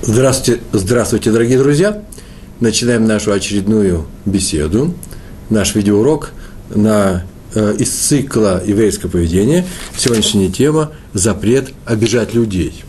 Здравствуйте, 0.00 0.62
здравствуйте, 0.72 1.32
дорогие 1.32 1.58
друзья! 1.58 2.04
Начинаем 2.60 3.06
нашу 3.06 3.32
очередную 3.32 4.06
беседу, 4.24 4.94
наш 5.50 5.74
видеоурок 5.74 6.30
на, 6.70 7.24
э, 7.54 7.74
из 7.78 7.90
цикла 7.90 8.62
«Еврейское 8.64 9.08
поведение». 9.08 9.66
Сегодняшняя 9.96 10.50
тема– 10.50 10.92
запрет 11.14 11.70
обижать 11.84 12.32
людей. 12.32 12.84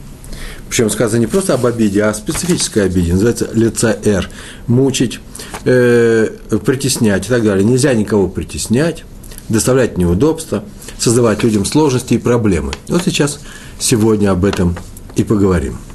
Причем 0.69 0.91
сказано 0.91 1.19
не 1.19 1.25
просто 1.25 1.55
об 1.55 1.65
обиде, 1.65 2.03
а 2.03 2.11
о 2.11 2.13
специфической 2.13 2.85
обиде. 2.85 3.13
Называется 3.13 3.49
лица 3.53 3.97
«р». 4.05 4.29
Мучить, 4.67 5.19
э, 5.65 6.29
притеснять 6.63 7.25
и 7.25 7.29
так 7.29 7.43
далее. 7.43 7.65
Нельзя 7.65 7.91
никого 7.95 8.27
притеснять, 8.27 9.03
доставлять 9.49 9.97
неудобства, 9.97 10.63
создавать 10.99 11.43
людям 11.43 11.65
сложности 11.65 12.13
и 12.13 12.19
проблемы. 12.19 12.71
Вот 12.87 13.01
сейчас, 13.03 13.39
сегодня 13.79 14.29
об 14.29 14.45
этом 14.45 14.77
и 15.15 15.23
поговорим– 15.23 15.79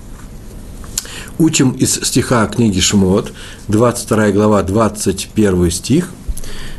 Учим 1.38 1.72
из 1.72 1.94
стиха 1.94 2.46
книги 2.46 2.78
Шмот, 2.78 3.32
22 3.66 4.30
глава, 4.30 4.62
21 4.62 5.70
стих. 5.72 6.10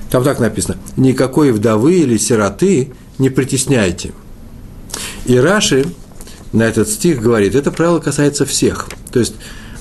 Там 0.09 0.23
так 0.23 0.39
написано. 0.39 0.77
«Никакой 0.95 1.51
вдовы 1.51 1.95
или 1.95 2.17
сироты 2.17 2.93
не 3.17 3.29
притесняйте». 3.29 4.11
И 5.25 5.37
Раши 5.37 5.85
на 6.53 6.63
этот 6.63 6.87
стих 6.87 7.21
говорит, 7.21 7.53
это 7.53 7.69
правило 7.69 7.99
касается 7.99 8.45
всех. 8.45 8.87
То 9.11 9.19
есть 9.19 9.35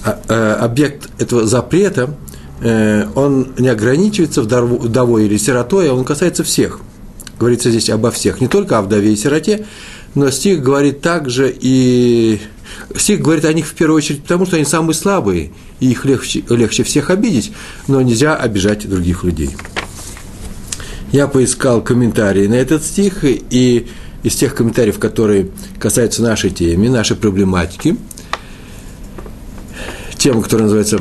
а, 0.04 0.18
а, 0.28 0.64
объект 0.64 1.08
этого 1.18 1.46
запрета, 1.46 2.16
э, 2.60 3.06
он 3.14 3.52
не 3.58 3.68
ограничивается 3.68 4.42
вдовой 4.42 5.26
или 5.26 5.36
сиротой, 5.36 5.88
а 5.88 5.94
он 5.94 6.04
касается 6.04 6.42
всех. 6.42 6.80
Говорится 7.38 7.70
здесь 7.70 7.90
обо 7.90 8.10
всех, 8.10 8.40
не 8.40 8.48
только 8.48 8.78
о 8.78 8.82
вдове 8.82 9.12
и 9.12 9.16
сироте, 9.16 9.66
но 10.14 10.30
стих 10.30 10.62
говорит 10.62 11.00
также 11.00 11.54
и 11.60 12.40
Стих 12.96 13.20
говорит 13.20 13.44
о 13.44 13.52
них 13.52 13.66
в 13.66 13.74
первую 13.74 13.96
очередь 13.96 14.22
потому, 14.22 14.46
что 14.46 14.56
они 14.56 14.64
самые 14.64 14.94
слабые, 14.94 15.50
и 15.80 15.90
их 15.90 16.04
легче, 16.04 16.44
легче 16.48 16.84
всех 16.84 17.10
обидеть, 17.10 17.52
но 17.88 18.00
нельзя 18.00 18.36
обижать 18.36 18.88
других 18.88 19.24
людей. 19.24 19.50
Я 21.10 21.26
поискал 21.26 21.82
комментарии 21.82 22.46
на 22.46 22.54
этот 22.54 22.84
стих, 22.84 23.24
и 23.24 23.86
из 24.22 24.36
тех 24.36 24.54
комментариев, 24.54 24.98
которые 24.98 25.48
касаются 25.78 26.22
нашей 26.22 26.50
темы, 26.50 26.88
нашей 26.88 27.16
проблематики, 27.16 27.96
тема, 30.16 30.42
которая 30.42 30.64
называется 30.64 31.00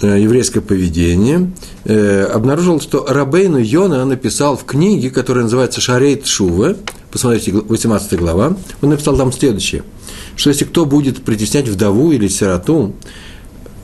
э, 0.00 0.20
еврейское 0.20 0.60
поведение, 0.62 1.52
э, 1.84 2.24
обнаружил, 2.24 2.80
что 2.80 3.06
Рабейну 3.06 3.58
Йона 3.58 4.04
написал 4.04 4.56
в 4.56 4.64
книге, 4.64 5.10
которая 5.10 5.44
называется 5.44 5.80
«Шарейт 5.80 6.26
Шува», 6.26 6.76
посмотрите, 7.12 7.52
18 7.52 8.18
глава, 8.18 8.56
он 8.80 8.88
написал 8.88 9.16
там 9.16 9.32
следующее– 9.32 9.84
что 10.40 10.48
если 10.48 10.64
кто 10.64 10.86
будет 10.86 11.22
притеснять 11.22 11.68
вдову 11.68 12.12
или 12.12 12.26
сироту, 12.26 12.94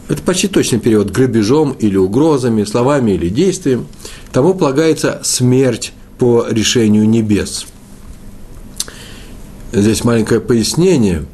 это 0.08 0.22
почти 0.22 0.48
точный 0.48 0.78
период, 0.78 1.10
грабежом 1.10 1.72
или 1.72 1.98
угрозами, 1.98 2.64
словами 2.64 3.10
или 3.10 3.28
действием, 3.28 3.86
тому 4.32 4.54
полагается 4.54 5.20
смерть 5.22 5.92
по 6.18 6.46
решению 6.48 7.06
небес. 7.06 7.66
Здесь 9.70 10.02
маленькое 10.02 10.40
пояснение. 10.40 11.26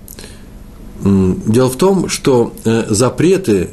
Дело 1.04 1.68
в 1.70 1.76
том, 1.76 2.08
что 2.08 2.52
э, 2.64 2.86
запреты 2.88 3.70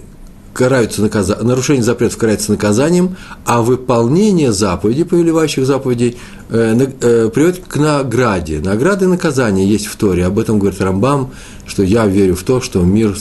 караются 0.53 1.01
наказ... 1.01 1.29
нарушение 1.41 1.83
запретов 1.83 2.17
карается 2.17 2.51
наказанием, 2.51 3.15
а 3.45 3.61
выполнение 3.61 4.51
заповедей, 4.51 5.05
повелевающих 5.05 5.65
заповедей, 5.65 6.17
э, 6.49 6.87
э, 7.01 7.29
приводит 7.29 7.65
к 7.65 7.75
награде. 7.77 8.59
Награды 8.59 9.05
и 9.05 9.07
наказания 9.07 9.65
есть 9.65 9.87
в 9.87 9.95
Торе. 9.95 10.25
Об 10.25 10.39
этом 10.39 10.59
говорит 10.59 10.81
Рамбам, 10.81 11.31
что 11.65 11.83
я 11.83 12.05
верю 12.05 12.35
в 12.35 12.43
то, 12.43 12.61
что 12.61 12.81
мир 12.81 13.15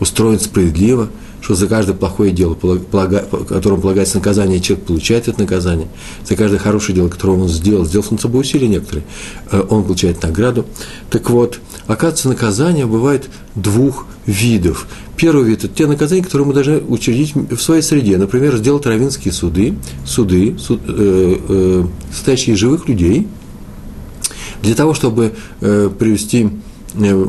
устроен 0.00 0.40
справедливо– 0.40 1.08
что 1.50 1.56
за 1.56 1.66
каждое 1.66 1.94
плохое 1.94 2.30
дело, 2.30 2.54
которому 2.54 3.82
полагается 3.82 4.18
наказание, 4.18 4.60
человек 4.60 4.86
получает 4.86 5.26
это 5.26 5.40
наказание, 5.40 5.88
за 6.24 6.36
каждое 6.36 6.58
хорошее 6.58 6.94
дело, 6.94 7.08
которое 7.08 7.36
он 7.38 7.48
сделал, 7.48 7.84
сделал 7.84 8.06
он 8.08 8.20
собой 8.20 8.42
усилия 8.42 8.68
некоторые, 8.68 9.04
э, 9.50 9.60
он 9.68 9.82
получает 9.82 10.22
награду. 10.22 10.64
Так 11.10 11.28
вот, 11.28 11.58
оказывается, 11.88 12.28
наказания 12.28 12.86
бывает 12.86 13.28
двух 13.56 14.06
видов. 14.26 14.86
Первый 15.16 15.44
вид– 15.44 15.64
это 15.64 15.74
те 15.74 15.88
наказания, 15.88 16.22
которые 16.22 16.46
мы 16.46 16.54
должны 16.54 16.76
учредить 16.82 17.34
в 17.34 17.58
своей 17.58 17.82
среде. 17.82 18.16
Например, 18.16 18.56
сделать 18.56 18.86
равинские 18.86 19.34
суды, 19.34 19.74
суды, 20.06 20.56
суд, 20.56 20.80
э, 20.86 21.36
э, 21.48 21.84
состоящие 22.12 22.54
из 22.54 22.60
живых 22.60 22.88
людей, 22.88 23.26
для 24.62 24.76
того, 24.76 24.94
чтобы 24.94 25.32
э, 25.60 25.90
привести 25.98 26.48
э, 26.94 27.26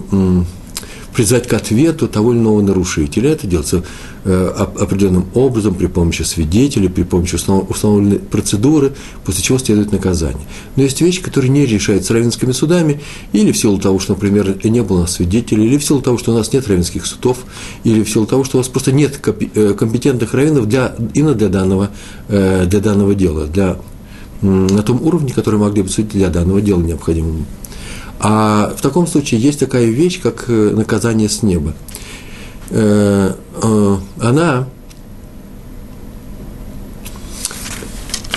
призвать 1.14 1.48
к 1.48 1.54
ответу 1.54 2.08
того 2.08 2.34
или 2.34 2.40
иного 2.40 2.62
нарушителя. 2.62 3.32
Это 3.32 3.48
делается 3.48 3.78
э, 3.78 3.84
определенным 4.24 5.26
образом 5.34 5.74
при 5.74 5.88
помощи 5.88 6.22
свидетелей, 6.22 6.90
при 6.90 7.04
помощи 7.04 7.36
установленной 7.36 8.20
процедуры, 8.20 8.94
после 9.26 9.44
чего 9.44 9.58
следует 9.58 9.92
наказание. 9.92 10.46
Но 10.76 10.84
есть 10.84 11.02
вещи, 11.02 11.22
которые 11.22 11.50
не 11.50 11.66
решаются 11.66 12.14
равенскими 12.14 12.52
судами, 12.52 13.02
или 13.34 13.52
в 13.52 13.58
силу 13.58 13.80
того, 13.80 14.00
что, 14.00 14.14
например, 14.14 14.58
не 14.64 14.82
было 14.82 14.98
у 14.98 15.02
нас 15.02 15.14
свидетелей, 15.14 15.66
или 15.66 15.78
в 15.78 15.84
силу 15.84 16.02
того, 16.02 16.18
что 16.18 16.34
у 16.34 16.36
нас 16.36 16.54
нет 16.54 16.68
равенских 16.68 17.06
судов, 17.06 17.40
или 17.84 18.04
в 18.04 18.10
силу 18.10 18.26
того, 18.26 18.44
что 18.44 18.58
у 18.58 18.60
нас 18.60 18.68
просто 18.68 18.92
нет 18.92 19.20
э, 19.56 19.74
компетентных 19.74 20.34
равенов 20.34 20.68
для, 20.68 20.96
именно 21.14 21.34
для 21.34 21.50
данного, 21.50 21.90
э, 22.28 22.66
для 22.66 22.80
данного 22.80 23.16
дела, 23.16 23.48
для, 23.48 23.78
на 24.42 24.84
том 24.84 25.02
уровне, 25.02 25.34
который 25.34 25.60
могли 25.60 25.82
бы 25.82 25.90
судить 25.90 26.12
для 26.12 26.30
данного 26.30 26.62
дела 26.62 26.82
необходимым. 26.82 27.46
А 28.20 28.74
в 28.78 28.82
таком 28.82 29.08
случае 29.08 29.42
есть 29.42 29.60
такая 29.60 29.86
вещь, 29.86 30.22
как 30.22 30.46
э, 30.48 30.72
наказание 30.76 31.28
с 31.28 31.42
неба. 31.42 31.74
Э, 33.54 33.60
э, 33.62 33.98
она, 34.20 34.68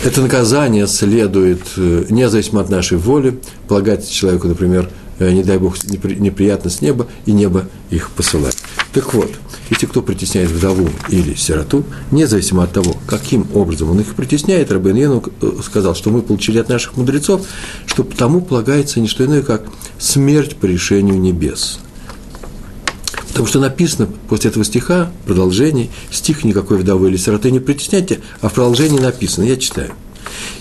это 0.04 0.20
наказание 0.20 0.86
следует, 0.86 1.76
независимо 1.76 2.60
от 2.60 2.68
нашей 2.68 2.98
воли, 2.98 3.40
полагается 3.68 4.12
человеку, 4.12 4.48
например, 4.48 4.90
не 5.18 5.42
дай 5.42 5.58
бог, 5.58 5.82
неприятно 5.84 6.68
с 6.68 6.82
неба, 6.82 7.06
и 7.24 7.32
небо 7.32 7.68
их 7.90 8.10
посылает. 8.10 8.56
Так 8.92 9.12
вот, 9.12 9.30
если 9.70 9.86
кто 9.86 10.02
притесняет 10.02 10.50
вдову 10.50 10.88
или 11.08 11.34
сироту, 11.34 11.84
независимо 12.12 12.62
от 12.62 12.72
того, 12.72 12.96
каким 13.08 13.46
образом 13.54 13.90
он 13.90 14.00
их 14.00 14.14
притесняет, 14.14 14.70
Рабин 14.70 14.94
Йену 14.94 15.22
э, 15.40 15.50
сказал, 15.64 15.94
что 15.94 16.10
мы 16.10 16.22
получили 16.22 16.58
от 16.58 16.68
наших 16.68 16.96
мудрецов, 16.96 17.46
что 17.86 18.04
тому 18.04 18.40
полагается 18.40 19.00
не 19.00 19.08
что 19.08 19.24
иное, 19.24 19.42
как 19.42 19.64
смерть 19.98 20.56
по 20.56 20.66
решению 20.66 21.18
небес. 21.18 21.80
Потому 23.34 23.46
что 23.48 23.60
написано 23.60 24.08
после 24.28 24.50
этого 24.50 24.64
стиха, 24.64 25.10
продолжение, 25.26 25.90
стих 26.10 26.44
никакой 26.44 26.78
вдовы 26.78 27.08
или 27.08 27.16
сироты 27.16 27.50
не 27.50 27.58
притесняйте, 27.58 28.20
а 28.40 28.48
в 28.48 28.52
продолжении 28.52 28.98
написано, 28.98 29.44
я 29.44 29.56
читаю. 29.56 29.92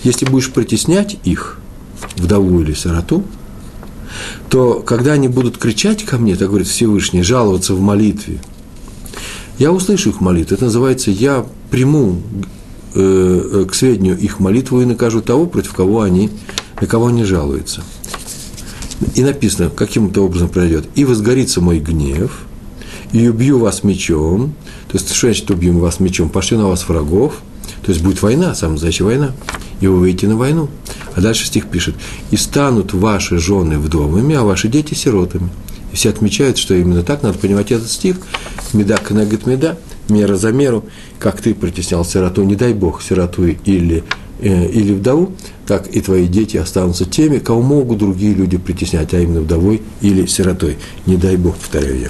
Если 0.03 0.25
будешь 0.25 0.51
притеснять 0.51 1.17
их, 1.23 1.59
вдову 2.15 2.61
или 2.61 2.73
сироту, 2.73 3.23
то 4.49 4.81
когда 4.81 5.13
они 5.13 5.27
будут 5.27 5.57
кричать 5.57 6.03
ко 6.03 6.17
мне, 6.17 6.35
так 6.35 6.49
говорит 6.49 6.67
Всевышний, 6.67 7.23
жаловаться 7.23 7.73
в 7.73 7.79
молитве– 7.79 8.41
я 9.59 9.71
услышу 9.71 10.09
их 10.09 10.21
молитву. 10.21 10.55
Это 10.55 10.65
называется 10.65 11.11
«я 11.11 11.45
приму 11.69 12.21
э, 12.95 13.51
э, 13.53 13.65
к 13.65 13.75
сведению 13.75 14.17
их 14.17 14.39
молитву 14.39 14.81
и 14.81 14.85
накажу 14.85 15.21
того, 15.21 15.45
против 15.45 15.73
кого 15.73 16.01
они, 16.01 16.29
на 16.81 16.87
кого 16.87 17.07
они 17.07 17.23
жалуются». 17.23 17.83
И 19.15 19.23
написано, 19.23 19.69
каким-то 19.69 20.21
образом 20.21 20.49
пройдет. 20.49 20.85
«И 20.95 21.05
возгорится 21.05 21.61
мой 21.61 21.79
гнев, 21.79 22.45
и 23.13 23.27
убью 23.29 23.59
вас 23.59 23.83
мечом». 23.83 24.53
То 24.89 24.97
есть, 24.97 25.13
что 25.13 25.27
значит 25.27 25.49
убьем 25.49 25.79
вас 25.79 26.01
мечом? 26.01 26.29
Пошлю 26.29 26.57
на 26.57 26.67
вас 26.67 26.87
врагов. 26.89 27.41
То 27.85 27.91
есть, 27.91 28.03
будет 28.03 28.21
война, 28.21 28.53
самая 28.55 28.73
настоящая 28.73 29.05
война. 29.05 29.31
И 29.79 29.87
вы 29.87 29.99
выйдете 29.99 30.27
на 30.27 30.35
войну. 30.35 30.67
А 31.15 31.21
дальше 31.21 31.45
стих 31.45 31.67
пишет. 31.67 31.95
«И 32.31 32.37
станут 32.37 32.93
ваши 32.93 33.37
жены 33.37 33.77
вдовами, 33.79 34.35
а 34.35 34.43
ваши 34.43 34.67
дети 34.67 34.93
сиротами». 34.93 35.49
И 35.91 35.95
все 35.95 36.09
отмечают, 36.09 36.57
что 36.57 36.73
именно 36.73 37.03
так 37.03 37.21
надо 37.21 37.37
понимать 37.37 37.71
этот 37.71 37.89
стих. 37.89 38.17
Меда 38.73 38.97
канагет 38.97 39.45
меда, 39.45 39.77
мера 40.09 40.35
за 40.35 40.51
меру, 40.51 40.85
как 41.19 41.39
ты 41.41 41.53
притеснял 41.53 42.03
сироту, 42.03 42.43
не 42.43 42.55
дай 42.55 42.73
бог, 42.73 43.01
сироту 43.01 43.45
или, 43.45 44.03
э, 44.39 44.69
или 44.69 44.93
вдову, 44.93 45.33
так 45.67 45.87
и 45.87 46.01
твои 46.01 46.27
дети 46.27 46.57
останутся 46.57 47.05
теми, 47.05 47.37
кого 47.37 47.61
могут 47.61 47.99
другие 47.99 48.33
люди 48.33 48.57
притеснять, 48.57 49.13
а 49.13 49.19
именно 49.19 49.41
вдовой 49.41 49.81
или 50.01 50.25
сиротой. 50.25 50.77
Не 51.05 51.17
дай 51.17 51.37
бог, 51.37 51.55
повторяю 51.55 51.99
я. 51.99 52.09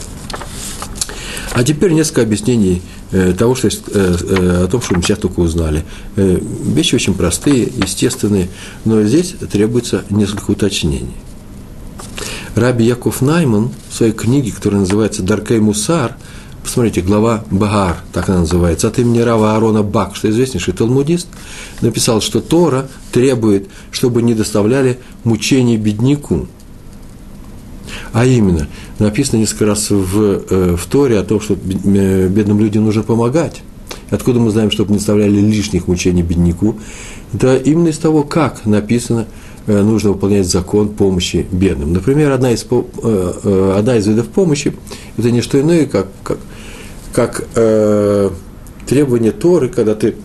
А 1.53 1.63
теперь 1.63 1.91
несколько 1.91 2.23
объяснений 2.23 2.81
э, 3.11 3.33
того, 3.33 3.55
что, 3.55 3.67
э, 3.67 3.71
э, 3.93 4.63
о 4.65 4.67
том, 4.67 4.81
что 4.81 4.95
мы 4.95 5.03
сейчас 5.03 5.19
только 5.19 5.39
узнали. 5.39 5.83
Вещи 6.15 6.95
очень 6.95 7.13
простые, 7.13 7.63
естественные, 7.63 8.49
но 8.85 9.03
здесь 9.03 9.35
требуется 9.51 10.03
несколько 10.09 10.51
уточнений– 10.51 11.15
Раби 12.55 12.85
Яков 12.85 13.21
Найман 13.21 13.71
в 13.89 13.95
своей 13.95 14.11
книге, 14.11 14.51
которая 14.51 14.81
называется 14.81 15.23
«Даркей 15.23 15.59
Мусар», 15.59 16.15
посмотрите, 16.61 17.01
глава 17.01 17.43
Багар, 17.49 17.97
так 18.13 18.29
она 18.29 18.41
называется, 18.41 18.87
от 18.87 18.99
имени 18.99 19.19
Рава 19.19 19.55
Аарона 19.55 19.81
Бак, 19.81 20.15
что 20.15 20.29
известнейший 20.29 20.73
талмудист, 20.73 21.27
написал, 21.81 22.21
что 22.21 22.41
Тора 22.41 22.87
требует, 23.11 23.69
чтобы 23.91 24.21
не 24.21 24.35
доставляли 24.35 24.99
мучений 25.23 25.77
бедняку. 25.77 26.47
А 28.13 28.25
именно, 28.25 28.67
написано 28.99 29.39
несколько 29.39 29.65
раз 29.65 29.89
в, 29.89 30.43
э, 30.47 30.75
в 30.77 30.85
Торе 30.85 31.17
о 31.17 31.23
том, 31.23 31.41
что 31.41 31.55
э, 31.55 32.27
бедным 32.27 32.59
людям 32.59 32.85
нужно 32.85 33.01
помогать. 33.01 33.63
Откуда 34.11 34.39
мы 34.39 34.51
знаем, 34.51 34.69
чтобы 34.69 34.91
не 34.91 34.97
оставляли 34.97 35.39
лишних 35.39 35.87
мучений 35.87 36.21
бедняку? 36.21 36.75
Да 37.33 37.57
именно 37.57 37.87
из 37.87 37.97
того, 37.97 38.23
как 38.23 38.67
написано, 38.67 39.25
э, 39.65 39.81
нужно 39.81 40.11
выполнять 40.11 40.47
закон 40.47 40.89
помощи 40.89 41.47
бедным. 41.51 41.91
Например, 41.91 42.31
одна 42.31 42.51
из, 42.51 42.63
одна 42.63 43.95
из 43.97 44.05
видов 44.05 44.27
помощи– 44.27 44.73
это 45.17 45.31
не 45.31 45.41
что 45.41 45.59
иное, 45.59 45.87
как, 45.87 46.07
как, 46.23 46.37
как 47.13 47.47
э, 47.55 48.29
требование 48.85 49.31
Торы, 49.31 49.69
когда 49.69 49.95
ты 49.95 50.15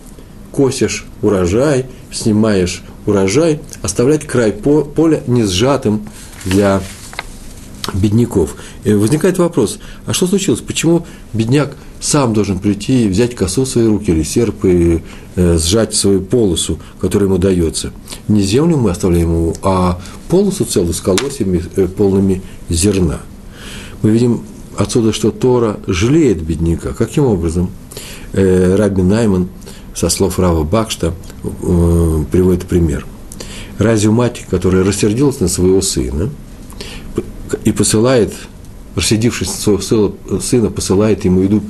косишь 0.51 1.07
урожай, 1.23 1.87
снимаешь 2.11 2.83
урожай, 3.07 3.61
оставлять 3.81 4.27
край 4.27 4.51
поля 4.51 5.23
не 5.25 5.43
сжатым 5.43 6.07
для 6.45 6.83
бедняков. 7.93 8.55
И 8.83 8.93
возникает 8.93 9.37
вопрос, 9.37 9.79
а 10.05 10.13
что 10.13 10.27
случилось? 10.27 10.61
Почему 10.61 11.05
бедняк 11.33 11.75
сам 11.99 12.33
должен 12.33 12.59
прийти 12.59 13.05
и 13.05 13.07
взять 13.07 13.35
косу 13.35 13.63
в 13.63 13.67
свои 13.67 13.85
руки 13.85 14.11
или 14.11 14.23
серп 14.23 14.65
и 14.65 15.01
э, 15.35 15.57
сжать 15.57 15.95
свою 15.95 16.21
полосу, 16.21 16.79
которая 16.99 17.27
ему 17.27 17.37
дается? 17.37 17.91
Не 18.27 18.41
землю 18.41 18.77
мы 18.77 18.91
оставляем 18.91 19.29
ему, 19.29 19.53
а 19.61 19.99
полосу 20.29 20.65
целую 20.65 20.93
с 20.93 21.01
колосьями, 21.01 21.63
э, 21.75 21.87
полными 21.87 22.41
зерна. 22.69 23.19
Мы 24.01 24.11
видим 24.11 24.41
отсюда, 24.77 25.11
что 25.11 25.31
Тора 25.31 25.79
жалеет 25.87 26.41
бедняка. 26.41 26.93
Каким 26.93 27.25
образом? 27.25 27.69
Э, 28.33 28.75
Раби 28.75 29.01
Найман 29.01 29.49
со 29.95 30.09
слов 30.09 30.39
Рава 30.39 30.63
Бакшта 30.63 31.13
э, 31.43 32.23
приводит 32.31 32.65
пример. 32.65 33.05
Разве 33.77 34.11
мать, 34.11 34.45
которая 34.49 34.83
рассердилась 34.83 35.39
на 35.39 35.47
своего 35.47 35.81
сына– 35.81 36.29
и 37.63 37.71
посылает, 37.71 38.33
своего 38.97 40.13
сына, 40.39 40.69
посылает 40.69 41.25
ему 41.25 41.41
еду 41.41 41.63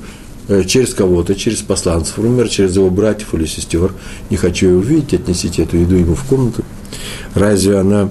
э, 0.48 0.64
через 0.64 0.94
кого-то, 0.94 1.36
через 1.36 1.60
посланцев, 1.60 2.18
например, 2.18 2.50
через 2.50 2.76
его 2.76 2.90
братьев 2.90 3.34
или 3.34 3.46
сестер. 3.46 3.94
Не 4.30 4.38
хочу 4.38 4.68
ее 4.68 4.76
увидеть, 4.78 5.14
отнесите 5.14 5.64
эту 5.64 5.78
еду 5.78 5.96
ему 5.96 6.16
в 6.16 6.24
комнату. 6.24 6.64
Разве 7.34 7.78
она 7.78 8.10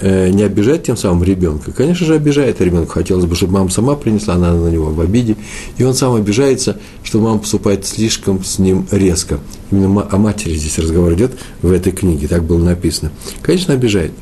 э, 0.00 0.30
не 0.30 0.42
обижает 0.42 0.84
тем 0.84 0.96
самым 0.96 1.22
ребенка? 1.22 1.72
Конечно 1.72 2.06
же, 2.06 2.14
обижает 2.14 2.60
ребенка. 2.60 2.92
Хотелось 2.92 3.26
бы, 3.26 3.36
чтобы 3.36 3.54
мама 3.54 3.70
сама 3.70 3.94
принесла, 3.94 4.34
она 4.34 4.52
на 4.54 4.68
него 4.68 4.86
в 4.86 5.00
обиде. 5.00 5.36
И 5.78 5.84
он 5.84 5.94
сам 5.94 6.14
обижается, 6.14 6.78
что 7.02 7.20
мама 7.20 7.38
поступает 7.38 7.86
слишком 7.86 8.42
с 8.44 8.58
ним 8.58 8.86
резко. 8.90 9.38
Именно 9.70 10.08
о 10.10 10.16
матери 10.16 10.54
здесь 10.54 10.78
разговор 10.78 11.14
идет 11.14 11.32
в 11.62 11.70
этой 11.70 11.92
книге, 11.92 12.28
так 12.28 12.42
было 12.44 12.62
написано. 12.62 13.12
Конечно, 13.42 13.74
обижает. 13.74 14.12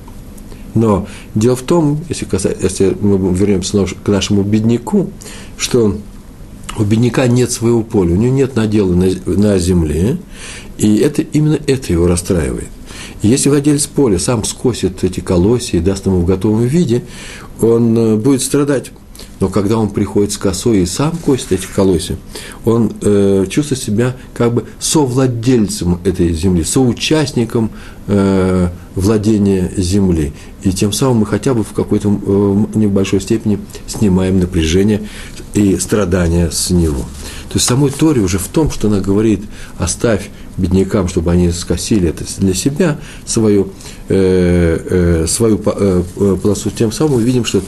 Но 0.74 1.06
дело 1.34 1.56
в 1.56 1.62
том, 1.62 2.00
если, 2.08 2.24
касается, 2.24 2.64
если 2.64 2.96
мы 3.00 3.32
вернемся 3.34 3.86
к 3.86 4.08
нашему 4.08 4.42
бедняку, 4.42 5.10
что 5.56 5.96
у 6.76 6.82
бедняка 6.82 7.26
нет 7.28 7.52
своего 7.52 7.82
поля, 7.82 8.12
у 8.12 8.16
него 8.16 8.34
нет 8.34 8.56
надела 8.56 8.92
на, 8.92 9.06
на 9.26 9.58
земле, 9.58 10.18
и 10.78 10.96
это, 10.96 11.22
именно 11.22 11.58
это 11.66 11.92
его 11.92 12.06
расстраивает. 12.06 12.68
И 13.22 13.28
если 13.28 13.48
владелец 13.48 13.86
поля 13.86 14.18
сам 14.18 14.44
скосит 14.44 15.04
эти 15.04 15.20
колосья 15.20 15.78
и 15.78 15.82
даст 15.82 16.06
ему 16.06 16.20
в 16.20 16.26
готовом 16.26 16.64
виде, 16.64 17.04
он 17.60 17.96
э, 17.96 18.16
будет 18.16 18.42
страдать. 18.42 18.90
Но 19.40 19.48
когда 19.48 19.78
он 19.78 19.90
приходит 19.90 20.32
с 20.32 20.38
косой 20.38 20.78
и 20.78 20.86
сам 20.86 21.16
косит 21.16 21.52
эти 21.52 21.66
колосья, 21.66 22.16
он 22.64 22.92
э, 23.02 23.46
чувствует 23.50 23.82
себя 23.82 24.16
как 24.34 24.54
бы 24.54 24.64
совладельцем 24.78 26.00
этой 26.04 26.32
земли, 26.32 26.62
соучастником 26.62 27.70
э, 28.06 28.68
владения 28.94 29.70
земли. 29.76 30.32
И 30.62 30.72
тем 30.72 30.92
самым 30.92 31.18
мы 31.18 31.26
хотя 31.26 31.52
бы 31.52 31.64
в 31.64 31.72
какой-то 31.72 32.08
э, 32.08 32.78
небольшой 32.78 33.20
степени 33.20 33.58
снимаем 33.86 34.38
напряжение 34.38 35.02
и 35.52 35.76
страдания 35.78 36.50
с 36.50 36.70
него. 36.70 37.02
То 37.48 37.58
есть 37.58 37.66
самой 37.66 37.90
Торе 37.90 38.20
уже 38.20 38.38
в 38.38 38.48
том, 38.48 38.70
что 38.70 38.88
она 38.88 39.00
говорит, 39.00 39.42
оставь 39.78 40.30
беднякам, 40.56 41.08
чтобы 41.08 41.32
они 41.32 41.50
скосили 41.52 42.08
это 42.08 42.24
для 42.38 42.54
себя, 42.54 42.98
свою, 43.26 43.64
э, 43.64 43.68
свою 44.06 45.60
э, 45.64 46.02
э 46.16 46.36
полосу. 46.42 46.70
Тем 46.70 46.92
самым 46.92 47.14
мы 47.14 47.22
видим, 47.22 47.44
что 47.44 47.62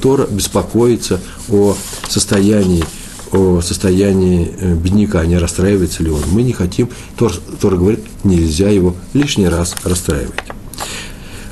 Тора 0.00 0.26
беспокоится 0.26 1.20
о 1.48 1.76
состоянии 2.08 2.84
о 3.32 3.60
состоянии 3.60 4.54
э, 4.60 4.74
бедняка, 4.74 5.26
не 5.26 5.36
расстраивается 5.36 6.04
ли 6.04 6.10
он. 6.10 6.22
Мы 6.30 6.42
не 6.42 6.52
хотим, 6.52 6.88
Тор, 7.18 7.32
Тора 7.60 7.76
говорит, 7.76 8.00
нельзя 8.22 8.68
его 8.68 8.94
лишний 9.14 9.48
раз 9.48 9.74
расстраивать. 9.82 10.38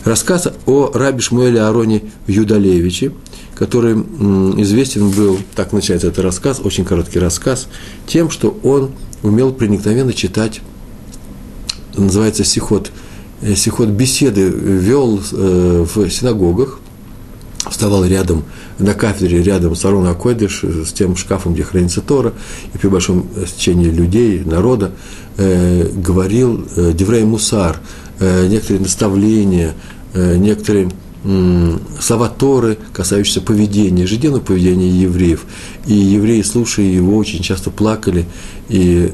Рассказ 0.04 0.48
о 0.66 0.92
раби 0.94 1.20
Шмуэле 1.20 1.60
Ароне 1.60 2.02
Юдалевиче, 2.28 3.12
который 3.56 3.94
известен 3.94 5.10
был, 5.10 5.38
так 5.56 5.72
начинается 5.72 6.06
этот 6.08 6.24
рассказ, 6.24 6.60
очень 6.62 6.84
короткий 6.84 7.18
рассказ, 7.18 7.66
тем, 8.06 8.30
что 8.30 8.56
он 8.62 8.92
умел 9.22 9.52
проникновенно 9.52 10.12
читать 10.12 10.60
называется 11.96 12.44
сихот, 12.44 12.88
э, 12.88 13.03
сихот 13.54 13.90
беседы 13.90 14.48
вел 14.48 15.20
э, 15.32 15.86
в 15.94 16.10
синагогах, 16.10 16.80
вставал 17.70 18.04
рядом, 18.04 18.44
на 18.78 18.94
кафедре 18.94 19.42
рядом 19.42 19.74
с 19.76 19.84
Арона 19.84 20.10
Акойдыш, 20.10 20.64
с 20.64 20.92
тем 20.92 21.16
шкафом, 21.16 21.54
где 21.54 21.62
хранится 21.62 22.00
Тора, 22.00 22.32
и 22.72 22.78
при 22.78 22.88
большом 22.88 23.26
стечении 23.46 23.88
людей, 23.88 24.42
народа, 24.44 24.92
э, 25.36 25.88
говорил 25.94 26.66
э, 26.76 26.92
Деврей 26.92 27.24
Мусар, 27.24 27.80
э, 28.18 28.46
некоторые 28.48 28.80
наставления, 28.82 29.74
некоторые 30.14 30.90
э, 31.24 31.78
слова 32.00 32.28
Торы, 32.28 32.78
касающиеся 32.92 33.40
поведения, 33.40 34.02
ежедневного 34.02 34.42
поведения 34.42 34.88
евреев. 34.88 35.44
И 35.86 35.94
евреи, 35.94 36.42
слушая 36.42 36.86
его, 36.86 37.16
очень 37.16 37.42
часто 37.42 37.70
плакали 37.70 38.26
и 38.68 39.12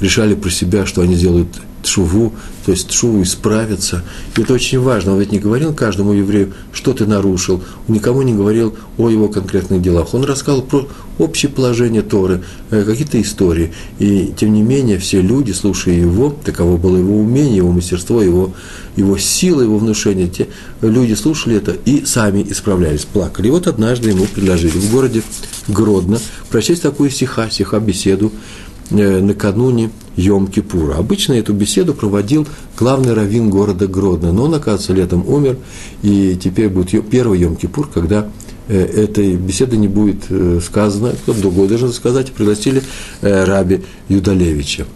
решали 0.00 0.34
про 0.34 0.48
себя, 0.48 0.86
что 0.86 1.02
они 1.02 1.14
делают 1.14 1.48
тшуву, 1.82 2.32
то 2.64 2.72
есть 2.72 2.88
тшуву 2.88 3.22
исправиться. 3.22 4.02
И 4.36 4.42
это 4.42 4.54
очень 4.54 4.80
важно. 4.80 5.12
Он 5.12 5.20
ведь 5.20 5.32
не 5.32 5.38
говорил 5.38 5.72
каждому 5.72 6.12
еврею, 6.12 6.52
что 6.72 6.92
ты 6.92 7.06
нарушил, 7.06 7.62
он 7.86 7.94
никому 7.94 8.22
не 8.22 8.34
говорил 8.34 8.76
о 8.96 9.10
его 9.10 9.28
конкретных 9.28 9.80
делах. 9.80 10.14
Он 10.14 10.24
рассказал 10.24 10.62
про 10.62 10.86
общее 11.18 11.50
положение 11.50 12.02
Торы, 12.02 12.42
э, 12.70 12.84
какие-то 12.84 13.20
истории. 13.20 13.72
И 13.98 14.32
тем 14.36 14.52
не 14.52 14.62
менее, 14.62 14.98
все 14.98 15.20
люди, 15.20 15.52
слушая 15.52 15.94
его, 15.94 16.34
таково 16.44 16.76
было 16.76 16.96
его 16.96 17.16
умение, 17.16 17.56
его 17.56 17.72
мастерство, 17.72 18.22
его, 18.22 18.52
его 18.96 19.18
сила, 19.18 19.62
его 19.62 19.78
внушение, 19.78 20.28
те 20.28 20.48
люди 20.80 21.14
слушали 21.14 21.56
это 21.56 21.72
и 21.72 22.04
сами 22.04 22.46
исправлялись, 22.48 23.04
плакали. 23.04 23.48
И 23.48 23.50
вот 23.50 23.66
однажды 23.66 24.10
ему 24.10 24.26
предложили 24.26 24.70
в 24.70 24.92
городе 24.92 25.22
Гродно 25.66 26.18
прочесть 26.50 26.82
такую 26.82 27.10
стиха, 27.10 27.50
стиха 27.50 27.78
беседу 27.78 28.32
Э, 28.32 28.67
накануне 28.90 29.90
Йом-Кипура. 30.16 30.94
Обычно 30.94 31.34
эту 31.34 31.52
беседу 31.52 31.94
проводил 31.94 32.46
главный 32.76 33.14
раввин 33.14 33.50
города 33.50 33.86
Гродно, 33.86 34.32
но 34.32 34.44
он, 34.44 34.54
оказывается, 34.54 34.92
летом 34.92 35.28
умер, 35.28 35.58
и 36.02 36.38
теперь 36.42 36.68
будет 36.68 37.08
первый 37.08 37.40
Йом-Кипур, 37.40 37.88
когда 37.92 38.28
э, 38.68 38.78
этой 38.78 39.36
беседы 39.36 39.76
не 39.76 39.88
будет 39.88 40.24
э, 40.28 40.60
сказано, 40.64 41.12
кто-то 41.22 41.40
другой 41.40 41.68
должен 41.68 41.92
сказать, 41.92 42.32
пригласили 42.32 42.82
раби 43.20 43.82
Юдалевича. 44.08 44.86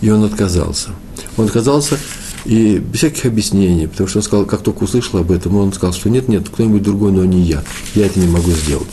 И 0.00 0.10
он 0.10 0.24
отказался. 0.24 0.90
Он 1.36 1.46
отказался 1.46 1.98
и 2.44 2.78
без 2.78 3.00
всяких 3.00 3.26
объяснений, 3.26 3.88
потому 3.88 4.08
что 4.08 4.20
он 4.20 4.22
сказал, 4.22 4.46
как 4.46 4.62
только 4.62 4.84
услышал 4.84 5.18
об 5.18 5.30
этом, 5.30 5.56
он 5.56 5.72
сказал, 5.72 5.92
что 5.92 6.08
нет, 6.08 6.28
нет, 6.28 6.48
кто-нибудь 6.48 6.82
другой, 6.82 7.12
но 7.12 7.24
не 7.24 7.42
я. 7.42 7.62
Я 7.94 8.06
это 8.06 8.18
не 8.20 8.28
могу 8.28 8.50
сделать 8.52 8.88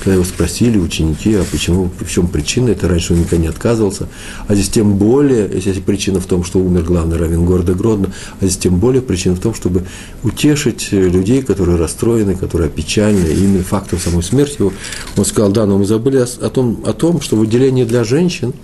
когда 0.00 0.14
его 0.14 0.24
спросили 0.24 0.78
ученики, 0.78 1.34
а 1.34 1.44
почему, 1.50 1.90
в 2.00 2.10
чем 2.10 2.28
причина, 2.28 2.70
это 2.70 2.88
раньше 2.88 3.12
он 3.12 3.20
никогда 3.20 3.36
не 3.36 3.48
отказывался, 3.48 4.08
а 4.48 4.54
здесь 4.54 4.70
тем 4.70 4.94
более, 4.94 5.50
если 5.52 5.80
причина 5.80 6.20
в 6.20 6.26
том, 6.26 6.42
что 6.42 6.58
умер 6.58 6.84
главный 6.84 7.18
равен 7.18 7.44
города 7.44 7.74
Гродно, 7.74 8.12
а 8.40 8.46
здесь 8.46 8.56
тем 8.56 8.78
более 8.78 9.02
причина 9.02 9.36
в 9.36 9.40
том, 9.40 9.54
чтобы 9.54 9.84
утешить 10.22 10.90
людей, 10.90 11.42
которые 11.42 11.76
расстроены, 11.76 12.34
которые 12.34 12.68
опечалены, 12.68 13.28
именно 13.28 13.62
фактом 13.62 13.98
самой 13.98 14.22
смерти 14.22 14.56
его. 14.60 14.72
Он 15.16 15.24
сказал, 15.24 15.52
да, 15.52 15.66
но 15.66 15.76
мы 15.76 15.84
забыли 15.84 16.16
о, 16.16 16.48
том, 16.48 16.82
о 16.86 16.92
том, 16.94 17.20
что 17.20 17.36
выделение 17.36 17.84
для 17.84 18.02
женщин, 18.02 18.54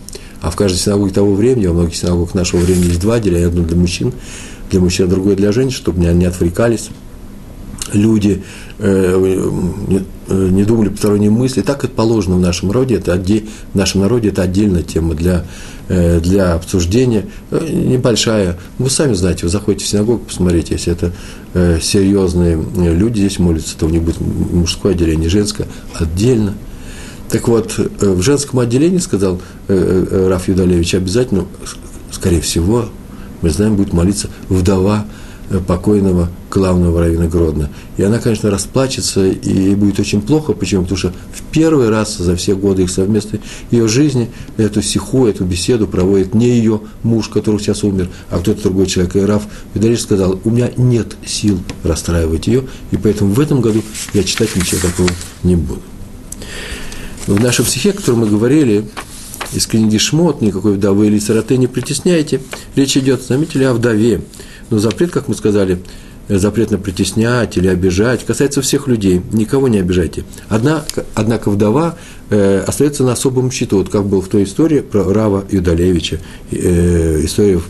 а 0.41 0.51
в 0.51 0.57
каждой 0.57 0.79
синагоге 0.79 1.13
того 1.13 1.35
времени, 1.35 1.67
во 1.67 1.75
многих 1.75 1.97
синагогах 1.97 2.35
нашего 2.35 2.61
времени 2.61 2.87
есть 2.87 3.01
два 3.01 3.17
отделения, 3.17 3.47
одно 3.47 3.63
для 3.63 3.77
мужчин, 3.77 4.13
для 4.71 4.81
мужчин, 4.81 5.07
а 5.07 5.09
другое 5.09 5.37
для 5.37 5.53
женщин, 5.53 5.77
чтобы 5.77 6.01
не, 6.01 6.13
не 6.15 6.25
отвлекались 6.25 6.91
люди 7.93 8.43
э, 8.79 9.41
не, 9.89 10.03
э, 10.29 10.49
не 10.51 10.65
думали 10.65 10.89
посторонние 10.89 11.31
мысли. 11.31 11.63
Так 11.63 11.85
это 11.85 11.93
положено 11.93 12.37
в 12.37 12.41
нашем 12.41 12.71
роде, 12.71 12.97
это 12.97 13.13
отде, 13.15 13.45
в 13.73 13.77
нашем 13.77 14.03
народе 14.03 14.29
это 14.29 14.43
отдельная 14.43 14.83
тема 14.83 15.15
для, 15.15 15.45
э, 15.89 16.21
для 16.21 16.55
обсуждения, 16.55 17.27
небольшая. 17.51 18.59
Вы 18.79 18.91
сами 18.91 19.15
знаете, 19.15 19.45
вы 19.45 19.49
заходите 19.49 19.85
в 19.85 19.89
синагогу, 19.89 20.25
посмотрите, 20.25 20.75
если 20.75 20.93
это 20.93 21.13
серьезные 21.81 22.63
люди 22.77 23.21
здесь 23.21 23.39
молятся, 23.39 23.79
то 23.79 23.87
у 23.87 23.89
них 23.89 24.03
будет 24.03 24.21
мужское 24.21 24.93
отделение, 24.93 25.31
женское 25.31 25.67
отдельно. 25.95 26.53
Так 27.31 27.49
вот, 27.49 27.79
в 27.79 28.21
женском 28.21 28.61
отделении, 28.61 28.99
сказал 28.99 29.41
Раф 29.69 30.49
Юдалевич, 30.49 30.95
обязательно, 30.95 31.47
скорее 32.13 32.43
всего, 32.43 32.91
мы 33.41 33.49
знаем, 33.49 33.77
будет 33.77 33.95
молиться 33.95 34.29
вдова 34.51 35.07
покойного 35.67 36.29
главного 36.51 37.01
равина 37.01 37.27
Гродно. 37.27 37.71
И 37.97 38.03
она, 38.03 38.19
конечно, 38.19 38.51
расплачется, 38.51 39.27
и 39.27 39.75
будет 39.75 40.01
очень 40.01 40.21
плохо. 40.21 40.53
Почему? 40.53 40.83
Потому 40.83 40.99
что 40.99 41.13
в 41.33 41.43
первый 41.53 41.89
раз 41.89 42.17
за 42.17 42.37
все 42.37 42.57
годы 42.57 42.83
их 42.83 42.91
совместной 42.91 43.41
ее 43.71 43.89
жизни 43.89 44.31
эту 44.57 44.83
сиху, 44.83 45.27
эту 45.27 45.45
беседу 45.45 45.87
проводит 45.87 46.35
не 46.35 46.49
ее 46.49 46.81
муж, 47.03 47.29
который 47.29 47.61
сейчас 47.61 47.85
умер, 47.85 48.09
а 48.31 48.39
кто-то 48.39 48.63
другой 48.65 48.87
человек. 48.87 49.17
И 49.17 49.21
Раф 49.21 49.45
Видалиш 49.75 50.03
сказал, 50.03 50.41
у 50.45 50.51
меня 50.51 50.71
нет 50.77 51.17
сил 51.25 51.59
расстраивать 51.83 52.47
ее, 52.47 52.65
и 52.91 52.97
поэтому 52.97 53.33
в 53.35 53.41
этом 53.41 53.61
году 53.61 53.83
я 54.15 54.25
читать 54.25 54.55
ничего 54.57 54.81
такого 54.81 55.11
не 55.43 55.57
буду. 55.57 55.81
В 57.27 57.41
нашем 57.41 57.65
стихе, 57.67 57.91
о 57.91 57.93
котором 57.93 58.21
мы 58.21 58.27
говорили, 58.29 58.89
из 59.53 59.67
книги 59.67 59.97
Шмот, 59.97 60.41
никакой 60.41 60.75
вдовы 60.75 61.07
или 61.07 61.19
сироты 61.19 61.57
не 61.57 61.67
притесняйте. 61.67 62.41
Речь 62.75 62.97
идет, 62.97 63.23
заметили, 63.23 63.65
о 63.65 63.75
вдове. 63.75 64.23
Но 64.71 64.79
запрет, 64.79 65.11
как 65.11 65.29
мы 65.29 65.35
сказали, 65.35 65.79
запрет 66.29 66.71
на 66.71 66.79
притеснять 66.79 67.57
или 67.57 67.69
обижать, 67.69 68.25
касается 68.25 68.63
всех 68.63 68.89
людей, 68.89 69.23
никого 69.33 69.69
не 69.69 69.79
обижайте. 69.79 70.25
Однако, 70.49 71.05
однако 71.15 71.51
вдова 71.51 71.97
э, 72.31 72.65
остается 72.67 73.05
на 73.05 73.13
особом 73.13 73.51
счету, 73.51 73.79
вот 73.79 73.89
как 73.89 74.07
был 74.07 74.21
в 74.21 74.29
той 74.29 74.45
истории 74.45 74.81
про 74.81 75.05
Рава 75.05 75.45
Юдалевича, 75.51 76.19
э, 76.51 77.21
история, 77.25 77.61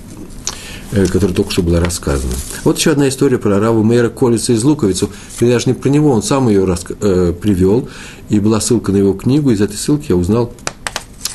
э, 0.93 1.07
которая 1.07 1.37
только 1.37 1.51
что 1.51 1.63
была 1.63 1.81
рассказана. 1.81 2.33
Вот 2.65 2.79
еще 2.79 2.93
одна 2.93 3.09
история 3.09 3.39
про 3.39 3.59
Раву 3.61 3.83
Мейра 3.83 4.09
Колица 4.09 4.53
из 4.53 4.65
Луковицу, 4.65 5.11
и 5.41 5.47
даже 5.47 5.67
не 5.67 5.75
про 5.75 5.91
него, 5.91 6.11
он 6.11 6.23
сам 6.23 6.49
ее 6.49 6.67
э, 7.01 7.35
привел, 7.39 7.89
и 8.31 8.41
была 8.41 8.61
ссылка 8.61 8.91
на 8.91 8.97
его 8.97 9.13
книгу, 9.13 9.51
из 9.51 9.61
этой 9.61 9.77
ссылки 9.77 10.07
я 10.09 10.17
узнал 10.17 10.53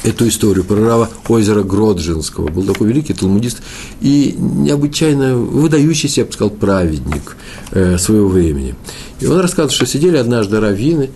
эту 0.03 0.27
историю 0.27 0.63
про 0.63 0.75
Рава 0.75 1.10
озера 1.27 1.63
Гроджинского. 1.63 2.50
Был 2.50 2.63
такой 2.63 2.88
великий 2.88 3.13
талмудист 3.13 3.62
и 4.01 4.36
необычайно 4.38 5.36
выдающийся, 5.36 6.22
я 6.22 6.25
бы 6.25 6.34
сказал, 6.34 6.51
праведник 6.51 7.38
э, 7.72 7.98
своего 7.98 8.27
времени. 8.27 8.75
И 9.20 9.27
он 9.27 9.39
рассказывает, 9.39 9.74
что 9.74 9.86
сидели 9.86 10.17
однажды 10.17 10.60
раввины, 10.60 11.12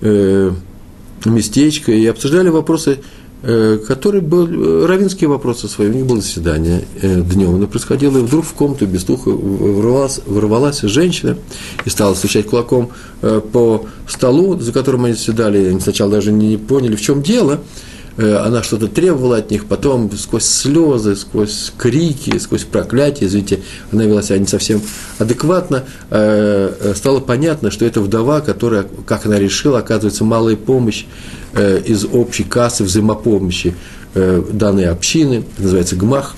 э, 0.00 0.52
местечко, 1.24 1.90
и 1.90 2.06
обсуждали 2.06 2.48
вопросы, 2.48 3.00
э, 3.42 3.78
которые 3.86 4.22
были, 4.22 4.84
равинские 4.86 5.28
вопросы 5.28 5.66
свои. 5.66 5.88
У 5.88 5.92
них 5.92 6.06
было 6.06 6.20
заседание 6.20 6.84
э, 7.02 7.20
днем, 7.22 7.56
оно 7.56 7.66
происходило, 7.66 8.18
и 8.18 8.22
вдруг 8.22 8.44
в 8.44 8.52
комнату 8.52 8.86
без 8.86 9.02
духа 9.02 9.30
ворвалась, 9.30 10.20
ворвалась 10.26 10.80
женщина 10.82 11.36
и 11.84 11.90
стала 11.90 12.14
стучать 12.14 12.46
кулаком 12.46 12.90
э, 13.22 13.40
по 13.52 13.86
столу, 14.06 14.56
за 14.60 14.72
которым 14.72 15.06
они 15.06 15.14
заседали. 15.14 15.66
Они 15.66 15.80
сначала 15.80 16.12
даже 16.12 16.30
не 16.30 16.56
поняли, 16.56 16.94
в 16.94 17.00
чем 17.00 17.20
дело– 17.20 17.60
она 18.18 18.64
что-то 18.64 18.88
требовала 18.88 19.36
от 19.36 19.50
них, 19.50 19.66
потом 19.66 20.10
сквозь 20.16 20.44
слезы, 20.44 21.14
сквозь 21.14 21.72
крики, 21.78 22.36
сквозь 22.38 22.64
проклятия, 22.64 23.26
извините, 23.26 23.60
она 23.92 24.04
вела 24.04 24.22
себя 24.22 24.38
не 24.38 24.46
совсем 24.46 24.82
адекватно, 25.18 25.84
э, 26.10 26.74
э, 26.80 26.94
стало 26.96 27.20
понятно, 27.20 27.70
что 27.70 27.84
это 27.84 28.00
вдова, 28.00 28.40
которая, 28.40 28.86
как 29.06 29.26
она 29.26 29.38
решила, 29.38 29.78
оказывается, 29.78 30.24
малая 30.24 30.56
помощь 30.56 31.04
из 31.56 32.04
общей 32.04 32.44
кассы 32.44 32.84
взаимопомощи 32.84 33.74
данной 34.14 34.86
общины, 34.86 35.44
называется 35.56 35.96
ГМАХ, 35.96 36.36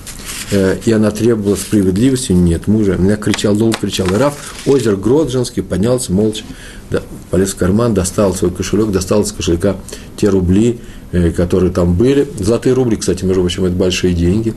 и 0.85 0.91
она 0.91 1.11
требовала 1.11 1.55
справедливости, 1.55 2.31
нет 2.31 2.67
мужа. 2.67 2.95
Меня 2.97 3.17
кричал, 3.17 3.53
долго 3.55 3.77
кричал. 3.77 4.07
Раф, 4.07 4.55
озеро 4.65 4.95
Гроджинский, 4.95 5.63
поднялся 5.63 6.13
молча, 6.13 6.43
да, 6.89 7.01
полез 7.29 7.51
в 7.51 7.57
карман, 7.57 7.93
достал 7.93 8.33
свой 8.33 8.51
кошелек, 8.51 8.89
достал 8.91 9.23
из 9.23 9.33
кошелька 9.33 9.75
те 10.15 10.29
рубли, 10.29 10.79
Э, 10.79 11.00
которые 11.11 11.71
там 11.71 11.95
были. 11.95 12.27
Золотые 12.39 12.73
рубли, 12.73 12.95
кстати, 12.95 13.25
между 13.25 13.41
прочим, 13.41 13.65
это 13.65 13.75
большие 13.75 14.13
деньги 14.13 14.53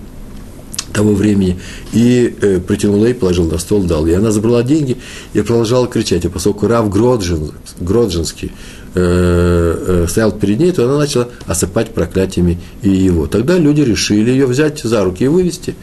того 0.94 1.12
времени, 1.12 1.58
и 1.92 2.34
э, 2.40 2.60
притянул 2.60 3.04
ей, 3.04 3.14
положил 3.14 3.50
на 3.50 3.58
стол, 3.58 3.82
дал. 3.82 4.06
И 4.06 4.12
она 4.12 4.30
забрала 4.30 4.62
деньги 4.62 4.96
и 5.34 5.42
продолжала 5.42 5.86
кричать. 5.88 6.24
И 6.24 6.28
поскольку 6.28 6.68
Рав 6.68 6.88
Гроджин, 6.88 7.50
Гроджинский 7.80 8.52
э, 8.94 10.04
э, 10.04 10.06
стоял 10.08 10.32
перед 10.32 10.60
ней, 10.60 10.72
то 10.72 10.84
она 10.84 10.98
начала 10.98 11.28
осыпать 11.46 11.92
проклятиями 11.92 12.58
и 12.82 12.90
его. 12.90 13.26
Тогда 13.26 13.58
люди 13.58 13.82
решили 13.82 14.30
ее 14.30 14.46
взять 14.46 14.80
за 14.82 15.04
руки 15.04 15.24
и 15.24 15.28
вывести. 15.28 15.74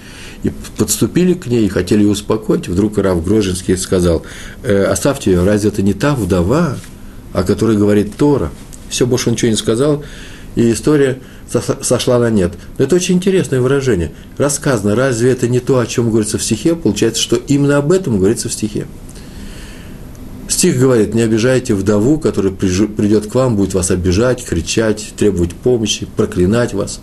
И 0.44 0.52
подступили 0.78 1.34
к 1.36 1.46
ней 1.46 1.66
и 1.66 1.70
хотели 1.70 2.02
ее 2.02 2.10
успокоить. 2.10 2.68
Вдруг 2.68 2.98
Рав 2.98 3.24
Гроджинский 3.24 3.78
сказал, 3.78 4.24
э, 4.64 4.86
оставьте 4.86 5.32
ее, 5.32 5.44
разве 5.44 5.70
это 5.70 5.84
не 5.84 5.94
та 5.94 6.16
вдова, 6.16 6.78
о 7.34 7.44
которой 7.44 7.78
говорит 7.78 8.16
Тора? 8.16 8.50
Все, 8.90 9.06
больше 9.06 9.30
он 9.30 9.34
ничего 9.34 9.52
не 9.52 9.58
сказал 9.58 10.04
и 10.56 10.72
история 10.72 11.20
сошла 11.82 12.20
на 12.20 12.30
нет. 12.30 12.54
Но 12.78 12.86
это 12.86 12.96
очень 12.96 13.16
интересное 13.16 13.62
выражение. 13.62 14.12
Рассказано, 14.38 14.96
разве 14.96 15.32
это 15.32 15.48
не 15.48 15.60
то, 15.60 15.80
о 15.80 15.86
чем 15.86 16.10
говорится 16.10 16.38
в 16.38 16.44
стихе? 16.44 16.76
Получается, 16.76 17.22
что 17.22 17.36
именно 17.36 17.78
об 17.78 17.92
этом 17.92 18.18
говорится 18.18 18.50
в 18.50 18.54
стихе. 18.54 18.86
Стих 20.48 20.78
говорит, 20.78 21.14
не 21.14 21.22
обижайте 21.22 21.74
вдову, 21.74 22.20
которая 22.20 22.52
придет 22.52 23.28
к 23.28 23.36
вам, 23.36 23.56
будет 23.56 23.74
вас 23.74 23.90
обижать, 23.90 24.44
кричать, 24.44 25.14
требовать 25.18 25.54
помощи, 25.54 26.06
проклинать 26.18 26.74
вас. 26.74 27.00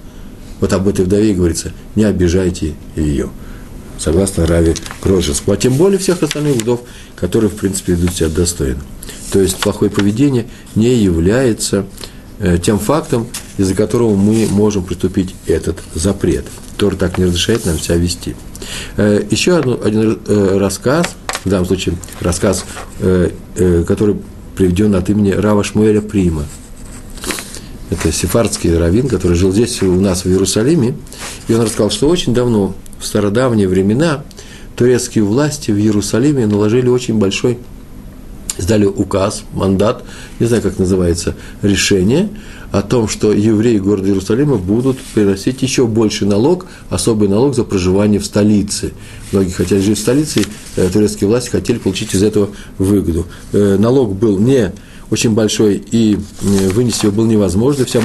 Вот 0.61 0.73
об 0.73 0.87
этой 0.89 1.05
вдове 1.05 1.35
говорится, 1.35 1.73
не 1.95 2.05
обижайте 2.05 2.75
ее. 2.95 3.31
Согласно 3.99 4.47
Раве 4.47 4.75
Крожевскому. 5.01 5.55
А 5.55 5.57
тем 5.57 5.75
более 5.75 5.99
всех 5.99 6.23
остальных 6.23 6.57
вдов, 6.57 6.83
которые, 7.17 7.51
в 7.51 7.55
принципе, 7.57 7.95
ведут 7.95 8.15
себя 8.15 8.29
достойно. 8.29 8.81
То 9.33 9.41
есть 9.41 9.57
плохое 9.57 9.91
поведение 9.91 10.47
не 10.75 10.95
является 10.95 11.87
тем 12.63 12.79
фактом, 12.79 13.27
из-за 13.57 13.75
которого 13.75 14.15
мы 14.15 14.47
можем 14.49 14.85
приступить 14.85 15.35
этот 15.47 15.79
запрет. 15.95 16.45
Тор 16.77 16.95
так 16.95 17.19
не 17.19 17.25
разрешает 17.25 17.67
нам 17.67 17.79
себя 17.79 17.97
вести. 17.97 18.37
Э, 18.97 19.23
еще 19.31 19.57
одну, 19.59 19.81
один 19.83 20.19
э, 20.27 20.59
рассказ, 20.59 21.17
в 21.45 21.49
данном 21.49 21.67
случае 21.67 21.95
рассказ, 22.21 22.65
который 22.99 24.17
приведен 24.57 24.97
от 24.97 25.09
имени 25.09 25.31
Рава 25.31 25.63
Шмуэля 25.63 26.01
Прима. 26.01 26.45
Это 27.91 28.13
сефардский 28.13 28.77
раввин, 28.77 29.09
который 29.09 29.37
жил 29.37 29.53
здесь 29.53 29.81
у 29.83 30.01
нас 30.01 30.25
в 30.25 30.29
Иерусалиме. 30.29 30.97
И 31.47 31.55
он 31.55 31.63
рассказал, 31.63 31.91
что 31.91 32.09
очень 32.09 32.35
давно, 32.35 32.75
в 32.99 33.07
стародавние 33.07 33.69
времена, 33.69 34.25
турецкие 34.77 35.25
власти 35.25 35.71
в 35.71 35.79
Иерусалиме 35.79 36.47
наложили 36.47 36.89
очень 36.89 37.19
большой 37.19 37.59
издали 38.59 38.85
указ, 38.85 39.45
мандат, 39.53 40.05
не 40.41 40.47
знаю, 40.47 40.63
как 40.63 40.79
называется, 40.79 41.35
решение 41.63 42.29
о 42.71 42.83
том, 42.83 43.09
что 43.09 43.33
евреи 43.33 43.79
города 43.79 44.09
Иерусалима 44.09 44.57
будут 44.57 44.99
приносить 45.15 45.63
еще 45.63 45.87
больше 45.87 46.27
налог, 46.27 46.67
особый 46.91 47.29
налог 47.29 47.55
за 47.55 47.65
проживание 47.65 48.21
в 48.21 48.27
столице. 48.27 48.93
Многие 49.33 49.53
хотели 49.53 49.81
жить 49.81 49.99
в 49.99 50.03
столице, 50.03 50.45
э, 50.77 50.89
турецкие 50.93 51.29
власти 51.29 51.49
хотели 51.49 51.79
получить 51.79 52.15
из 52.15 52.23
этого 52.23 52.51
выгоду. 52.77 53.27
Э, 53.53 53.77
налог 53.79 54.15
был 54.15 54.39
не 54.39 54.73
очень 55.11 55.31
большой, 55.31 55.77
и 55.77 56.17
э, 56.17 56.69
вынести 56.69 57.07
его 57.07 57.17
было 57.17 57.27
невозможно. 57.27 57.87
Вся 57.87 58.03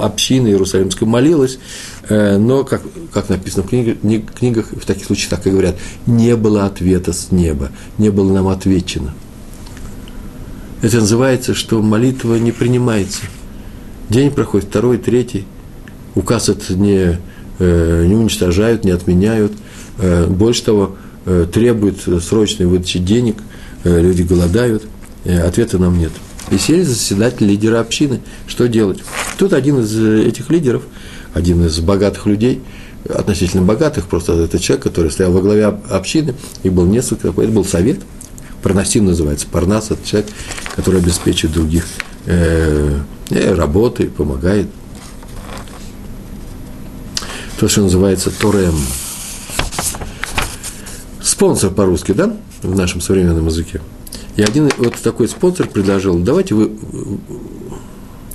община 0.00 0.46
Иерусалимская 0.46 1.08
молилась, 1.08 1.58
но, 2.08 2.64
как, 2.64 2.80
как 3.12 3.28
написано 3.28 3.64
в 3.64 3.68
книгах, 3.68 4.66
в 4.70 4.86
таких 4.86 5.04
случаях 5.04 5.30
так 5.30 5.46
и 5.46 5.50
говорят, 5.50 5.76
не 6.06 6.36
было 6.36 6.64
ответа 6.64 7.12
с 7.12 7.32
неба, 7.32 7.70
не 7.98 8.10
было 8.10 8.32
нам 8.32 8.48
отвечено– 8.48 9.14
это 10.80 10.98
называется, 10.98 11.54
что 11.54 11.82
молитва 11.82 12.36
не 12.36 12.52
принимается. 12.52 13.22
День 14.08 14.30
проходит, 14.30 14.68
второй, 14.68 14.98
третий. 14.98 15.44
Указ 16.14 16.48
это 16.48 16.74
не, 16.74 17.18
э, 17.58 18.04
не 18.06 18.14
уничтожают, 18.14 18.84
не 18.84 18.92
отменяют. 18.92 19.52
Э, 19.98 20.26
больше 20.26 20.62
того, 20.62 20.96
э, 21.26 21.46
требуют 21.52 22.02
срочной 22.22 22.66
выдачи 22.66 22.98
денег, 22.98 23.36
люди 23.84 24.22
голодают, 24.22 24.84
ответа 25.24 25.78
нам 25.78 25.98
нет. 25.98 26.10
И 26.50 26.58
сели 26.58 26.82
заседатель 26.82 27.46
лидера 27.46 27.80
общины. 27.80 28.20
Что 28.46 28.66
делать? 28.66 29.00
Тут 29.38 29.52
один 29.52 29.80
из 29.80 29.96
этих 29.96 30.50
лидеров, 30.50 30.82
один 31.32 31.64
из 31.64 31.78
богатых 31.78 32.26
людей, 32.26 32.60
относительно 33.08 33.62
богатых, 33.62 34.06
просто 34.06 34.32
это 34.32 34.58
человек, 34.58 34.82
который 34.82 35.10
стоял 35.10 35.32
во 35.32 35.40
главе 35.40 35.66
общины, 35.66 36.34
и 36.64 36.70
был 36.70 36.86
несколько, 36.86 37.28
это 37.28 37.52
был 37.52 37.64
совет– 37.64 37.98
Парнасим 38.62 39.06
называется. 39.06 39.46
Парнас– 39.50 39.90
это 39.90 40.06
человек, 40.06 40.30
который 40.78 41.00
обеспечивает 41.00 41.56
других 41.56 41.84
э, 42.26 43.00
работой, 43.30 44.06
помогает. 44.06 44.68
То, 47.58 47.66
что 47.66 47.82
называется 47.82 48.30
Торем. 48.30 48.76
Спонсор 51.20 51.72
по-русски, 51.72 52.12
да, 52.12 52.36
в 52.62 52.76
нашем 52.76 53.00
современном 53.00 53.46
языке. 53.46 53.80
И 54.36 54.42
один 54.42 54.70
вот 54.78 54.94
такой 55.02 55.28
спонсор 55.28 55.66
предложил, 55.66 56.16
давайте 56.16 56.54
вы 56.54 56.70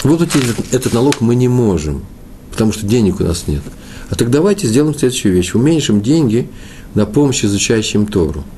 выплатить 0.04 0.44
этот 0.74 0.92
налог 0.92 1.22
мы 1.22 1.36
не 1.36 1.48
можем, 1.48 2.04
потому 2.52 2.74
что 2.74 2.86
денег 2.86 3.22
у 3.22 3.24
нас 3.24 3.48
нет. 3.48 3.62
А 4.10 4.16
так 4.16 4.30
давайте 4.30 4.68
сделаем 4.68 4.94
следующую 4.94 5.34
вещь. 5.34 5.54
Уменьшим 5.54 6.02
деньги 6.02 6.50
на 6.94 7.06
помощь 7.06 7.46
изучающим 7.46 8.06
Тору– 8.06 8.44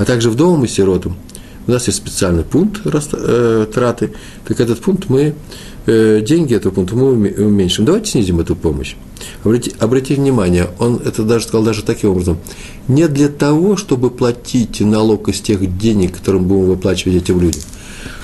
а 0.00 0.06
также 0.06 0.30
вдовам 0.30 0.64
и 0.64 0.66
сиротам 0.66 1.14
у 1.66 1.70
нас 1.70 1.86
есть 1.86 1.98
специальный 1.98 2.44
пункт 2.44 2.80
э, 2.84 3.66
траты, 3.72 4.12
так 4.46 4.60
этот 4.60 4.80
пункт 4.80 5.08
мы, 5.08 5.34
э, 5.86 6.20
деньги 6.20 6.54
этого 6.54 6.72
пункта 6.72 6.96
мы 6.96 7.12
уменьшим. 7.12 7.84
Давайте 7.84 8.10
снизим 8.10 8.40
эту 8.40 8.56
помощь. 8.56 8.96
Обратите, 9.44 9.76
обратите 9.78 10.20
внимание, 10.20 10.68
он 10.78 10.96
это 10.96 11.22
даже 11.22 11.44
сказал 11.44 11.64
даже 11.64 11.82
таким 11.82 12.10
образом. 12.10 12.38
Не 12.88 13.08
для 13.08 13.28
того, 13.28 13.76
чтобы 13.76 14.10
платить 14.10 14.80
налог 14.80 15.28
из 15.28 15.40
тех 15.40 15.78
денег, 15.78 16.16
которым 16.16 16.44
будем 16.44 16.66
выплачивать 16.66 17.22
этим 17.22 17.40
людям, 17.40 17.62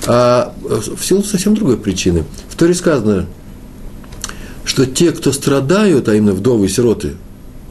а 0.07 0.55
в 0.65 1.05
силу 1.05 1.23
совсем 1.23 1.55
другой 1.55 1.77
причины. 1.77 2.25
В 2.49 2.57
Торе 2.57 2.75
сказано, 2.75 3.27
что 4.65 4.87
те, 4.87 5.13
кто 5.13 5.33
страдают, 5.33 6.09
а 6.09 6.15
именно 6.15 6.33
вдовы 6.33 6.67
и 6.67 6.69
сироты, 6.69 7.15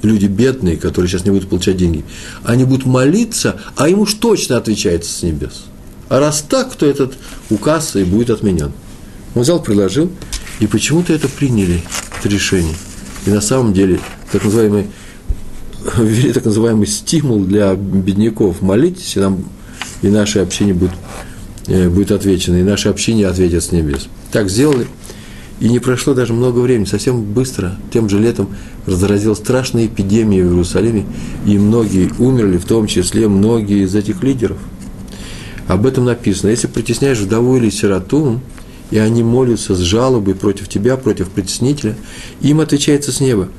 люди 0.05 0.25
бедные, 0.25 0.77
которые 0.77 1.09
сейчас 1.09 1.25
не 1.25 1.31
будут 1.31 1.49
получать 1.49 1.77
деньги, 1.77 2.03
они 2.43 2.63
будут 2.63 2.85
молиться, 2.85 3.59
а 3.75 3.89
ему 3.89 4.03
уж 4.03 4.13
точно 4.15 4.57
отвечается 4.57 5.11
с 5.11 5.23
небес. 5.23 5.65
А 6.09 6.19
раз 6.19 6.43
так, 6.47 6.75
то 6.75 6.85
этот 6.85 7.13
указ 7.49 7.95
и 7.95 8.03
будет 8.03 8.29
отменен. 8.29 8.71
Он 9.33 9.41
взял, 9.41 9.61
предложил, 9.61 10.09
и 10.59 10.67
почему-то 10.67 11.13
это 11.13 11.27
приняли, 11.27 11.81
это 12.19 12.29
решение. 12.29 12.75
И 13.25 13.29
на 13.29 13.41
самом 13.41 13.73
деле, 13.73 13.99
так 14.31 14.43
называемый, 14.43 14.87
ввели 15.97 16.31
так 16.31 16.45
называемый 16.45 16.87
стимул 16.87 17.43
для 17.43 17.73
бедняков. 17.75 18.61
Молитесь, 18.61 19.17
и, 19.17 19.19
нам, 19.19 19.45
и 20.01 20.07
наше 20.07 20.39
общение 20.39 20.73
будет, 20.73 20.91
э, 21.67 21.89
будет 21.89 22.11
отвечено, 22.11 22.57
и 22.57 22.63
наше 22.63 22.89
общение 22.89 23.27
ответит 23.27 23.63
с 23.63 23.71
небес. 23.71 24.07
Так 24.31 24.49
сделали– 24.49 24.87
и 25.59 25.69
не 25.69 25.79
прошло 25.79 26.13
даже 26.13 26.33
много 26.33 26.59
времени, 26.59 26.85
совсем 26.85 27.21
быстро, 27.21 27.77
тем 27.91 28.09
же 28.09 28.19
летом 28.19 28.49
разразилась 28.85 29.37
страшная 29.37 29.85
эпидемия 29.85 30.43
в 30.43 30.47
Иерусалиме, 30.47 31.05
и 31.45 31.57
многие 31.57 32.11
умерли, 32.19 32.57
в 32.57 32.65
том 32.65 32.87
числе 32.87 33.27
многие 33.27 33.85
из 33.85 33.95
этих 33.95 34.21
лидеров. 34.21 34.57
Об 35.67 35.85
этом 35.85 36.05
написано. 36.05 36.49
Если 36.49 36.67
притесняешь 36.67 37.19
вдову 37.19 37.55
или 37.57 37.69
сироту, 37.69 38.39
и 38.91 38.97
они 38.97 39.23
молятся 39.23 39.75
с 39.75 39.79
жалобой 39.79 40.35
против 40.35 40.67
тебя, 40.67 40.97
против 40.97 41.29
притеснителя, 41.29 41.95
им 42.41 42.59
отвечается 42.59 43.11
с 43.11 43.19
неба. 43.19 43.49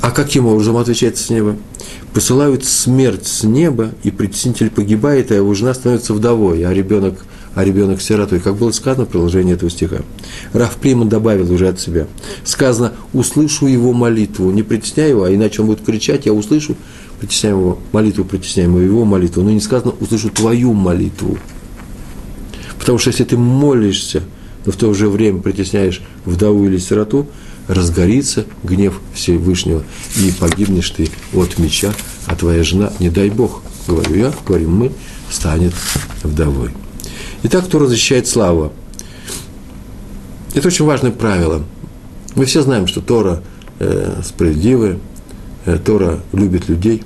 А 0.00 0.10
каким 0.10 0.46
образом 0.46 0.76
отвечается 0.76 1.24
с 1.24 1.30
неба? 1.30 1.56
Посылают 2.14 2.64
смерть 2.64 3.26
с 3.26 3.42
неба, 3.42 3.90
и 4.04 4.10
притеснитель 4.10 4.70
погибает, 4.70 5.32
а 5.32 5.34
его 5.34 5.52
жена 5.52 5.74
становится 5.74 6.14
вдовой, 6.14 6.64
а 6.64 6.72
ребенок– 6.72 7.26
а 7.54 7.64
ребенок 7.64 8.00
сиротой, 8.00 8.40
как 8.40 8.56
было 8.56 8.70
сказано 8.72 9.06
в 9.06 9.08
продолжении 9.08 9.54
этого 9.54 9.70
стиха. 9.70 10.02
Раф 10.52 10.76
Приман 10.76 11.08
добавил 11.08 11.50
уже 11.52 11.68
от 11.68 11.80
себя. 11.80 12.06
Сказано, 12.44 12.92
услышу 13.12 13.66
его 13.66 13.92
молитву, 13.92 14.50
не 14.50 14.62
притесняй 14.62 15.10
его, 15.10 15.24
а 15.24 15.34
иначе 15.34 15.62
он 15.62 15.68
будет 15.68 15.84
кричать, 15.84 16.26
я 16.26 16.32
услышу, 16.32 16.76
притесняем 17.20 17.58
его, 17.58 17.78
молитву 17.92 18.24
притесняем 18.24 18.82
его 18.82 19.04
молитву, 19.04 19.42
но 19.42 19.50
не 19.50 19.60
сказано, 19.60 19.94
услышу 20.00 20.30
твою 20.30 20.72
молитву. 20.72 21.38
Потому 22.78 22.98
что 22.98 23.10
если 23.10 23.24
ты 23.24 23.36
молишься, 23.36 24.22
но 24.66 24.72
в 24.72 24.76
то 24.76 24.92
же 24.94 25.08
время 25.08 25.40
притесняешь 25.40 26.02
вдову 26.24 26.66
или 26.66 26.78
сироту, 26.78 27.26
разгорится 27.68 28.44
гнев 28.62 29.00
Всевышнего, 29.14 29.84
и 30.16 30.32
погибнешь 30.38 30.90
ты 30.90 31.08
от 31.32 31.58
меча, 31.58 31.94
а 32.26 32.36
твоя 32.36 32.62
жена, 32.62 32.92
не 32.98 33.08
дай 33.08 33.30
Бог, 33.30 33.62
говорю 33.86 34.16
я, 34.16 34.34
говорим 34.46 34.76
мы, 34.76 34.92
станет 35.30 35.72
вдовой. 36.22 36.70
Итак, 37.42 37.66
Тора 37.66 37.86
защищает 37.86 38.26
славу. 38.26 38.72
Это 40.54 40.68
очень 40.68 40.84
важное 40.84 41.10
правило. 41.10 41.64
Мы 42.36 42.44
все 42.46 42.62
знаем, 42.62 42.86
что 42.86 43.00
Тора 43.00 43.42
э, 43.80 44.22
справедливая, 44.24 44.98
э, 45.66 45.78
Тора 45.84 46.20
любит 46.32 46.68
людей, 46.68 47.02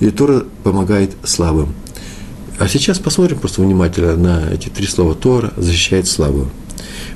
и 0.00 0.10
Тора 0.10 0.44
помогает 0.62 1.12
слабым. 1.24 1.74
А 2.58 2.68
сейчас 2.68 2.98
посмотрим 2.98 3.38
просто 3.38 3.60
внимательно 3.60 4.16
на 4.16 4.52
эти 4.52 4.68
три 4.68 4.86
слова. 4.86 5.14
Тора 5.14 5.52
защищает 5.56 6.06
славу. 6.06 6.48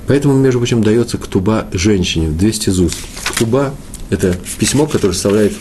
Поэтому, 0.07 0.35
между 0.35 0.59
прочим, 0.59 0.83
дается 0.83 1.19
ктуба 1.19 1.67
женщине 1.73 2.29
в 2.29 2.37
200 2.37 2.71
зуз. 2.71 2.93
Ктуба– 3.31 3.75
это 4.11 4.37
письмо, 4.59 4.87
которое 4.87 5.13
составляет 5.13 5.53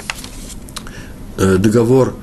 э, 1.37 1.57
договор, 1.57 2.15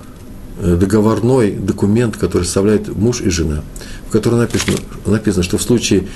э, 0.59 0.77
договорной 0.77 1.53
документ, 1.53 2.17
который 2.17 2.45
составляет 2.45 2.89
муж 2.97 3.21
и 3.21 3.31
жена 3.31 3.63
в 4.13 4.15
которой 4.15 4.41
написано, 4.41 4.77
написано 5.07 5.43
что 5.43 5.57
в 5.57 5.63
случае 5.63 6.07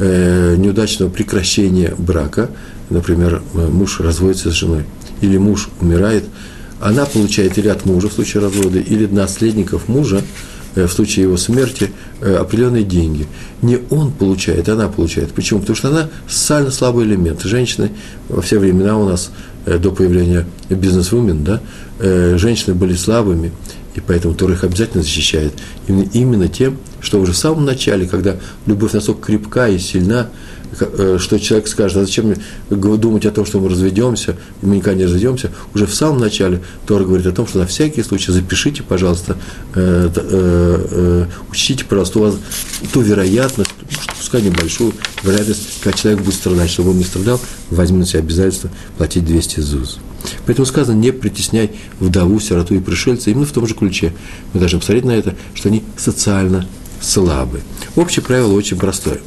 э, 0.00 0.56
неудачного 0.58 1.08
прекращения 1.08 1.94
брака, 1.96 2.50
например, 2.90 3.42
э, 3.54 3.68
муж 3.68 4.00
разводится 4.00 4.50
с 4.50 4.54
женой, 4.54 4.86
или 5.20 5.38
муж 5.38 5.68
умирает, 5.80 6.24
она 6.80 7.04
получает 7.06 7.56
или 7.56 7.68
от 7.68 7.86
мужа 7.86 8.08
в 8.08 8.12
случае 8.12 8.42
развода, 8.42 8.80
или 8.80 9.06
наследников 9.06 9.86
мужа 9.86 10.22
э, 10.74 10.86
в 10.86 10.92
случае 10.92 11.26
его 11.26 11.36
смерти 11.36 11.92
э, 12.20 12.34
определенные 12.34 12.82
деньги. 12.82 13.28
Не 13.62 13.78
он 13.88 14.10
получает, 14.10 14.68
она 14.68 14.88
получает. 14.88 15.30
Почему? 15.30 15.60
Потому 15.60 15.76
что 15.76 15.88
она 15.90 16.08
социально 16.28 16.72
слабый 16.72 17.06
элемент. 17.06 17.42
Женщины 17.42 17.92
во 18.28 18.42
все 18.42 18.58
времена 18.58 18.98
у 18.98 19.08
нас 19.08 19.30
до 19.64 19.92
появления 19.92 20.44
бизнес-вумен, 20.68 21.44
да, 21.44 21.62
женщины 22.36 22.74
были 22.74 22.94
слабыми, 22.94 23.50
и 23.94 24.00
поэтому 24.00 24.34
Тора 24.34 24.54
их 24.54 24.64
обязательно 24.64 25.02
защищает. 25.02 25.54
Именно, 25.86 26.08
именно 26.12 26.48
тем, 26.48 26.78
что 27.00 27.20
уже 27.20 27.32
в 27.32 27.36
самом 27.36 27.64
начале, 27.64 28.06
когда 28.06 28.36
любовь 28.66 28.92
настолько 28.92 29.26
крепка 29.26 29.68
и 29.68 29.78
сильна, 29.78 30.30
э, 30.80 31.18
что 31.20 31.38
человек 31.38 31.68
скажет, 31.68 31.98
а 31.98 32.00
зачем 32.04 32.26
мне 32.26 32.36
думать 32.70 33.24
о 33.24 33.30
том, 33.30 33.46
что 33.46 33.60
мы 33.60 33.68
разведемся, 33.68 34.36
мы 34.62 34.76
никогда 34.76 34.98
не 34.98 35.04
разведемся, 35.04 35.52
уже 35.74 35.86
в 35.86 35.94
самом 35.94 36.18
начале 36.18 36.60
Тора 36.86 37.04
говорит 37.04 37.26
о 37.26 37.32
том, 37.32 37.46
что 37.46 37.58
на 37.58 37.66
всякий 37.66 38.02
случай 38.02 38.32
запишите, 38.32 38.82
пожалуйста, 38.82 39.36
э, 39.74 40.10
э, 40.14 41.26
учтите, 41.50 41.84
пожалуйста, 41.84 42.18
у 42.18 42.22
вас 42.22 42.34
ту 42.92 43.00
вероятность, 43.00 43.70
пускай 44.18 44.42
небольшую 44.42 44.92
вероятность, 45.22 45.80
когда 45.82 45.96
человек 45.96 46.22
будет 46.22 46.34
страдать, 46.34 46.70
чтобы 46.70 46.90
он 46.90 46.98
не 46.98 47.04
страдал, 47.04 47.40
возьми 47.70 47.98
на 47.98 48.06
себя 48.06 48.20
обязательство 48.20 48.70
платить 48.98 49.24
200 49.24 49.60
ЗУЗ. 49.60 49.98
Поэтому 50.46 50.66
сказано, 50.66 50.96
не 50.96 51.12
притесняй 51.12 51.72
вдову, 52.00 52.40
сироту 52.40 52.74
и 52.74 52.80
пришельца. 52.80 53.30
Именно 53.30 53.46
в 53.46 53.52
том 53.52 53.66
же 53.66 53.74
ключе 53.74 54.12
мы 54.52 54.60
должны 54.60 54.78
посмотреть 54.78 55.04
на 55.04 55.12
это, 55.12 55.34
что 55.54 55.68
они 55.68 55.82
социально 55.96 56.66
слабы. 57.00 57.60
Общее 57.96 58.22
правило 58.24 58.52
очень 58.52 58.76
простое. 58.76 59.20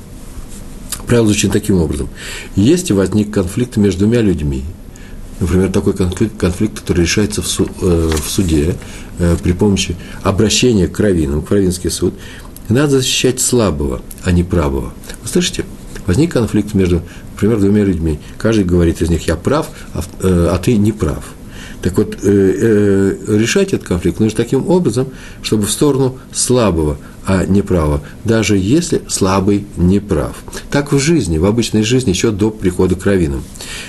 Правило 1.05 1.27
звучит 1.27 1.51
таким 1.51 1.81
образом. 1.81 2.09
Если 2.55 2.93
возник 2.93 3.31
конфликт 3.31 3.77
между 3.77 4.01
двумя 4.01 4.21
людьми, 4.21 4.63
например, 5.39 5.71
такой 5.71 5.93
конфликт, 5.93 6.37
конфликт 6.37 6.79
который 6.79 7.03
решается 7.03 7.41
в, 7.41 7.47
су, 7.47 7.67
э, 7.81 8.11
в 8.13 8.29
суде 8.29 8.75
э, 9.19 9.37
при 9.41 9.53
помощи 9.53 9.95
обращения 10.23 10.87
к 10.87 10.99
раввинам, 10.99 11.41
в 11.41 11.51
раввинский 11.51 11.91
суд, 11.91 12.13
надо 12.67 12.99
защищать 12.99 13.39
слабого, 13.39 14.01
а 14.23 14.31
не 14.31 14.43
правого. 14.43 14.93
Вы 15.21 15.27
слышите? 15.29 15.63
Возник 16.05 16.33
конфликт 16.33 16.73
между 16.73 17.01
например, 17.37 17.59
двумя 17.59 17.83
людьми. 17.83 18.19
Каждый 18.39 18.65
говорит 18.65 18.99
из 19.01 19.09
них, 19.09 19.27
я 19.27 19.35
прав, 19.35 19.69
а, 19.93 20.01
э, 20.23 20.49
а 20.51 20.57
ты 20.57 20.75
не 20.75 20.91
прав. 20.91 21.23
Так 21.83 21.95
вот, 21.95 22.15
э, 22.15 22.19
э, 22.23 23.37
решать 23.37 23.73
этот 23.73 23.87
конфликт 23.87 24.19
нужно 24.19 24.35
таким 24.35 24.67
образом, 24.67 25.09
чтобы 25.43 25.67
в 25.67 25.71
сторону 25.71 26.17
слабого, 26.33 26.97
а 27.27 27.45
не 27.45 27.61
правого, 27.61 28.01
даже 28.23 28.57
если 28.57 29.03
слабый 29.07 29.67
не 29.77 29.99
прав. 29.99 30.35
Так 30.71 30.91
в 30.91 30.97
жизни, 30.97 31.37
в 31.37 31.45
обычной 31.45 31.83
жизни, 31.83 32.09
еще 32.09 32.31
до 32.31 32.49
прихода 32.49 32.95
к 32.95 33.05
раввинам. 33.05 33.43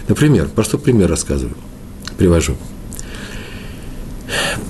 Например, 0.09 0.47
простой 0.55 0.79
пример 0.79 1.09
рассказываю, 1.09 1.57
привожу. 2.19 2.55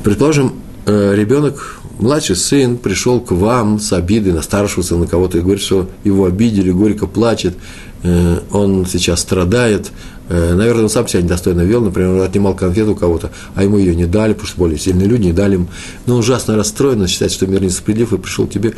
Предположим, 0.05 0.53
ребенок, 0.87 1.78
младший 1.99 2.37
сын, 2.37 2.77
пришел 2.77 3.21
к 3.21 3.33
вам 3.33 3.81
с 3.81 3.93
обидой 3.93 4.33
на 4.33 4.43
старшего 4.43 4.83
сына 4.83 5.07
кого-то 5.07 5.39
и 5.39 5.41
говорит, 5.41 5.63
что 5.63 5.89
его 6.05 6.25
обидели, 6.25 6.71
горько 6.71 7.07
плачет, 7.07 7.55
Э, 8.03 8.41
он 8.53 8.87
сейчас 8.87 9.21
страдает, 9.21 9.91
э, 10.29 10.55
наверное, 10.55 10.85
он 10.85 10.89
сам 10.89 11.09
себя 11.09 11.23
недостойно 11.23 11.63
вел, 11.63 11.81
например, 11.81 12.11
он 12.11 12.21
отнимал 12.21 12.55
конфету 12.55 12.93
у 12.93 12.95
кого-то, 12.95 13.33
а 13.57 13.65
ему 13.65 13.77
ее 13.77 13.97
не 13.97 14.07
дали, 14.07 14.35
потому 14.35 14.49
что 14.49 14.59
более 14.59 14.79
сильные 14.79 15.09
люди 15.09 15.27
не 15.27 15.33
дали 15.33 15.55
ему. 15.55 15.67
Но 16.07 16.15
он 16.15 16.21
ужасно 16.21 16.55
расстроен, 16.55 17.07
считает, 17.09 17.33
что 17.33 17.47
мир 17.49 17.61
несправедлив, 17.61 18.13
и 18.13 18.19
пришел 18.19 18.47
к 18.47 18.53
тебе, 18.53 18.75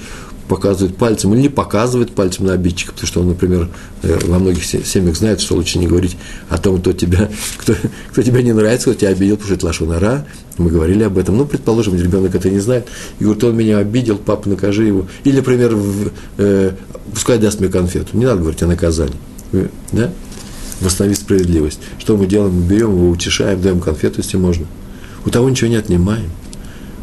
показывает 0.50 0.96
пальцем, 0.96 1.32
или 1.32 1.42
не 1.42 1.48
показывает 1.48 2.12
пальцем 2.12 2.46
на 2.46 2.54
обидчика, 2.54 2.92
потому 2.92 3.06
что 3.06 3.20
он, 3.20 3.28
например, 3.28 3.68
э, 4.02 4.18
во 4.24 4.40
многих 4.40 4.64
семьях 4.64 5.16
знает, 5.16 5.40
что 5.40 5.54
лучше 5.54 5.78
не 5.78 5.86
говорить 5.86 6.16
о 6.48 6.58
том, 6.58 6.80
кто, 6.80 6.92
тебя, 6.92 7.30
кто, 7.58 7.74
кто 8.10 8.22
тебя 8.22 8.42
не 8.42 8.52
нравится, 8.52 8.90
кто 8.90 8.98
тебя 8.98 9.10
обидел, 9.10 9.36
потому 9.36 9.46
что 9.46 9.54
это 9.54 9.66
лошонара, 9.66 10.26
мы 10.58 10.70
говорили 10.70 11.04
об 11.04 11.18
этом. 11.18 11.36
Ну, 11.36 11.46
предположим, 11.46 11.94
ребенок 11.94 12.34
это 12.34 12.50
не 12.50 12.58
знает, 12.58 12.88
и 13.20 13.24
говорит, 13.24 13.44
он 13.44 13.56
меня 13.56 13.78
обидел, 13.78 14.18
папа, 14.18 14.48
накажи 14.48 14.86
его. 14.86 15.06
Или, 15.22 15.36
например, 15.36 15.76
в, 15.76 16.10
э, 16.38 16.72
пускай 17.14 17.38
даст 17.38 17.60
мне 17.60 17.68
конфету. 17.68 18.16
Не 18.16 18.24
надо 18.24 18.40
говорить 18.40 18.62
о 18.64 18.66
наказании. 18.66 19.14
Да? 19.92 20.10
Восстановить 20.80 21.18
справедливость. 21.18 21.78
Что 22.00 22.16
мы 22.16 22.26
делаем? 22.26 22.54
Мы 22.54 22.66
берем 22.66 22.90
его, 22.90 23.10
утешаем, 23.10 23.62
даем 23.62 23.80
конфету, 23.80 24.16
если 24.18 24.36
можно. 24.36 24.66
У 25.24 25.30
того 25.30 25.48
ничего 25.48 25.70
не 25.70 25.76
отнимаем. 25.76 26.30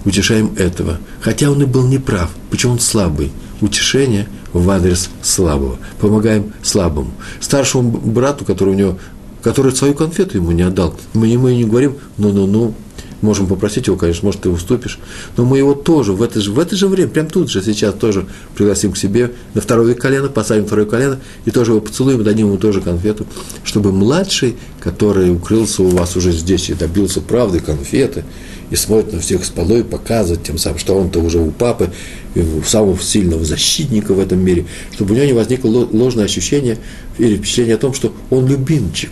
Утешаем 0.06 0.54
этого. 0.58 1.00
Хотя 1.22 1.52
он 1.52 1.62
и 1.62 1.66
был 1.66 1.88
неправ. 1.88 2.32
Почему 2.50 2.74
он 2.74 2.80
слабый? 2.80 3.32
Утешение 3.62 4.28
в 4.54 4.70
адрес 4.70 5.10
слабого. 5.22 5.78
Помогаем 6.00 6.54
слабому. 6.62 7.12
Старшему 7.40 7.92
брату, 7.92 8.46
который 8.46 8.70
у 8.70 8.78
него 8.78 8.98
который 9.44 9.72
свою 9.72 9.94
конфету 9.94 10.38
ему 10.38 10.52
не 10.52 10.64
отдал. 10.64 10.94
Мы 11.14 11.28
ему 11.28 11.48
и 11.48 11.56
не 11.56 11.64
говорим, 11.64 11.96
ну-ну-ну, 12.18 12.74
можем 13.22 13.48
попросить 13.48 13.88
его, 13.88 13.98
конечно, 13.98 14.26
может, 14.26 14.42
ты 14.42 14.50
уступишь, 14.50 15.00
но 15.38 15.46
мы 15.46 15.58
его 15.58 15.74
тоже 15.74 16.14
в 16.14 16.22
это 16.22 16.40
же, 16.42 16.52
в 16.52 16.60
это 16.60 16.76
же 16.76 16.88
время, 16.88 17.10
прямо 17.10 17.30
тут 17.30 17.50
же, 17.50 17.64
сейчас 17.64 17.96
тоже 17.96 18.28
пригласим 18.56 18.92
к 18.92 18.98
себе 18.98 19.32
на 19.54 19.62
второе 19.62 19.96
колено, 19.96 20.28
посадим 20.28 20.66
второе 20.66 20.86
колено 20.86 21.20
и 21.46 21.52
тоже 21.52 21.72
его 21.72 21.82
поцелуем, 21.82 22.24
дадим 22.24 22.48
ему 22.48 22.58
тоже 22.58 22.82
конфету, 22.82 23.26
чтобы 23.64 23.92
младший, 23.92 24.58
который 24.80 25.32
укрылся 25.32 25.84
у 25.84 25.90
вас 25.90 26.16
уже 26.16 26.32
здесь 26.32 26.70
и 26.70 26.74
добился 26.74 27.22
правды, 27.22 27.60
конфеты, 27.60 28.24
и 28.70 28.76
смотрит 28.76 29.14
на 29.14 29.20
всех 29.20 29.46
с 29.46 29.50
полой, 29.50 29.84
показывает 29.84 30.44
тем 30.44 30.58
самым, 30.58 30.80
что 30.80 30.96
он-то 30.96 31.20
уже 31.20 31.40
у 31.40 31.52
папы, 31.52 31.90
у 32.36 32.64
самого 32.64 33.00
сильного 33.00 33.44
защитника 33.46 34.14
в 34.14 34.20
этом 34.20 34.40
мире, 34.40 34.66
чтобы 34.94 35.14
у 35.14 35.16
него 35.16 35.26
не 35.26 35.34
возникло 35.34 35.88
ложное 35.92 36.26
ощущение 36.26 36.78
или 37.18 37.38
впечатление 37.38 37.76
о 37.76 37.80
том, 37.80 37.94
что 37.94 38.14
он 38.30 38.48
любимчик. 38.48 39.12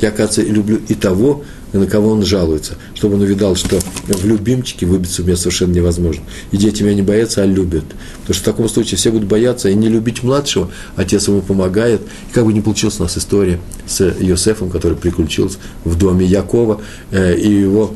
Я, 0.00 0.10
оказывается, 0.10 0.42
люблю 0.42 0.80
и 0.88 0.94
того, 0.94 1.44
на 1.72 1.86
кого 1.86 2.10
он 2.10 2.24
жалуется, 2.24 2.76
чтобы 2.94 3.16
он 3.16 3.22
увидал, 3.22 3.56
что 3.56 3.78
в 4.06 4.24
любимчике 4.24 4.86
выбиться 4.86 5.22
у 5.22 5.26
меня 5.26 5.36
совершенно 5.36 5.72
невозможно. 5.72 6.22
И 6.50 6.56
дети 6.56 6.82
меня 6.82 6.94
не 6.94 7.02
боятся, 7.02 7.42
а 7.42 7.46
любят. 7.46 7.84
Потому 8.20 8.34
что 8.34 8.42
в 8.42 8.44
таком 8.44 8.68
случае 8.68 8.96
все 8.96 9.10
будут 9.10 9.28
бояться 9.28 9.68
и 9.68 9.74
не 9.74 9.88
любить 9.88 10.22
младшего, 10.22 10.70
отец 10.96 11.28
ему 11.28 11.42
помогает. 11.42 12.00
И 12.30 12.32
как 12.32 12.44
бы 12.44 12.52
не 12.52 12.60
получилась 12.60 12.98
у 13.00 13.02
нас 13.02 13.18
история 13.18 13.60
с 13.86 14.02
Йосефом, 14.18 14.70
который 14.70 14.96
приключился 14.96 15.58
в 15.84 15.98
доме 15.98 16.24
Якова, 16.24 16.80
э, 17.10 17.36
и 17.36 17.50
его 17.50 17.94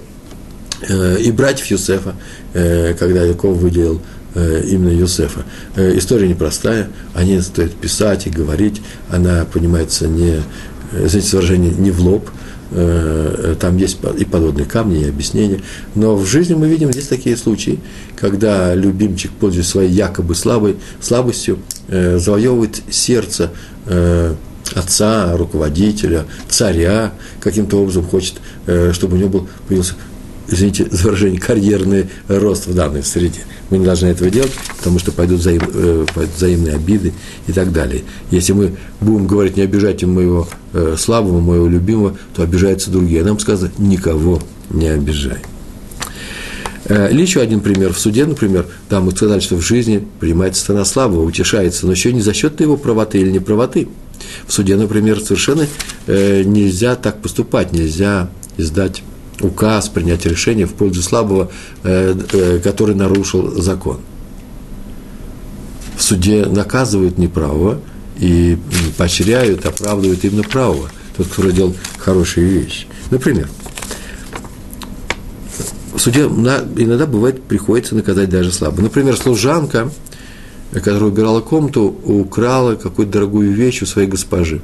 и 0.89 1.31
братьев 1.31 1.67
Юсефа, 1.67 2.15
э, 2.55 2.95
когда 2.99 3.25
Яков 3.25 3.57
выделил 3.57 4.01
именно 4.35 4.89
Юсефа. 4.89 5.45
История 5.77 6.27
непростая, 6.27 6.89
о 7.13 7.23
ней 7.23 7.43
стоит 7.43 7.75
писать 7.75 8.27
и 8.27 8.31
говорить, 8.31 8.81
она 9.11 9.45
понимается 9.45 10.09
не, 10.09 10.41
знаете, 10.91 11.37
выражение 11.37 11.71
не 11.71 11.91
в 11.91 12.01
лоб– 12.01 12.31
Э, 12.75 13.55
там 13.61 13.77
есть 13.77 13.99
и 14.19 14.25
подводные 14.25 14.65
камни, 14.65 15.03
и 15.03 15.09
объяснения. 15.09 15.61
Но 15.95 16.17
в 16.17 16.27
жизни 16.27 16.55
мы 16.55 16.69
видим 16.69 16.91
здесь 16.93 17.07
такие 17.07 17.37
случаи, 17.37 17.79
когда 18.17 18.75
любимчик, 18.75 19.31
пользуясь 19.33 19.69
своей 19.69 19.91
якобы 19.91 20.35
слабой, 20.35 20.77
слабостью, 21.01 21.59
э, 21.89 22.19
завоевывает 22.19 22.83
сердце 22.91 23.51
э, 23.87 24.35
отца, 24.75 25.37
руководителя, 25.37 26.25
царя, 26.49 27.13
каким-то 27.41 27.83
образом 27.83 28.05
хочет, 28.05 28.37
чтобы 28.93 29.17
у 29.17 29.19
него 29.19 29.29
был, 29.29 29.49
появился 29.69 29.95
извините 30.49 30.87
за 30.91 31.05
выражение, 31.05 31.41
карьерный 31.41 32.09
рост 32.29 32.67
в 32.67 32.75
данной 32.75 33.03
среде. 33.03 33.41
Мы 33.71 33.79
не 33.79 33.85
должны 33.85 34.09
этого 34.09 34.31
делать, 34.31 34.53
потому 34.77 34.99
что 34.99 35.13
пойдут, 35.13 35.41
взаим, 35.41 35.63
э, 35.73 36.07
пойдут 36.15 36.35
взаимные 36.37 36.75
обиды 36.75 37.13
и 37.47 37.53
так 37.53 37.73
далее. 37.73 38.03
Если 38.31 38.53
мы 38.53 38.77
будем 39.01 39.27
говорить, 39.27 39.57
не 39.57 39.63
обижайте 39.63 40.07
моего 40.07 40.49
э, 40.73 40.97
слабого, 40.99 41.41
моего 41.41 41.67
любимого, 41.67 42.17
то 42.35 42.43
обижаются 42.43 42.91
другие. 42.91 43.23
А 43.23 43.25
нам 43.25 43.39
сказано, 43.39 43.73
никого 43.79 44.41
не 44.71 44.89
обижай. 44.89 45.39
Э, 46.85 47.11
или 47.11 47.23
еще 47.23 47.41
один 47.41 47.61
пример. 47.61 47.93
В 47.93 47.99
суде, 47.99 48.27
например, 48.27 48.67
там 48.89 49.05
мы 49.05 49.13
сказали, 49.13 49.41
что 49.41 49.57
в 49.57 49.63
жизни 49.63 50.07
принимается 50.21 50.61
страна 50.61 50.85
слабого, 50.85 51.23
утешается, 51.23 51.87
но 51.87 51.93
еще 51.93 52.13
не 52.13 52.21
за 52.21 52.35
счет 52.35 52.61
его 52.61 52.77
правоты 52.77 53.19
или 53.19 53.31
неправоты. 53.31 53.89
В 54.47 54.53
суде, 54.53 54.77
например, 54.77 55.21
совершенно 55.21 55.67
э, 56.07 56.43
нельзя 56.45 56.97
так 56.97 57.21
поступать, 57.23 57.73
нельзя 57.73 58.29
издать 58.57 59.03
указ, 59.43 59.89
принять 59.89 60.25
решение 60.27 60.67
в 60.67 60.75
пользу 60.75 61.03
слабого, 61.03 61.51
э, 61.83 62.15
э, 62.33 62.61
который 62.63 62.95
нарушил 62.95 63.61
закон. 63.61 64.01
В 65.97 66.03
суде 66.03 66.47
наказывают 66.47 67.19
неправого 67.19 67.81
и 68.19 68.59
поощряют, 68.97 69.67
оправдывают 69.67 70.25
именно 70.25 70.43
правого, 70.43 70.91
тот, 71.17 71.29
который 71.29 71.53
делал 71.53 71.75
хорошие 71.99 72.47
вещи. 72.47 72.87
Например, 73.11 73.49
в 75.95 76.01
суде 76.01 76.23
иногда 76.23 77.07
бывает 77.07 77.43
приходится 77.43 77.95
наказать 77.95 78.31
даже 78.31 78.51
слабо. 78.51 78.81
Например, 78.81 79.17
служанка, 79.17 79.91
которая 80.73 81.05
убирала 81.11 81.41
комнату, 81.41 81.95
украла 82.05 82.75
какую-то 82.75 83.13
дорогую 83.13 83.53
вещь 83.53 83.83
у 83.83 83.87
своей 83.87 84.09
госпожи. 84.09 84.61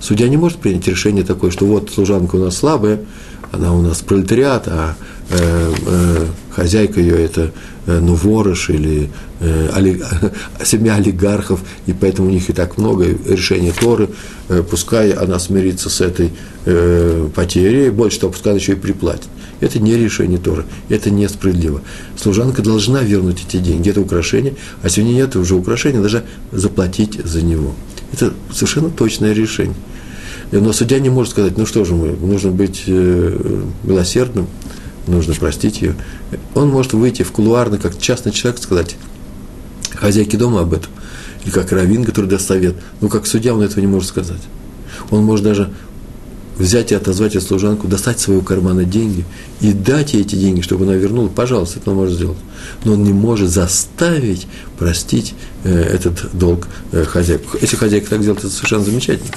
Судья 0.00 0.28
не 0.28 0.36
может 0.36 0.58
принять 0.58 0.86
решение 0.88 1.24
такое, 1.24 1.50
что 1.50 1.66
вот 1.66 1.90
служанка 1.90 2.36
у 2.36 2.38
нас 2.40 2.56
слабая, 2.56 3.00
она 3.52 3.72
у 3.72 3.82
нас 3.82 4.00
пролетариат, 4.00 4.68
а 4.68 4.94
э, 5.30 5.72
э, 5.86 6.26
хозяйка 6.50 7.00
ее 7.00 7.24
это 7.24 7.52
э, 7.86 7.98
ну, 8.00 8.14
ворож 8.14 8.70
или 8.70 9.10
э, 9.40 9.68
оли, 9.74 10.02
семья 10.64 10.96
олигархов, 10.96 11.60
и 11.86 11.92
поэтому 11.92 12.28
у 12.28 12.30
них 12.30 12.48
и 12.50 12.52
так 12.52 12.78
много 12.78 13.06
решений 13.06 13.72
Торы, 13.78 14.08
э, 14.48 14.62
пускай 14.68 15.10
она 15.10 15.38
смирится 15.38 15.90
с 15.90 16.00
этой 16.00 16.32
э, 16.64 17.28
потерей, 17.34 17.90
больше 17.90 18.20
того, 18.20 18.32
пускай 18.32 18.52
она 18.52 18.60
еще 18.60 18.72
и 18.72 18.76
приплатит. 18.76 19.28
Это 19.60 19.78
не 19.78 19.96
решение 19.96 20.38
Торы, 20.38 20.64
это 20.88 21.10
несправедливо. 21.10 21.80
Служанка 22.16 22.62
должна 22.62 23.02
вернуть 23.02 23.44
эти 23.48 23.56
деньги, 23.56 23.88
это 23.88 24.00
украшение, 24.00 24.54
а 24.82 24.88
сегодня 24.88 25.14
нет 25.14 25.36
уже 25.36 25.54
украшения, 25.54 26.00
должна 26.00 26.22
заплатить 26.52 27.18
за 27.24 27.42
него. 27.42 27.74
Это 28.12 28.32
совершенно 28.52 28.90
точное 28.90 29.32
решение. 29.32 29.76
Но 30.52 30.72
судья 30.72 30.98
не 31.00 31.10
может 31.10 31.32
сказать, 31.32 31.58
ну 31.58 31.66
что 31.66 31.84
же 31.84 31.94
мы, 31.94 32.10
нужно 32.10 32.50
быть 32.50 32.84
э, 32.86 33.62
милосердным, 33.82 34.46
нужно 35.06 35.34
простить 35.34 35.82
ее. 35.82 35.94
Он 36.54 36.68
может 36.68 36.92
выйти 36.92 37.22
в 37.22 37.32
кулуарно, 37.32 37.78
как 37.78 37.98
частный 37.98 38.32
человек, 38.32 38.60
сказать 38.62 38.96
хозяйке 39.94 40.36
дома 40.36 40.60
об 40.60 40.74
этом, 40.74 40.90
или 41.44 41.50
как 41.50 41.72
раввин, 41.72 42.04
который 42.04 42.26
даст 42.26 42.46
совет. 42.46 42.76
Но 43.00 43.08
как 43.08 43.26
судья 43.26 43.54
он 43.54 43.62
этого 43.62 43.80
не 43.80 43.86
может 43.86 44.08
сказать. 44.08 44.42
Он 45.10 45.24
может 45.24 45.44
даже 45.44 45.72
взять 46.58 46.92
и 46.92 46.94
отозвать 46.94 47.34
эту 47.34 47.44
служанку, 47.44 47.86
достать 47.86 48.18
своего 48.18 48.40
кармана 48.40 48.84
деньги 48.84 49.24
и 49.60 49.72
дать 49.72 50.14
ей 50.14 50.22
эти 50.22 50.36
деньги, 50.36 50.62
чтобы 50.62 50.84
она 50.84 50.94
вернула, 50.94 51.28
пожалуйста, 51.28 51.80
это 51.80 51.90
он 51.90 51.96
может 51.96 52.14
сделать. 52.14 52.38
Но 52.84 52.94
он 52.94 53.04
не 53.04 53.12
может 53.12 53.50
заставить 53.50 54.46
простить 54.78 55.34
э, 55.64 55.70
этот 55.70 56.30
долг 56.32 56.66
э, 56.92 57.04
хозяйку. 57.04 57.58
Если 57.60 57.76
хозяйка 57.76 58.08
так 58.08 58.22
сделает, 58.22 58.42
это 58.42 58.52
совершенно 58.52 58.84
замечательно 58.84 59.30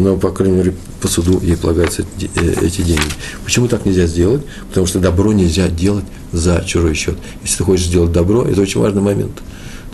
но, 0.00 0.16
по 0.16 0.30
крайней 0.30 0.56
мере, 0.56 0.74
по 1.00 1.08
суду 1.08 1.40
ей 1.42 1.56
полагаются 1.56 2.04
э, 2.20 2.54
эти 2.62 2.80
деньги. 2.80 3.02
Почему 3.44 3.68
так 3.68 3.84
нельзя 3.84 4.06
сделать? 4.06 4.42
Потому 4.68 4.86
что 4.86 4.98
добро 4.98 5.32
нельзя 5.32 5.68
делать 5.68 6.06
за 6.32 6.64
чужой 6.66 6.94
счет. 6.94 7.16
Если 7.42 7.58
ты 7.58 7.64
хочешь 7.64 7.86
сделать 7.86 8.10
добро, 8.10 8.44
это 8.44 8.62
очень 8.62 8.80
важный 8.80 9.02
момент, 9.02 9.32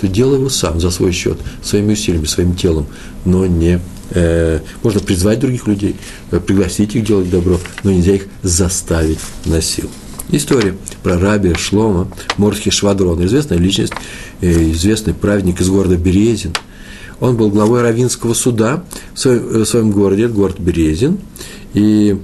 то 0.01 0.07
делай 0.07 0.39
его 0.39 0.49
сам, 0.49 0.81
за 0.81 0.91
свой 0.91 1.11
счет, 1.11 1.39
своими 1.63 1.95
усилиями, 1.95 2.27
своим 2.27 2.55
телом, 2.55 2.87
но 3.25 3.47
не 3.47 3.81
э, 4.11 4.61
можно 4.85 5.01
призвать 5.01 5.41
других 5.41 5.67
людей, 5.67 5.97
э, 6.31 6.39
пригласить 6.39 6.95
их 6.95 7.05
делать 7.05 7.29
добро, 7.29 7.59
но 7.83 7.91
нельзя 7.91 8.15
их 8.15 8.27
заставить 8.43 9.19
на 9.45 9.61
силу. 9.61 9.91
История 10.31 10.77
про 11.03 11.19
раби 11.19 11.55
Шлома, 11.55 12.09
Мордхи 12.37 12.71
Швадрон, 12.71 13.25
известная 13.27 13.59
личность, 13.59 13.93
известный 14.41 15.15
праведник 15.15 15.61
из 15.61 15.69
города 15.69 15.97
Березин– 15.97 16.53
он 17.21 17.37
был 17.37 17.51
главой 17.51 17.83
Равинского 17.83 18.35
суда 18.35 18.85
в 19.15 19.19
своем, 19.19 19.49
в 19.49 19.65
своем 19.65 19.91
городе, 19.91 20.25
это 20.25 20.35
город 20.35 20.59
Березин. 20.59 21.19
И 21.75 22.19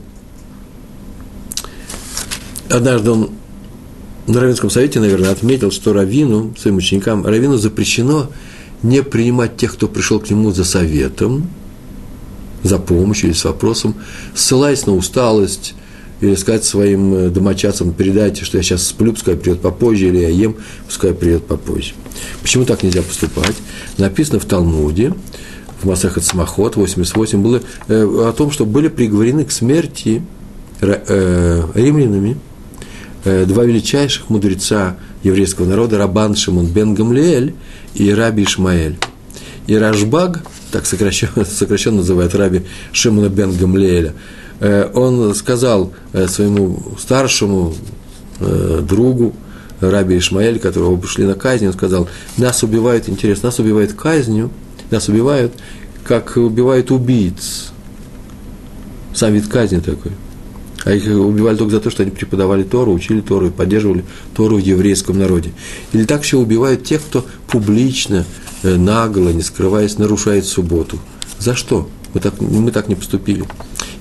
однажды 2.68 3.10
он 3.10 3.30
на 4.26 4.40
Равинском 4.40 4.70
совете, 4.70 5.00
наверное, 5.00 5.30
отметил, 5.30 5.70
что 5.70 5.92
Равину, 5.92 6.54
своим 6.58 6.76
ученикам, 6.76 7.26
Равину 7.26 7.56
запрещено 7.56 8.30
не 8.82 9.02
принимать 9.02 9.56
тех, 9.56 9.72
кто 9.74 9.88
пришел 9.88 10.20
к 10.20 10.30
нему 10.30 10.52
за 10.52 10.64
советом, 10.64 11.48
за 12.62 12.78
помощью 12.78 13.30
или 13.30 13.36
с 13.36 13.44
вопросом, 13.44 13.94
ссылаясь 14.34 14.86
на 14.86 14.94
усталость, 14.94 15.74
или 16.22 16.36
сказать 16.36 16.64
своим 16.64 17.14
э, 17.14 17.28
домочадцам, 17.30 17.92
передайте, 17.92 18.44
что 18.44 18.56
я 18.56 18.62
сейчас 18.62 18.86
сплю, 18.86 19.12
пускай 19.12 19.36
придет 19.36 19.60
попозже, 19.60 20.06
или 20.06 20.18
я 20.18 20.28
ем, 20.28 20.56
пускай 20.86 21.12
придет 21.12 21.44
попозже. 21.46 21.94
Почему 22.40 22.64
так 22.64 22.82
нельзя 22.84 23.02
поступать? 23.02 23.56
Написано 23.98 24.38
в 24.38 24.44
Талмуде, 24.44 25.14
в 25.82 25.86
Масахат 25.86 26.24
Самоход 26.24 26.76
88, 26.76 27.42
было 27.42 27.60
э, 27.88 28.28
о 28.28 28.32
том, 28.32 28.52
что 28.52 28.64
были 28.64 28.86
приговорены 28.86 29.44
к 29.44 29.50
смерти 29.50 30.22
э, 30.80 31.62
римлянами 31.74 32.38
э, 33.24 33.44
два 33.44 33.64
величайших 33.64 34.30
мудреца 34.30 34.96
еврейского 35.24 35.66
народа, 35.66 35.98
Рабан 35.98 36.36
Шимон 36.36 36.66
бен 36.66 36.94
Гамлиэль 36.94 37.54
и 37.94 38.12
Раби 38.12 38.44
Ишмаэль. 38.44 38.96
И 39.66 39.74
Рашбаг, 39.74 40.44
так 40.70 40.86
сокращенно, 40.86 41.44
сокращенно 41.44 41.98
называют 41.98 42.34
Раби 42.36 42.62
Шимона 42.92 43.28
бен 43.28 43.52
Гамлиэля, 43.52 44.14
он 44.94 45.34
сказал 45.34 45.92
э, 46.12 46.28
своему 46.28 46.80
старшему 46.98 47.74
э, 48.38 48.80
другу, 48.88 49.34
Раби 49.80 50.16
Ишмаэль, 50.16 50.60
которого 50.60 50.96
пришли 50.96 51.24
на 51.24 51.34
казнь, 51.34 51.66
он 51.66 51.72
сказал, 51.72 52.08
нас 52.36 52.62
убивают, 52.62 53.08
интересно, 53.08 53.48
нас 53.48 53.58
убивают 53.58 53.94
казнью, 53.94 54.50
нас 54.92 55.08
убивают, 55.08 55.52
как 56.04 56.36
убивают 56.36 56.92
убийц. 56.92 57.72
Сам 59.12 59.32
вид 59.32 59.48
казни 59.48 59.80
такой. 59.80 60.12
А 60.84 60.92
их 60.92 61.06
убивали 61.06 61.56
только 61.56 61.72
за 61.72 61.80
то, 61.80 61.90
что 61.90 62.04
они 62.04 62.12
преподавали 62.12 62.62
Тору, 62.62 62.92
учили 62.92 63.20
Тору 63.20 63.48
и 63.48 63.50
поддерживали 63.50 64.04
Тору 64.36 64.56
в 64.56 64.60
еврейском 64.60 65.18
народе. 65.18 65.50
Или 65.92 66.04
так 66.04 66.22
еще 66.22 66.36
убивают 66.36 66.84
тех, 66.84 67.02
кто 67.02 67.26
публично, 67.48 68.24
нагло, 68.62 69.30
не 69.30 69.42
скрываясь, 69.42 69.98
нарушает 69.98 70.44
субботу. 70.44 71.00
За 71.40 71.56
что? 71.56 71.88
Мы 72.14 72.20
так, 72.20 72.40
мы 72.40 72.70
так 72.70 72.88
не 72.88 72.94
поступили. 72.94 73.44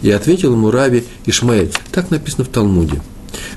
И 0.02 0.12
ответил 0.12 0.54
ему 0.54 0.72
Раби 0.72 1.04
Ишмаэль. 1.26 1.72
Так 1.92 2.12
написано 2.12 2.44
в 2.44 2.50
Талмуде. 2.50 3.02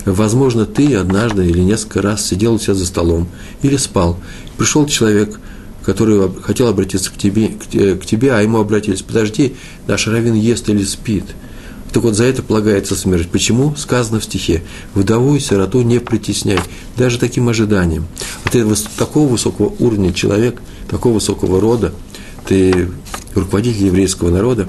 Возможно, 0.05 0.67
ты 0.67 0.95
однажды 0.95 1.47
или 1.47 1.61
несколько 1.61 2.03
раз 2.03 2.27
сидел 2.27 2.55
у 2.55 2.59
себя 2.59 2.75
за 2.75 2.87
столом 2.87 3.29
или 3.63 3.77
спал. 3.77 4.19
Пришел 4.59 4.87
человек, 4.87 5.41
который 5.83 6.31
хотел 6.43 6.69
обратиться 6.69 7.11
к 7.11 7.17
тебе, 7.17 7.49
к 7.49 8.05
тебе, 8.05 8.33
а 8.35 8.41
ему 8.41 8.59
обратились, 8.59 9.03
подожди, 9.03 9.57
наш 9.87 10.07
раввин 10.07 10.35
ест 10.35 10.69
или 10.69 10.85
спит. 10.85 11.25
Так 11.93 12.03
вот, 12.03 12.17
за 12.17 12.25
это 12.25 12.43
полагается 12.43 12.97
смерть. 12.97 13.29
Почему? 13.31 13.75
Сказано 13.77 14.19
в 14.19 14.25
стихе. 14.25 14.65
Вдову 14.95 15.37
и 15.37 15.41
сироту 15.41 15.83
не 15.83 16.01
притесняй, 16.01 16.59
даже 16.97 17.19
таким 17.19 17.49
ожиданием. 17.49 18.07
А 18.45 18.49
ты 18.49 18.67
такого 18.99 19.29
высокого 19.29 19.73
уровня 19.79 20.13
человек, 20.13 20.61
такого 20.91 21.15
высокого 21.15 21.61
рода, 21.61 21.95
ты 22.49 22.89
руководитель 23.35 23.87
еврейского 23.87 24.31
народа, 24.31 24.69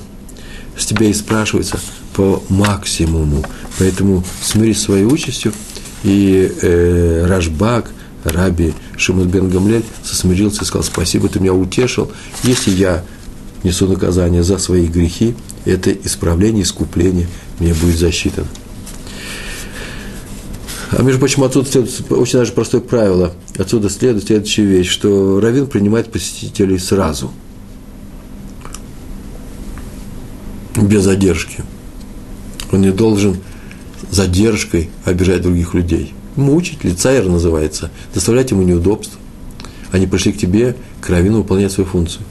с 0.78 0.86
тебя 0.86 1.08
и 1.08 1.14
спрашивается 1.14 1.80
по 2.14 2.44
максимуму. 2.50 3.44
Поэтому 3.78 4.24
смирись 4.42 4.82
своей 4.82 5.06
участью, 5.06 5.54
и 6.04 6.52
э, 6.62 7.26
Рашбак, 7.28 7.92
Раби 8.24 8.74
Шимон 8.98 9.28
бен 9.28 9.50
Гамлель 9.50 9.84
сосмирился 10.04 10.64
и 10.64 10.66
сказал, 10.66 10.84
спасибо, 10.84 11.30
ты 11.30 11.40
меня 11.40 11.54
утешил. 11.54 12.12
Если 12.44 12.72
я 12.72 13.04
несу 13.64 13.88
наказание 13.88 14.44
за 14.44 14.58
свои 14.58 14.88
грехи, 14.88 15.36
это 15.66 15.92
исправление, 15.92 16.64
искупление 16.64 17.28
мне 17.60 17.74
будет 17.74 17.98
засчитано. 17.98 18.48
А 20.92 21.02
между 21.02 21.20
прочим, 21.20 21.44
отсюда 21.44 21.70
следует 21.70 22.12
очень 22.12 22.40
даже 22.40 22.52
простое 22.52 22.82
правило. 22.82 23.34
Отсюда 23.58 23.90
следует 23.90 24.26
следующая 24.26 24.66
вещь, 24.66 24.90
что 24.90 25.40
раввин 25.40 25.68
принимает 25.68 26.12
посетителей 26.12 26.78
сразу, 26.78 27.32
без 30.76 31.04
задержки. 31.04 31.64
Он 32.72 32.82
не 32.82 32.92
должен 32.92 33.38
задержкой 34.12 34.90
обижать 35.04 35.42
других 35.42 35.74
людей. 35.74 36.14
Мучить, 36.36 36.84
лицайер 36.84 37.28
называется, 37.28 37.92
доставлять 38.14 38.52
ему 38.52 38.64
неудобства. 38.64 39.20
Они 39.92 40.08
пришли 40.08 40.34
к 40.34 40.38
тебе, 40.38 40.76
к 41.00 41.10
раввину, 41.10 41.38
выполнять 41.38 41.72
свою 41.72 41.90
функцию. 41.90 42.24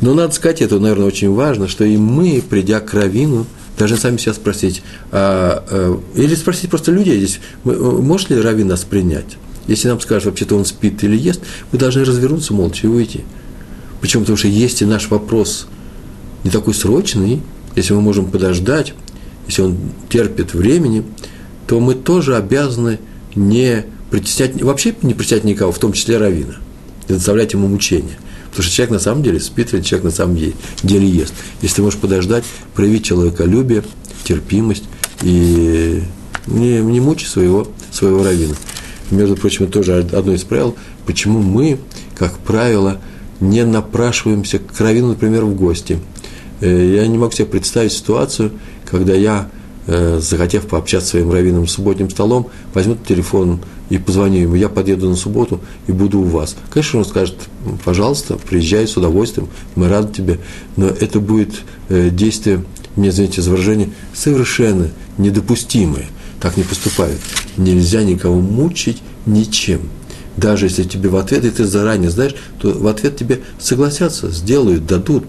Но 0.00 0.14
надо 0.14 0.34
сказать, 0.34 0.62
это, 0.62 0.78
наверное, 0.78 1.06
очень 1.06 1.32
важно, 1.32 1.68
что 1.68 1.84
и 1.84 1.96
мы, 1.96 2.42
придя 2.48 2.80
к 2.80 2.92
раввину, 2.94 3.46
должны 3.76 3.96
сами 3.96 4.16
себя 4.16 4.34
спросить, 4.34 4.82
а, 5.12 5.64
а, 5.70 6.00
или 6.16 6.34
спросить 6.34 6.70
просто 6.70 6.90
людей 6.90 7.18
здесь, 7.18 7.40
может 7.64 8.30
ли 8.30 8.40
раввин 8.40 8.68
нас 8.68 8.84
принять? 8.84 9.36
Если 9.68 9.86
нам 9.88 10.00
скажут, 10.00 10.26
вообще-то 10.26 10.56
он 10.56 10.64
спит 10.64 11.04
или 11.04 11.16
ест, 11.16 11.42
мы 11.70 11.78
должны 11.78 12.04
развернуться 12.04 12.54
молча 12.54 12.86
и 12.86 12.90
уйти. 12.90 13.24
Почему? 14.00 14.22
Потому 14.22 14.38
что 14.38 14.48
есть 14.48 14.82
и 14.82 14.86
наш 14.86 15.10
вопрос 15.10 15.66
не 16.42 16.50
такой 16.50 16.74
срочный, 16.74 17.42
если 17.78 17.94
мы 17.94 18.00
можем 18.00 18.26
подождать, 18.30 18.94
если 19.46 19.62
он 19.62 19.78
терпит 20.08 20.54
времени, 20.54 21.04
то 21.66 21.80
мы 21.80 21.94
тоже 21.94 22.36
обязаны 22.36 22.98
не 23.34 23.84
притеснять, 24.10 24.60
вообще 24.62 24.94
не 25.02 25.14
притеснять 25.14 25.44
никого, 25.44 25.72
в 25.72 25.78
том 25.78 25.92
числе 25.92 26.18
равина, 26.18 26.56
и 27.08 27.12
доставлять 27.12 27.52
ему 27.52 27.68
мучения. 27.68 28.18
Потому 28.50 28.64
что 28.64 28.74
человек 28.74 28.92
на 28.92 28.98
самом 28.98 29.22
деле 29.22 29.40
спит, 29.40 29.72
или 29.74 29.82
человек 29.82 30.04
на 30.04 30.10
самом 30.10 30.36
деле 30.36 31.08
ест. 31.08 31.34
Если 31.62 31.76
ты 31.76 31.82
можешь 31.82 31.98
подождать, 31.98 32.44
проявить 32.74 33.04
человеколюбие, 33.04 33.84
терпимость 34.24 34.84
и 35.22 36.02
не, 36.46 36.80
не 36.80 37.00
мучить 37.00 37.28
своего, 37.28 37.68
своего 37.92 38.24
равина. 38.24 38.54
Между 39.10 39.36
прочим, 39.36 39.64
это 39.64 39.74
тоже 39.74 39.98
одно 39.98 40.32
из 40.32 40.42
правил, 40.44 40.76
почему 41.06 41.40
мы, 41.40 41.78
как 42.16 42.38
правило, 42.38 42.98
не 43.40 43.64
напрашиваемся 43.64 44.58
к 44.58 44.80
равину, 44.80 45.08
например, 45.08 45.44
в 45.44 45.54
гости. 45.54 45.98
Э, 46.60 46.94
я 46.96 47.06
не 47.06 47.18
могу 47.18 47.32
себе 47.32 47.46
представить 47.46 47.92
ситуацию, 47.92 48.52
когда 48.84 49.14
я 49.14 49.48
Э, 49.90 50.18
захотев 50.20 50.66
пообщаться 50.66 51.06
с 51.06 51.10
своим 51.12 51.32
раввином 51.32 51.66
субботним 51.66 52.10
столом, 52.10 52.50
возьму 52.74 52.94
телефон 52.94 53.60
и 53.88 53.96
позвоню 53.96 54.40
ему, 54.40 54.54
я 54.54 54.68
подъеду 54.68 55.08
на 55.08 55.16
субботу 55.16 55.62
и 55.86 55.92
буду 55.92 56.20
у 56.20 56.24
вас. 56.24 56.56
Конечно, 56.70 56.98
он 56.98 57.06
скажет, 57.06 57.36
пожалуйста, 57.86 58.36
приезжай 58.36 58.86
с 58.86 58.98
удовольствием, 58.98 59.48
мы 59.76 59.88
рады 59.88 60.12
тебе, 60.12 60.40
но 60.76 60.88
это 60.88 61.20
будет 61.20 61.62
э, 61.88 62.10
действие, 62.10 62.66
мне 62.96 63.08
извините 63.08 63.40
за 63.40 63.50
выражение, 63.50 63.88
совершенно 64.12 64.90
недопустимое. 65.16 66.04
Так 66.38 66.58
не 66.58 66.64
поступают. 66.64 67.18
Нельзя 67.56 68.02
никого 68.02 68.38
мучить 68.42 68.98
ничем. 69.24 69.88
Даже 70.36 70.66
если 70.66 70.82
тебе 70.82 71.08
в 71.08 71.16
ответ, 71.16 71.46
и 71.46 71.50
ты 71.50 71.64
заранее 71.64 72.10
знаешь, 72.10 72.34
то 72.60 72.72
в 72.72 72.86
ответ 72.88 73.16
тебе 73.16 73.40
согласятся, 73.58 74.30
сделают, 74.30 74.86
дадут 74.86 75.24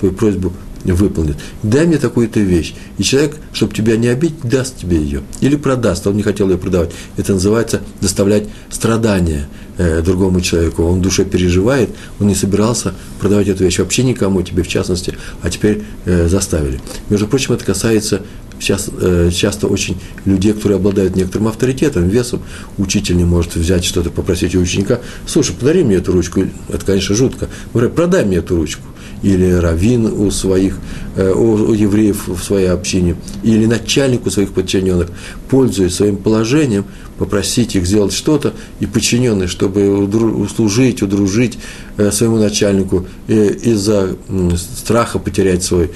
твою 0.00 0.12
просьбу 0.14 0.52
выполнит. 0.84 1.36
Дай 1.62 1.86
мне 1.86 1.98
такую-то 1.98 2.40
вещь. 2.40 2.74
И 2.98 3.02
человек, 3.02 3.36
чтобы 3.52 3.74
тебя 3.74 3.96
не 3.96 4.08
обидеть, 4.08 4.40
даст 4.42 4.78
тебе 4.78 4.96
ее. 4.96 5.22
Или 5.40 5.56
продаст, 5.56 6.06
он 6.06 6.16
не 6.16 6.22
хотел 6.22 6.48
ее 6.50 6.58
продавать. 6.58 6.90
Это 7.16 7.34
называется 7.34 7.80
доставлять 8.00 8.44
страдания 8.70 9.48
э, 9.78 10.02
другому 10.02 10.40
человеку. 10.40 10.84
Он 10.84 10.98
в 10.98 11.02
душе 11.02 11.24
переживает, 11.24 11.90
он 12.18 12.28
не 12.28 12.34
собирался 12.34 12.94
продавать 13.18 13.48
эту 13.48 13.64
вещь 13.64 13.78
вообще 13.78 14.02
никому, 14.02 14.42
тебе 14.42 14.62
в 14.62 14.68
частности, 14.68 15.14
а 15.42 15.50
теперь 15.50 15.82
э, 16.06 16.28
заставили. 16.28 16.80
Между 17.08 17.26
прочим, 17.26 17.54
это 17.54 17.64
касается 17.64 18.22
сейчас, 18.58 18.90
э, 19.00 19.30
часто 19.32 19.66
очень 19.66 20.00
людей, 20.24 20.52
которые 20.52 20.76
обладают 20.76 21.16
некоторым 21.16 21.48
авторитетом, 21.48 22.08
весом. 22.08 22.42
Учитель 22.78 23.16
не 23.16 23.24
может 23.24 23.56
взять 23.56 23.84
что-то, 23.84 24.10
попросить 24.10 24.54
у 24.54 24.60
ученика, 24.60 25.00
слушай, 25.26 25.54
подари 25.54 25.82
мне 25.82 25.96
эту 25.96 26.12
ручку. 26.12 26.42
Это, 26.68 26.84
конечно, 26.84 27.14
жутко. 27.14 27.48
Говорят, 27.72 27.94
продай 27.94 28.24
мне 28.24 28.38
эту 28.38 28.56
ручку 28.56 28.82
или 29.22 29.50
раввин 29.52 30.06
у 30.06 30.30
своих, 30.30 30.78
э, 31.16 31.30
у, 31.32 31.72
евреев 31.72 32.28
в 32.28 32.42
своей 32.42 32.68
общине, 32.68 33.16
или 33.42 33.66
начальник 33.66 34.26
у 34.26 34.30
своих 34.30 34.52
подчиненных, 34.52 35.08
пользуясь 35.48 35.94
своим 35.94 36.16
положением, 36.16 36.84
попросить 37.18 37.76
их 37.76 37.86
сделать 37.86 38.12
что-то, 38.12 38.54
и 38.80 38.86
подчиненные, 38.86 39.48
чтобы 39.48 39.88
услужить, 39.90 41.02
удружить 41.02 41.58
э, 41.96 42.10
своему 42.10 42.38
начальнику 42.38 43.06
э, 43.28 43.54
из-за 43.62 44.16
страха 44.56 45.18
потерять 45.18 45.62
свой 45.62 45.90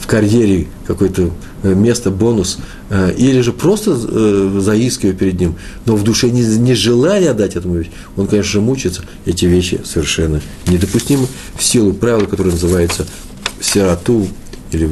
в 0.00 0.06
карьере 0.06 0.66
какой-то 0.86 1.30
Э, 1.62 1.74
место, 1.74 2.10
бонус, 2.10 2.58
э, 2.88 3.12
или 3.18 3.42
же 3.42 3.52
просто 3.52 3.90
э, 3.90 4.60
заискивая 4.60 5.12
перед 5.12 5.38
ним, 5.38 5.56
но 5.84 5.94
в 5.94 6.02
душе 6.02 6.30
не, 6.30 6.40
не 6.40 6.74
желая 6.74 7.32
отдать 7.32 7.54
этому 7.54 7.74
вещь, 7.74 7.90
он, 8.16 8.28
конечно 8.28 8.50
же, 8.50 8.60
мучится. 8.62 9.02
Эти 9.26 9.44
вещи 9.44 9.78
совершенно 9.84 10.40
недопустимы 10.66 11.26
в 11.54 11.62
силу 11.62 11.92
правила, 11.92 12.24
которое 12.24 12.52
называется 12.52 13.06
сироту 13.60 14.26
или 14.72 14.88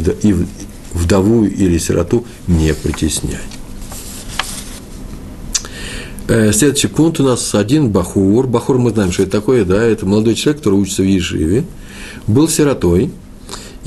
вдову 0.92 1.44
или 1.46 1.78
сироту 1.78 2.26
не 2.46 2.74
притеснять. 2.74 3.40
Следующий 6.26 6.88
пункт 6.88 7.20
у 7.20 7.22
нас 7.22 7.54
один 7.54 7.88
бахур. 7.88 8.46
Бахур 8.46 8.76
мы 8.76 8.90
знаем, 8.90 9.12
что 9.12 9.22
это 9.22 9.32
такое, 9.32 9.64
да, 9.64 9.82
это 9.82 10.04
молодой 10.04 10.34
человек, 10.34 10.58
который 10.58 10.74
учится 10.74 11.00
в 11.00 11.06
Ешиве, 11.06 11.64
был 12.26 12.46
сиротой– 12.46 13.10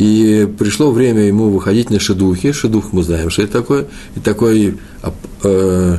и 0.02 0.48
пришло 0.58 0.92
время 0.92 1.22
ему 1.22 1.52
выходить 1.52 1.92
на 1.92 2.00
шедухи. 2.00 2.54
Шедух 2.54 2.92
мы 2.92 3.04
знаем, 3.04 3.30
что 3.30 3.44
это 3.44 3.54
такое. 3.54 3.86
И 4.16 4.20
такое, 4.20 4.76
э, 5.44 5.98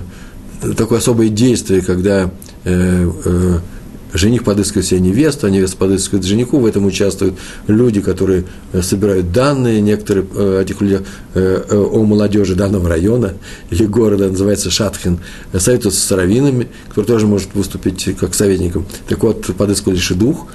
такое 0.77 0.99
особое 0.99 1.29
действие, 1.29 1.83
когда 1.83 2.29
э, 2.65 3.11
э, 3.25 3.59
жених 4.13 4.43
подыскивает 4.43 4.87
себе 4.87 4.99
невесту, 4.99 5.47
а 5.47 5.51
невеста 5.51 5.77
подыскивает 5.77 6.25
жениху. 6.25 6.59
В 6.59 6.67
этом 6.67 6.85
участвуют 6.85 7.37
люди, 7.69 8.01
которые 8.01 8.47
э, 8.73 8.83
собирают 8.83 9.31
данные, 9.31 9.81
некоторые 9.81 10.27
э, 10.35 10.63
этих 10.65 10.81
людей 10.81 10.99
э, 11.35 11.63
о 11.71 12.03
молодежи 12.03 12.57
данного 12.57 12.89
района 12.89 13.35
или 13.71 13.87
города, 13.87 14.29
называется 14.29 14.69
Шатхин, 14.69 15.21
советуются 15.57 16.01
с 16.01 16.11
раввинами, 16.11 16.67
который 16.89 17.07
тоже 17.07 17.29
может 17.29 17.55
выступить 17.55 18.17
как 18.19 18.35
советником. 18.35 18.85
Так 19.09 19.23
вот, 19.23 19.47
подыскивали 19.57 19.99
шедух, 19.99 20.49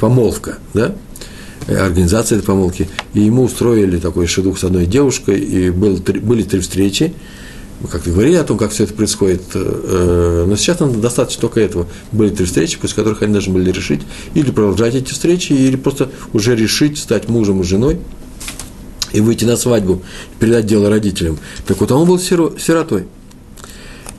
помолвка, 0.00 0.58
да, 0.72 0.94
организации 1.68 2.36
этой 2.36 2.46
помолвки, 2.46 2.88
и 3.14 3.20
ему 3.20 3.44
устроили 3.44 3.98
такой 3.98 4.26
шедух 4.26 4.58
с 4.58 4.64
одной 4.64 4.86
девушкой, 4.86 5.38
и 5.38 5.70
был, 5.70 5.98
были 5.98 6.42
три 6.42 6.60
встречи, 6.60 7.12
мы 7.80 7.88
как-то 7.88 8.10
говорили 8.10 8.34
о 8.34 8.44
том, 8.44 8.58
как 8.58 8.72
все 8.72 8.84
это 8.84 8.94
происходит, 8.94 9.42
э, 9.54 10.44
но 10.48 10.56
сейчас 10.56 10.80
нам 10.80 11.00
достаточно 11.00 11.42
только 11.42 11.60
этого. 11.60 11.86
Были 12.10 12.30
три 12.30 12.44
встречи, 12.44 12.76
после 12.76 12.96
которых 12.96 13.22
они 13.22 13.32
должны 13.32 13.54
были 13.54 13.70
решить 13.70 14.00
или 14.34 14.50
продолжать 14.50 14.96
эти 14.96 15.12
встречи, 15.12 15.52
или 15.52 15.76
просто 15.76 16.10
уже 16.32 16.56
решить 16.56 16.98
стать 16.98 17.28
мужем 17.28 17.60
и 17.60 17.64
женой 17.64 18.00
и 19.12 19.20
выйти 19.20 19.44
на 19.44 19.56
свадьбу, 19.56 20.02
передать 20.40 20.66
дело 20.66 20.90
родителям. 20.90 21.38
Так 21.66 21.80
вот, 21.80 21.92
он 21.92 22.06
был 22.06 22.18
сиротой. 22.18 23.06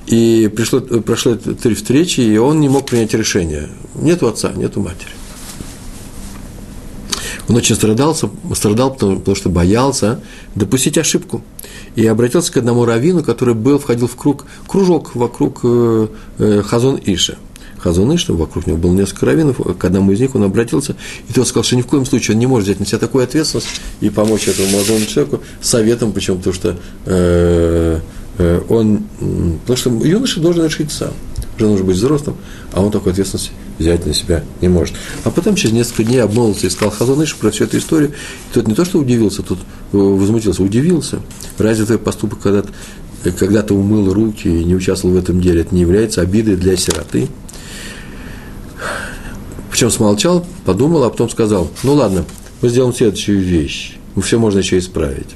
И 0.07 0.51
пришло, 0.55 0.79
прошло 0.79 1.35
три 1.35 1.75
встречи, 1.75 2.21
и 2.21 2.37
он 2.37 2.61
не 2.61 2.69
мог 2.69 2.87
принять 2.87 3.13
решение. 3.13 3.69
Нету 3.93 4.27
отца, 4.27 4.53
нету 4.55 4.79
матери. 4.79 5.11
Он 7.49 7.55
очень 7.55 7.75
страдался, 7.75 8.29
страдал, 8.53 8.93
потому, 8.93 9.35
что 9.35 9.49
боялся 9.49 10.19
допустить 10.53 10.99
ошибку. 10.99 11.41
И 11.95 12.05
обратился 12.05 12.53
к 12.53 12.57
одному 12.57 12.85
раввину, 12.85 13.23
который 13.23 13.55
был, 13.55 13.79
входил 13.79 14.07
в 14.07 14.15
круг, 14.15 14.45
кружок 14.67 15.15
вокруг 15.15 15.61
э, 15.63 16.07
э, 16.37 16.61
Хазон 16.61 17.01
Иша. 17.03 17.37
Хазуныш, 17.79 18.27
вокруг 18.29 18.67
него 18.67 18.77
было 18.77 18.93
несколько 18.93 19.25
раввинов, 19.25 19.57
к 19.77 19.85
одному 19.85 20.11
из 20.11 20.19
них 20.19 20.35
он 20.35 20.43
обратился, 20.43 20.95
и 21.29 21.33
тот 21.33 21.47
сказал, 21.47 21.63
что 21.63 21.77
ни 21.77 21.81
в 21.81 21.87
коем 21.87 22.05
случае 22.05 22.35
он 22.35 22.39
не 22.39 22.45
может 22.45 22.67
взять 22.67 22.79
на 22.81 22.85
себя 22.85 22.99
такую 22.99 23.23
ответственность 23.23 23.69
и 24.01 24.09
помочь 24.09 24.47
этому 24.47 24.67
молодому 24.69 25.05
человеку 25.05 25.41
советом, 25.61 26.11
почему, 26.11 26.37
потому 26.37 26.53
что 26.53 26.77
э, 27.05 27.99
э, 28.37 28.61
он, 28.67 29.03
потому 29.61 29.77
что 29.77 29.89
юноша 30.05 30.41
должен 30.41 30.65
решить 30.65 30.91
сам, 30.91 31.13
уже 31.59 31.69
нужно 31.69 31.85
быть 31.85 31.95
взрослым, 31.97 32.37
а 32.73 32.81
он 32.81 32.91
такой 32.91 33.11
ответственности 33.11 33.51
взять 33.77 34.05
на 34.05 34.13
себя 34.13 34.43
не 34.61 34.67
может. 34.67 34.95
А 35.23 35.31
потом 35.31 35.55
через 35.55 35.73
несколько 35.73 36.03
дней 36.03 36.19
обмолвился 36.19 36.67
и 36.67 36.69
сказал 36.69 36.91
Хазаныш 36.91 37.35
про 37.35 37.51
всю 37.51 37.65
эту 37.65 37.77
историю. 37.77 38.09
И 38.09 38.53
тот 38.53 38.67
не 38.67 38.73
то, 38.73 38.85
что 38.85 38.99
удивился, 38.99 39.43
тут 39.43 39.59
э, 39.93 39.97
возмутился, 39.97 40.63
удивился. 40.63 41.19
Разве 41.57 41.85
твой 41.85 41.99
поступок, 41.99 42.39
когда, 42.39 42.63
когда 43.37 43.61
ты 43.61 43.73
умыл 43.73 44.13
руки 44.13 44.47
и 44.47 44.63
не 44.63 44.75
участвовал 44.75 45.15
в 45.15 45.17
этом 45.17 45.41
деле, 45.41 45.61
это 45.61 45.75
не 45.75 45.81
является 45.81 46.21
обидой 46.21 46.55
для 46.55 46.75
сироты? 46.77 47.27
Причем 49.71 49.91
смолчал, 49.91 50.45
подумал, 50.65 51.03
а 51.03 51.09
потом 51.09 51.29
сказал, 51.29 51.69
ну 51.83 51.93
ладно, 51.93 52.25
мы 52.61 52.69
сделаем 52.69 52.93
следующую 52.93 53.39
вещь, 53.41 53.97
все 54.21 54.39
можно 54.39 54.59
еще 54.59 54.77
исправить. 54.77 55.29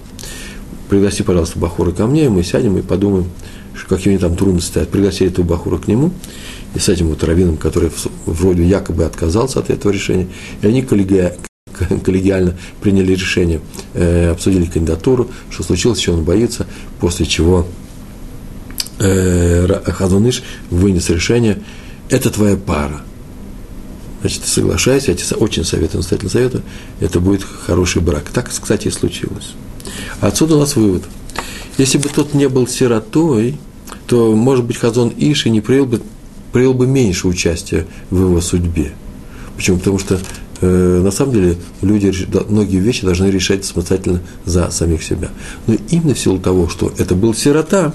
Пригласи, 0.93 1.23
пожалуйста, 1.23 1.57
Бахура 1.57 1.89
ко 1.89 2.05
мне, 2.05 2.29
мы 2.29 2.43
сядем 2.43 2.77
и 2.77 2.83
подумаем, 2.83 3.25
какие 3.89 4.15
там 4.19 4.35
трудности 4.35 4.67
стоят. 4.69 4.89
Пригласили 4.89 5.31
этого 5.31 5.43
Бахура 5.43 5.79
к 5.79 5.87
нему, 5.87 6.11
и 6.75 6.77
с 6.77 6.87
этим 6.87 7.07
вот 7.07 7.23
раввином, 7.23 7.57
который 7.57 7.89
вроде 8.27 8.63
якобы 8.63 9.03
отказался 9.03 9.57
от 9.57 9.71
этого 9.71 9.91
решения, 9.91 10.27
и 10.61 10.67
они 10.67 10.83
коллеги, 10.83 11.33
коллегиально 12.05 12.55
приняли 12.79 13.13
решение, 13.13 13.59
э, 13.95 14.29
обсудили 14.29 14.65
кандидатуру, 14.65 15.31
что 15.49 15.63
случилось, 15.63 15.97
чего 15.97 16.17
он 16.17 16.25
боится, 16.25 16.67
после 16.99 17.25
чего 17.25 17.65
э, 18.99 19.65
Хазуныш 19.93 20.43
вынес 20.69 21.09
решение, 21.09 21.63
это 22.09 22.29
твоя 22.29 22.55
пара. 22.55 23.01
Значит, 24.21 24.45
соглашайся, 24.45 25.09
я 25.09 25.17
тебе 25.17 25.37
очень 25.37 25.65
советую, 25.65 26.01
настоятельно 26.01 26.29
советую, 26.29 26.63
это 26.99 27.19
будет 27.19 27.41
хороший 27.41 28.03
брак. 28.03 28.29
Так, 28.29 28.51
кстати, 28.51 28.89
и 28.89 28.91
случилось. 28.91 29.55
Отсюда 30.21 30.55
у 30.55 30.59
нас 30.59 30.75
вывод. 30.75 31.03
Если 31.77 31.97
бы 31.97 32.09
тот 32.09 32.33
не 32.33 32.47
был 32.47 32.67
сиротой, 32.67 33.57
то, 34.07 34.35
может 34.35 34.65
быть, 34.65 34.77
Хазон 34.77 35.11
Иши 35.17 35.49
не 35.49 35.61
привел 35.61 35.85
бы 35.85 36.01
проявил 36.51 36.75
бы 36.75 36.85
меньше 36.85 37.27
участия 37.27 37.87
в 38.11 38.21
его 38.21 38.39
судьбе. 38.39 38.93
Почему? 39.57 39.79
Потому 39.79 39.97
что 39.99 40.19
э, 40.63 41.01
на 41.03 41.11
самом 41.11 41.33
деле 41.33 41.57
люди 41.81 42.11
многие 42.49 42.77
вещи 42.77 43.05
должны 43.05 43.27
решать 43.27 43.65
самостоятельно 43.65 44.21
за 44.45 44.71
самих 44.71 45.03
себя. 45.03 45.29
Но 45.67 45.75
именно 45.89 46.13
в 46.13 46.19
силу 46.19 46.39
того, 46.39 46.69
что 46.69 46.93
это 46.97 47.15
был 47.15 47.33
сирота, 47.33 47.93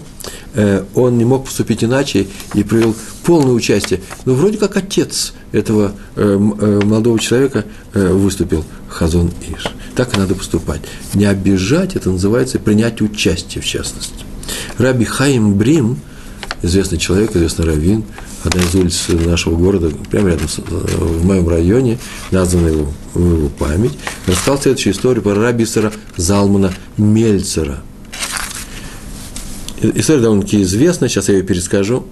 э, 0.54 0.85
он 0.94 1.18
не 1.18 1.24
мог 1.24 1.46
поступить 1.46 1.83
иначе 1.83 2.26
и 2.54 2.62
проявил 2.62 2.94
полное 3.24 3.54
участие. 3.54 4.00
Но 4.24 4.35
вроде 4.35 4.59
как 4.59 4.76
отец 4.76 5.33
этого 5.52 5.92
э, 6.16 6.37
молодого 6.37 7.18
человека 7.18 7.64
выступил 7.94 8.64
Хазон 8.88 9.31
Иш. 9.48 9.72
Так 9.96 10.14
и 10.14 10.20
надо 10.20 10.35
поступать. 10.35 10.83
Не 11.14 11.24
обижать, 11.24 11.96
это 11.96 12.11
называется 12.11 12.59
принять 12.59 13.00
участие 13.00 13.62
в 13.62 13.66
частности. 13.66 14.24
Раби 14.76 15.04
Хаим 15.04 15.54
Брим, 15.54 15.98
известный 16.62 16.98
человек, 16.98 17.35
известный 17.35 17.64
раввин, 17.64 18.04
одна 18.44 18.62
из 18.62 18.74
улиц 18.74 19.09
нашего 19.09 19.57
города, 19.57 19.90
прямо 20.11 20.31
рядом 20.31 20.48
с, 20.48 20.59
в 20.59 21.24
моем 21.24 21.48
районе, 21.48 21.98
названа 22.31 22.68
его, 22.68 22.92
его 23.14 23.48
память, 23.48 23.92
рассказал 24.27 24.61
следующую 24.61 24.92
историю 24.92 25.22
про 25.22 25.35
рабисера 25.35 25.92
Залмана 26.16 26.72
Мельцера. 26.96 27.81
История 29.81 30.22
довольно-таки 30.22 30.62
известна, 30.62 31.09
сейчас 31.09 31.29
я 31.29 31.37
ее 31.37 31.42
перескажу. 31.42 32.05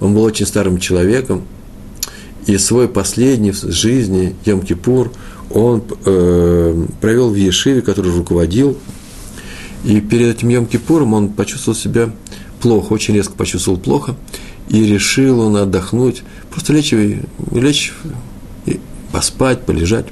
Он 0.00 0.14
был 0.14 0.22
очень 0.22 0.46
старым 0.46 0.78
человеком, 0.78 1.44
и 2.46 2.58
свой 2.58 2.88
последний 2.88 3.52
в 3.52 3.62
жизни, 3.70 4.34
Йом-Кипур, 4.44 5.12
он 5.50 5.84
э, 6.04 6.86
провел 7.00 7.30
в 7.30 7.36
Ешиве, 7.36 7.80
который 7.80 8.12
руководил, 8.12 8.76
и 9.84 10.00
перед 10.00 10.36
этим 10.36 10.48
Йом-Кипуром 10.48 11.14
он 11.14 11.28
почувствовал 11.28 11.76
себя 11.76 12.10
плохо, 12.60 12.92
очень 12.92 13.14
резко 13.14 13.34
почувствовал 13.34 13.78
плохо, 13.78 14.16
и 14.68 14.84
решил 14.84 15.40
он 15.40 15.56
отдохнуть, 15.56 16.22
просто 16.50 16.72
лечь, 16.72 16.94
лечь 17.52 17.92
и 18.66 18.80
поспать, 19.12 19.62
полежать. 19.62 20.06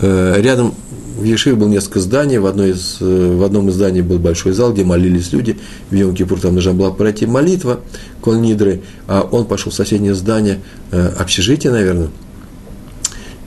Э, 0.00 0.40
рядом 0.40 0.74
в 1.18 1.24
Ешиве 1.24 1.56
было 1.56 1.68
несколько 1.68 2.00
зданий, 2.00 2.38
в, 2.38 2.46
одной 2.46 2.72
из, 2.72 2.98
в 3.00 3.42
одном 3.42 3.70
из 3.70 3.74
зданий 3.74 4.02
был 4.02 4.18
большой 4.18 4.52
зал, 4.52 4.72
где 4.72 4.84
молились 4.84 5.32
люди, 5.32 5.58
в 5.90 5.94
йом 5.94 6.14
там 6.14 6.54
нужна 6.54 6.72
была 6.72 6.90
пройти 6.90 7.24
молитва, 7.26 7.80
Колнидры, 8.22 8.82
а 9.06 9.22
он 9.22 9.46
пошел 9.46 9.72
в 9.72 9.74
соседнее 9.74 10.14
здание, 10.14 10.60
э, 10.90 11.08
общежитие, 11.18 11.72
наверное, 11.72 12.10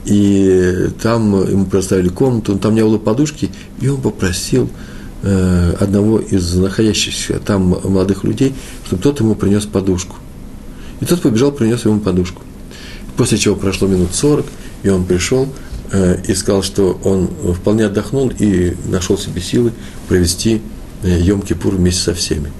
и 0.04 0.88
там 1.02 1.48
ему 1.48 1.66
предоставили 1.66 2.08
комнату, 2.08 2.58
там 2.58 2.74
не 2.74 2.82
было 2.82 2.98
подушки, 2.98 3.50
и 3.80 3.88
он 3.88 4.00
попросил 4.00 4.68
Э, 5.22 5.74
одного 5.78 6.18
из 6.18 6.54
находящихся 6.54 7.40
там 7.40 7.76
молодых 7.84 8.24
людей, 8.24 8.54
чтобы 8.86 9.02
тот 9.02 9.20
ему 9.20 9.34
принес 9.34 9.66
подушку. 9.66 10.16
И 11.00 11.04
тот 11.04 11.20
побежал, 11.20 11.52
принес 11.52 11.84
ему 11.84 12.00
подушку. 12.00 12.42
После 13.18 13.36
чего 13.36 13.54
прошло 13.54 13.86
минут 13.86 14.14
сорок, 14.14 14.46
и 14.82 14.88
он 14.88 15.04
пришел 15.04 15.46
э, 15.92 16.22
и 16.26 16.34
сказал, 16.34 16.62
что 16.62 16.98
он 17.04 17.28
вполне 17.54 17.84
отдохнул 17.84 18.32
и 18.38 18.74
нашел 18.86 19.18
себе 19.18 19.42
силы 19.42 19.72
провести 20.08 20.62
э, 21.02 21.20
Йом-Кипур 21.20 21.76
вместе 21.76 22.00
со 22.00 22.14
всеми. 22.14 22.50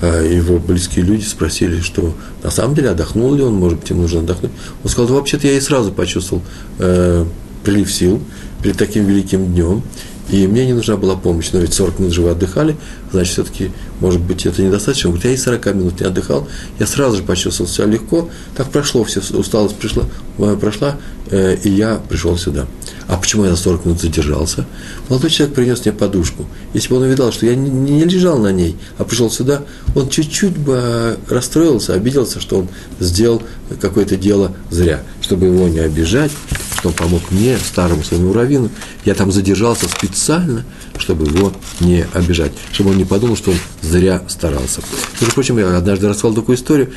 А 0.00 0.20
его 0.20 0.58
близкие 0.58 1.04
люди 1.04 1.24
спросили, 1.24 1.80
что 1.80 2.14
на 2.42 2.50
самом 2.50 2.74
деле 2.74 2.90
отдохнул 2.90 3.32
ли 3.32 3.44
он, 3.44 3.54
может 3.54 3.78
быть, 3.78 3.90
ему 3.90 4.02
нужно 4.02 4.20
отдохнуть. 4.20 4.50
Он 4.82 4.90
сказал, 4.90 5.06
да 5.06 5.14
вообще-то 5.14 5.46
я 5.46 5.56
и 5.56 5.60
сразу 5.60 5.92
почувствовал 5.92 6.42
э, 6.80 7.24
прилив 7.62 7.92
сил 7.92 8.20
перед 8.62 8.76
таким 8.76 9.04
великим 9.04 9.52
днем, 9.52 9.82
и 10.30 10.46
мне 10.46 10.66
не 10.66 10.74
нужна 10.74 10.96
была 10.96 11.16
помощь, 11.16 11.50
но 11.52 11.60
ведь 11.60 11.72
40 11.72 11.98
минут 12.00 12.12
же 12.12 12.22
вы 12.22 12.30
отдыхали, 12.30 12.76
значит, 13.12 13.32
все-таки, 13.32 13.70
может 14.00 14.20
быть, 14.20 14.44
это 14.44 14.62
недостаточно. 14.62 15.10
Говорит, 15.10 15.24
я 15.24 15.32
и 15.32 15.36
40 15.36 15.66
минут 15.74 16.00
не 16.00 16.06
отдыхал, 16.06 16.46
я 16.78 16.86
сразу 16.86 17.16
же 17.16 17.22
почувствовал 17.22 17.70
себя 17.70 17.86
легко, 17.86 18.28
так 18.56 18.70
прошло, 18.70 19.04
все, 19.04 19.20
усталость 19.20 19.76
пришла, 19.76 20.04
э, 20.38 20.56
прошла, 20.60 20.96
э, 21.30 21.56
и 21.62 21.70
я 21.70 22.00
пришел 22.08 22.36
сюда. 22.36 22.66
А 23.06 23.16
почему 23.16 23.44
я 23.44 23.50
на 23.50 23.56
40 23.56 23.86
минут 23.86 24.00
задержался? 24.02 24.66
Молодой 25.08 25.30
человек 25.30 25.54
принес 25.54 25.84
мне 25.84 25.92
подушку. 25.92 26.46
Если 26.74 26.90
бы 26.90 26.96
он 26.96 27.04
увидал, 27.04 27.32
что 27.32 27.46
я 27.46 27.54
не, 27.54 27.70
не 27.70 28.04
лежал 28.04 28.38
на 28.38 28.52
ней, 28.52 28.76
а 28.98 29.04
пришел 29.04 29.30
сюда, 29.30 29.62
он 29.94 30.10
чуть-чуть 30.10 30.58
бы 30.58 31.16
расстроился, 31.28 31.94
обиделся, 31.94 32.38
что 32.38 32.58
он 32.58 32.68
сделал 33.00 33.42
какое-то 33.80 34.16
дело 34.16 34.52
зря. 34.70 35.02
Чтобы 35.22 35.46
его 35.46 35.68
не 35.68 35.78
обижать, 35.78 36.32
что 36.78 36.88
он 36.88 36.94
помог 36.94 37.22
мне, 37.30 37.58
старому 37.58 38.04
своему 38.04 38.32
раввину, 38.32 38.70
я 39.04 39.14
там 39.14 39.32
задержался 39.32 39.88
специально, 39.88 40.64
чтобы 40.96 41.26
его 41.26 41.52
не 41.80 42.06
обижать, 42.14 42.52
чтобы 42.72 42.90
он 42.90 42.98
не 42.98 43.04
подумал, 43.04 43.36
что 43.36 43.50
он 43.50 43.56
зря 43.82 44.22
старался. 44.28 44.80
Между 45.20 45.34
прочим, 45.34 45.58
я 45.58 45.76
однажды 45.76 46.08
рассказал 46.08 46.34
такую 46.34 46.56
историю, 46.56 46.92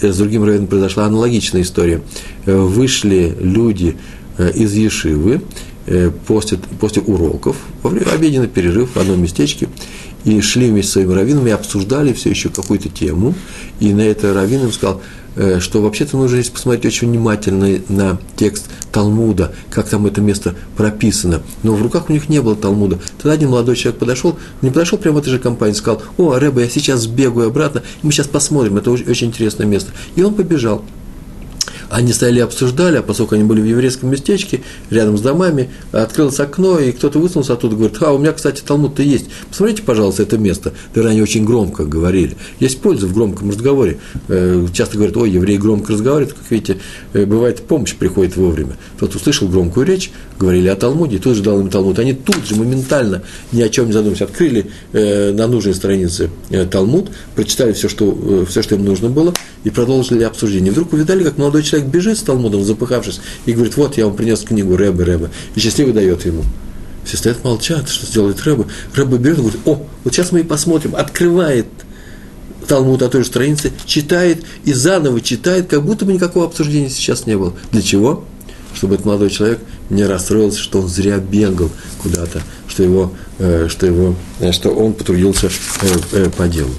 э, 0.00 0.10
с 0.10 0.16
другим 0.16 0.44
раввином 0.44 0.68
произошла 0.68 1.04
аналогичная 1.04 1.62
история. 1.62 2.00
Э, 2.46 2.56
вышли 2.56 3.36
люди 3.38 3.96
э, 4.38 4.52
из 4.52 4.72
Ешивы 4.72 5.42
после, 6.26 6.58
после 6.80 7.02
уроков, 7.02 7.56
во 7.82 7.90
время 7.90 8.10
обеденный 8.10 8.48
перерыв 8.48 8.90
в 8.94 8.96
одном 8.98 9.22
местечке, 9.22 9.68
и 10.24 10.40
шли 10.40 10.70
вместе 10.70 10.90
с 10.90 10.92
своими 10.94 11.12
раввинами, 11.12 11.52
обсуждали 11.52 12.12
все 12.12 12.30
еще 12.30 12.48
какую-то 12.48 12.88
тему, 12.88 13.34
и 13.78 13.92
на 13.92 14.00
это 14.00 14.34
раввин 14.34 14.64
им 14.64 14.72
сказал, 14.72 15.00
Э, 15.36 15.60
что 15.60 15.82
вообще-то 15.82 16.16
нужно 16.16 16.38
здесь 16.38 16.50
посмотреть 16.50 16.86
очень 16.86 17.08
внимательно 17.08 17.78
на 17.90 18.18
текст 18.36 18.70
Талмуда, 18.90 19.54
как 19.70 19.86
там 19.88 20.06
это 20.06 20.22
место 20.22 20.54
прописано. 20.76 21.42
Но 21.62 21.74
в 21.74 21.82
руках 21.82 22.08
у 22.08 22.12
них 22.12 22.30
не 22.30 22.40
было 22.40 22.56
Талмуда. 22.56 22.98
Тогда 23.18 23.32
один 23.32 23.50
молодой 23.50 23.76
человек 23.76 24.00
подошел, 24.00 24.38
не 24.62 24.70
подошел 24.70 24.98
прямо 24.98 25.16
в 25.16 25.18
этой 25.20 25.30
же 25.30 25.38
компании, 25.38 25.74
сказал, 25.74 26.02
о, 26.16 26.38
Рэба, 26.38 26.62
я 26.62 26.70
сейчас 26.70 27.02
сбегаю 27.02 27.48
обратно, 27.48 27.82
и 28.02 28.06
мы 28.06 28.12
сейчас 28.12 28.28
посмотрим, 28.28 28.78
это 28.78 28.90
очень 28.90 29.26
интересное 29.26 29.66
место. 29.66 29.92
И 30.16 30.22
он 30.22 30.34
побежал. 30.34 30.82
Они 31.90 32.12
стояли 32.12 32.38
и 32.38 32.42
обсуждали, 32.42 32.96
а 32.96 33.02
поскольку 33.02 33.34
они 33.34 33.44
были 33.44 33.60
в 33.60 33.64
еврейском 33.64 34.10
местечке, 34.10 34.62
рядом 34.90 35.16
с 35.18 35.20
домами, 35.20 35.70
открылось 35.92 36.40
окно, 36.40 36.78
и 36.78 36.92
кто-то 36.92 37.18
высунулся 37.18 37.52
оттуда, 37.52 37.76
говорит, 37.76 37.96
а, 38.00 38.12
у 38.12 38.18
меня, 38.18 38.32
кстати, 38.32 38.62
Талмуд-то 38.62 39.02
есть. 39.02 39.26
Посмотрите, 39.50 39.82
пожалуйста, 39.82 40.22
это 40.22 40.38
место. 40.38 40.72
Наверное, 40.94 41.12
они 41.12 41.22
очень 41.22 41.44
громко 41.44 41.84
говорили. 41.84 42.36
Есть 42.60 42.80
польза 42.80 43.06
в 43.06 43.14
громком 43.14 43.50
разговоре. 43.50 43.98
Э, 44.28 44.66
часто 44.72 44.96
говорят, 44.96 45.16
ой, 45.16 45.30
евреи 45.30 45.56
громко 45.56 45.92
разговаривают, 45.92 46.36
как 46.36 46.50
видите, 46.50 46.78
э, 47.12 47.24
бывает, 47.24 47.62
помощь 47.62 47.94
приходит 47.94 48.36
вовремя. 48.36 48.76
Тот 48.98 49.14
услышал 49.14 49.48
громкую 49.48 49.86
речь, 49.86 50.10
говорили 50.38 50.68
о 50.68 50.76
Талмуде, 50.76 51.18
тут 51.18 51.36
же 51.36 51.42
дал 51.42 51.60
им 51.60 51.70
Талмуд. 51.70 51.98
Они 51.98 52.14
тут 52.14 52.46
же, 52.46 52.56
моментально, 52.56 53.22
ни 53.52 53.62
о 53.62 53.68
чем 53.68 53.86
не 53.86 53.92
задумываясь, 53.92 54.22
открыли 54.22 54.66
э, 54.92 55.32
на 55.32 55.46
нужной 55.46 55.74
странице 55.74 56.30
Талмуд, 56.70 57.10
прочитали 57.34 57.72
все, 57.72 57.88
что, 57.88 58.44
все, 58.48 58.62
что 58.62 58.74
им 58.74 58.84
нужно 58.84 59.08
было, 59.08 59.32
и 59.64 59.70
продолжили 59.70 60.24
обсуждение. 60.24 60.68
И 60.68 60.72
вдруг 60.72 60.92
увидали, 60.92 61.24
как 61.24 61.38
молодой 61.38 61.62
человек 61.62 61.75
бежит 61.84 62.18
с 62.18 62.22
Талмудом, 62.22 62.64
запыхавшись, 62.64 63.20
и 63.44 63.52
говорит, 63.52 63.76
вот 63.76 63.96
я 63.96 64.06
вам 64.06 64.16
принес 64.16 64.40
книгу 64.40 64.76
Рэбе, 64.76 65.04
Рэбе, 65.04 65.30
и 65.54 65.60
счастливо 65.60 65.92
дает 65.92 66.24
ему. 66.24 66.42
Все 67.04 67.16
стоят, 67.16 67.44
молчат, 67.44 67.88
что 67.88 68.06
сделает 68.06 68.42
Рэбе. 68.42 68.64
Рэбе 68.94 69.18
берет 69.18 69.38
говорит, 69.38 69.60
о, 69.64 69.86
вот 70.04 70.14
сейчас 70.14 70.32
мы 70.32 70.40
и 70.40 70.42
посмотрим, 70.42 70.96
открывает 70.96 71.66
Талмуд 72.66 73.02
о 73.02 73.08
той 73.08 73.22
же 73.22 73.28
странице, 73.28 73.72
читает 73.84 74.44
и 74.64 74.72
заново 74.72 75.20
читает, 75.20 75.68
как 75.68 75.84
будто 75.84 76.04
бы 76.04 76.12
никакого 76.12 76.46
обсуждения 76.46 76.90
сейчас 76.90 77.26
не 77.26 77.36
было. 77.36 77.52
Для 77.70 77.82
чего? 77.82 78.24
Чтобы 78.74 78.94
этот 78.94 79.06
молодой 79.06 79.30
человек 79.30 79.60
не 79.88 80.04
расстроился, 80.04 80.58
что 80.58 80.80
он 80.80 80.88
зря 80.88 81.18
бегал 81.18 81.70
куда-то, 82.02 82.42
что, 82.68 82.82
его, 82.82 83.12
э, 83.38 83.68
что, 83.70 83.86
его, 83.86 84.14
э, 84.40 84.52
что 84.52 84.70
он 84.70 84.92
потрудился 84.92 85.48
э, 86.12 86.30
по 86.36 86.48
делу. 86.48 86.72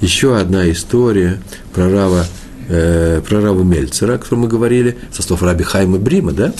Еще 0.00 0.36
одна 0.36 0.70
история 0.70 1.40
про 1.72 1.88
Рава, 1.88 2.26
про 2.68 3.40
Рава 3.40 3.62
Мельцера, 3.62 4.14
о 4.14 4.18
котором 4.18 4.40
мы 4.42 4.48
говорили, 4.48 4.98
со 5.12 5.22
слов 5.22 5.42
Раби 5.42 5.64
Хайма 5.64 5.98
Брима, 5.98 6.32
да? 6.32 6.52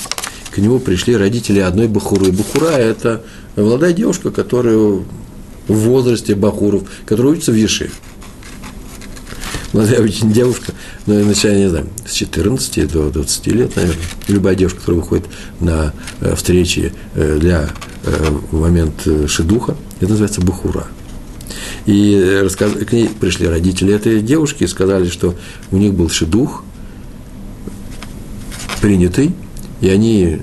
К 0.51 0.59
нему 0.59 0.79
пришли 0.79 1.17
родители 1.17 1.59
одной 1.59 1.89
Бахуры. 1.89 2.33
Бахура– 2.33 2.71
это 2.79 3.23
молодая 3.57 3.93
девушка, 3.93 4.31
которая 4.31 4.77
в 4.77 5.05
возрасте 5.69 6.35
Бахуров, 6.35 6.85
которая 7.05 7.33
учится 7.33 7.53
в 7.53 7.57
Ешиве 7.57 7.91
молодая 9.77 10.01
очень 10.01 10.33
девушка, 10.33 10.73
ну, 11.07 11.25
начиная, 11.25 11.59
не 11.59 11.69
знаю, 11.69 11.87
с 12.07 12.13
14 12.13 12.91
до 12.91 13.11
20 13.11 13.47
лет, 13.49 13.77
наверное, 13.77 14.03
любая 14.29 14.55
девушка, 14.55 14.81
которая 14.81 15.03
выходит 15.03 15.27
на 15.61 15.93
э, 16.21 16.35
встречи 16.35 16.93
э, 17.15 17.39
для 17.39 17.69
э, 18.05 18.39
момент 18.53 19.07
э, 19.07 19.27
шедуха, 19.27 19.77
это 20.01 20.11
называется 20.11 20.41
бухура. 20.41 20.87
И 21.87 22.41
рассказ... 22.43 22.73
к 22.73 22.93
ней 22.93 23.09
пришли 23.09 23.47
родители 23.47 23.95
этой 23.95 24.21
девушки 24.21 24.65
и 24.65 24.67
сказали, 24.67 25.09
что 25.09 25.35
у 25.71 25.77
них 25.77 25.95
был 25.95 26.09
шедух 26.09 26.65
принятый, 28.81 29.33
и 29.81 29.89
они 29.89 30.41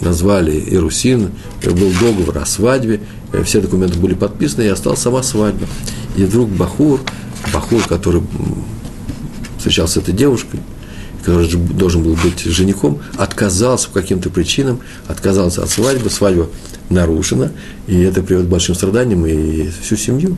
назвали 0.00 0.62
Ирусин, 0.70 1.32
был 1.64 1.90
договор 2.00 2.38
о 2.38 2.46
свадьбе, 2.46 3.00
э, 3.32 3.42
все 3.42 3.60
документы 3.60 3.98
были 3.98 4.14
подписаны, 4.14 4.62
и 4.62 4.68
осталась 4.68 5.00
сама 5.00 5.22
свадьба. 5.22 5.66
И 6.16 6.24
вдруг 6.24 6.48
Бахур 6.50 7.00
Бахур, 7.52 7.82
который 7.86 8.22
встречался 9.58 9.94
с 9.94 9.96
этой 10.02 10.14
девушкой, 10.14 10.60
который 11.24 11.48
должен 11.56 12.02
был 12.02 12.14
быть 12.14 12.40
женихом, 12.40 13.00
отказался 13.16 13.88
по 13.88 14.00
каким-то 14.00 14.30
причинам, 14.30 14.80
отказался 15.08 15.62
от 15.62 15.70
свадьбы, 15.70 16.10
свадьба 16.10 16.48
нарушена, 16.88 17.52
и 17.86 18.00
это 18.00 18.22
приводит 18.22 18.48
к 18.48 18.50
большим 18.50 18.74
страданиям 18.74 19.26
и 19.26 19.68
всю 19.82 19.96
семью, 19.96 20.36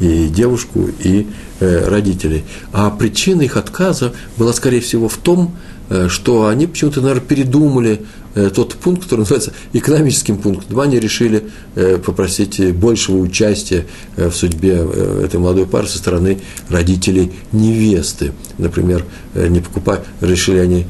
и 0.00 0.28
девушку, 0.28 0.88
и 1.00 1.26
э, 1.60 1.88
родителей. 1.88 2.44
А 2.72 2.90
причина 2.90 3.42
их 3.42 3.56
отказа 3.56 4.12
была, 4.36 4.52
скорее 4.52 4.80
всего, 4.80 5.08
в 5.08 5.16
том, 5.16 5.54
Э, 5.90 6.08
что 6.08 6.46
они 6.46 6.66
почему-то, 6.66 7.00
наверное, 7.02 7.24
передумали 7.24 8.02
э, 8.34 8.50
тот 8.50 8.74
пункт, 8.74 9.04
который 9.04 9.20
называется 9.20 9.52
экономическим 9.74 10.38
пунктом. 10.38 10.80
Они 10.80 10.98
решили 10.98 11.44
э, 11.74 11.98
попросить 11.98 12.74
большего 12.74 13.18
участия 13.18 13.86
в 14.16 14.32
судьбе 14.32 14.86
этой 15.22 15.38
молодой 15.38 15.66
пары 15.66 15.86
со 15.86 15.98
стороны 15.98 16.40
родителей 16.68 17.32
невесты. 17.52 18.32
Например, 18.58 19.04
не 19.34 19.60
покупать, 19.60 20.04
решили 20.20 20.58
они 20.58 20.86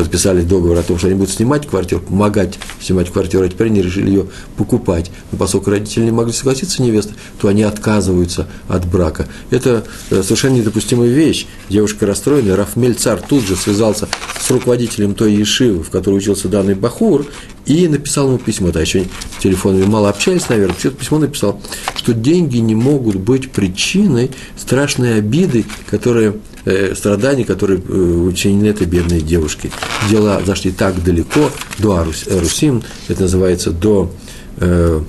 подписали 0.00 0.40
договор 0.40 0.78
о 0.78 0.82
том, 0.82 0.96
что 0.96 1.08
они 1.08 1.16
будут 1.16 1.34
снимать 1.34 1.66
квартиру, 1.66 2.00
помогать 2.00 2.58
снимать 2.80 3.10
квартиру, 3.10 3.44
а 3.44 3.48
теперь 3.48 3.66
они 3.66 3.82
решили 3.82 4.08
ее 4.08 4.26
покупать. 4.56 5.10
Но 5.30 5.36
поскольку 5.36 5.70
родители 5.70 6.04
не 6.04 6.10
могли 6.10 6.32
согласиться 6.32 6.82
невесты, 6.82 7.12
то 7.38 7.48
они 7.48 7.62
отказываются 7.62 8.46
от 8.66 8.86
брака. 8.86 9.28
Это 9.50 9.84
э, 10.10 10.22
совершенно 10.22 10.54
недопустимая 10.54 11.10
вещь. 11.10 11.46
Девушка 11.68 12.06
расстроена, 12.06 12.56
Рафмель 12.56 12.94
Цар 12.94 13.20
тут 13.20 13.44
же 13.44 13.56
связался 13.56 14.08
с 14.40 14.50
руководителем 14.50 15.14
той 15.14 15.34
ешивы, 15.34 15.82
в 15.82 15.90
которой 15.90 16.16
учился 16.16 16.48
данный 16.48 16.74
Бахур, 16.74 17.26
и 17.70 17.86
написал 17.86 18.26
ему 18.26 18.38
письмо, 18.38 18.72
да, 18.72 18.80
еще 18.80 19.06
телефонами 19.38 19.84
мало 19.84 20.08
общались, 20.08 20.48
наверное, 20.48 20.74
все 20.74 20.90
письмо 20.90 21.18
написал, 21.18 21.62
что 21.94 22.12
деньги 22.12 22.56
не 22.56 22.74
могут 22.74 23.14
быть 23.14 23.52
причиной 23.52 24.32
страшной 24.56 25.18
обиды, 25.18 25.64
которые, 25.88 26.34
э, 26.64 26.96
страданий, 26.96 27.44
которые 27.44 27.80
э, 27.80 27.92
учинены 27.92 28.66
этой 28.66 28.88
бедной 28.88 29.20
девушке. 29.20 29.70
Дела 30.10 30.42
зашли 30.44 30.72
так 30.72 31.00
далеко, 31.04 31.48
до 31.78 31.96
Арусим, 31.96 32.82
это 33.06 33.22
называется 33.22 33.70
до 33.70 34.10
э, 34.56 35.00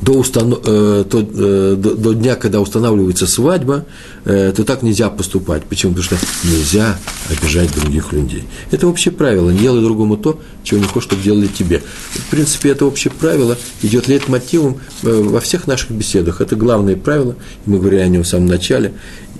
до, 0.00 0.12
установ... 0.12 0.60
э, 0.64 1.04
то, 1.08 1.20
э, 1.20 1.76
до, 1.76 1.94
до 1.94 2.12
дня, 2.14 2.36
когда 2.36 2.60
устанавливается 2.60 3.26
свадьба, 3.26 3.84
э, 4.24 4.52
то 4.56 4.64
так 4.64 4.82
нельзя 4.82 5.10
поступать. 5.10 5.64
Почему? 5.64 5.94
Потому 5.94 6.18
что 6.18 6.26
нельзя 6.44 6.98
обижать 7.30 7.74
других 7.74 8.12
людей. 8.12 8.44
Это 8.70 8.86
общее 8.86 9.12
правило. 9.12 9.50
Не 9.50 9.58
делай 9.58 9.82
другому 9.82 10.16
то, 10.16 10.40
чего 10.62 10.80
не 10.80 10.86
хочешь, 10.86 11.08
чтобы 11.08 11.22
делали 11.22 11.46
тебе. 11.46 11.82
В 12.10 12.30
принципе, 12.30 12.70
это 12.70 12.84
общее 12.84 13.12
правило 13.12 13.56
идет 13.82 14.08
лейтмотивом 14.08 14.80
э, 15.02 15.10
во 15.10 15.40
всех 15.40 15.66
наших 15.66 15.90
беседах. 15.90 16.40
Это 16.40 16.56
главное 16.56 16.96
правило, 16.96 17.36
мы 17.66 17.78
говорили 17.78 18.00
о 18.00 18.08
нем 18.08 18.22
в 18.22 18.28
самом 18.28 18.46
начале. 18.46 18.92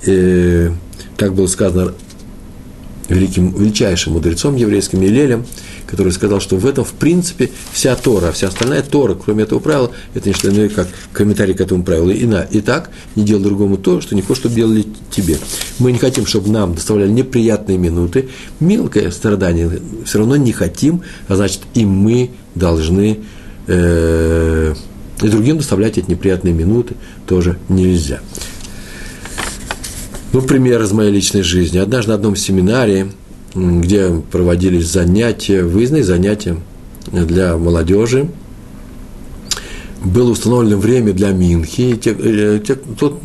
Э, 0.06 0.70
так 1.16 1.34
было 1.34 1.46
сказано 1.46 1.94
великим, 3.08 3.52
величайшим 3.54 4.14
мудрецом 4.14 4.56
еврейским 4.56 5.00
Елелем, 5.00 5.46
который 5.88 6.12
сказал, 6.12 6.40
что 6.40 6.56
в 6.56 6.66
этом, 6.66 6.84
в 6.84 6.92
принципе, 6.92 7.50
вся 7.72 7.96
Тора, 7.96 8.30
вся 8.30 8.48
остальная 8.48 8.82
Тора, 8.82 9.14
кроме 9.14 9.44
этого 9.44 9.58
правила, 9.58 9.90
это 10.14 10.28
не 10.28 10.34
что 10.34 10.50
иное, 10.50 10.68
как 10.68 10.86
комментарий 11.12 11.54
к 11.54 11.60
этому 11.60 11.82
правилу. 11.82 12.10
И, 12.10 12.26
на, 12.26 12.42
и 12.42 12.60
так, 12.60 12.90
не 13.16 13.24
делай 13.24 13.42
другому 13.42 13.78
то, 13.78 14.00
что 14.02 14.14
не 14.14 14.20
хочешь, 14.20 14.42
чтобы 14.42 14.54
делали 14.54 14.84
тебе. 15.10 15.38
Мы 15.78 15.92
не 15.92 15.98
хотим, 15.98 16.26
чтобы 16.26 16.50
нам 16.50 16.74
доставляли 16.74 17.10
неприятные 17.10 17.78
минуты, 17.78 18.28
мелкое 18.60 19.10
страдание 19.10 19.80
все 20.04 20.18
равно 20.18 20.36
не 20.36 20.52
хотим, 20.52 21.02
а 21.26 21.36
значит, 21.36 21.62
и 21.72 21.86
мы 21.86 22.30
должны 22.54 23.20
э, 23.66 24.74
и 25.22 25.28
другим 25.28 25.56
доставлять 25.56 25.96
эти 25.98 26.10
неприятные 26.10 26.52
минуты 26.52 26.94
тоже 27.26 27.58
нельзя. 27.68 28.20
Ну, 30.32 30.42
пример 30.42 30.82
из 30.82 30.92
моей 30.92 31.10
личной 31.10 31.42
жизни. 31.42 31.78
Однажды 31.78 32.10
на 32.10 32.16
одном 32.16 32.36
семинаре, 32.36 33.08
где 33.54 34.10
проводились 34.30 34.86
занятия, 34.86 35.62
выездные 35.62 36.04
занятия 36.04 36.56
для 37.10 37.56
молодежи, 37.56 38.28
было 40.04 40.30
установлено 40.30 40.78
время 40.78 41.12
для 41.12 41.30
Минхи. 41.32 41.96
Те, 41.96 42.16
э, 42.18 42.60
те, 42.64 42.74
тот, 42.74 43.20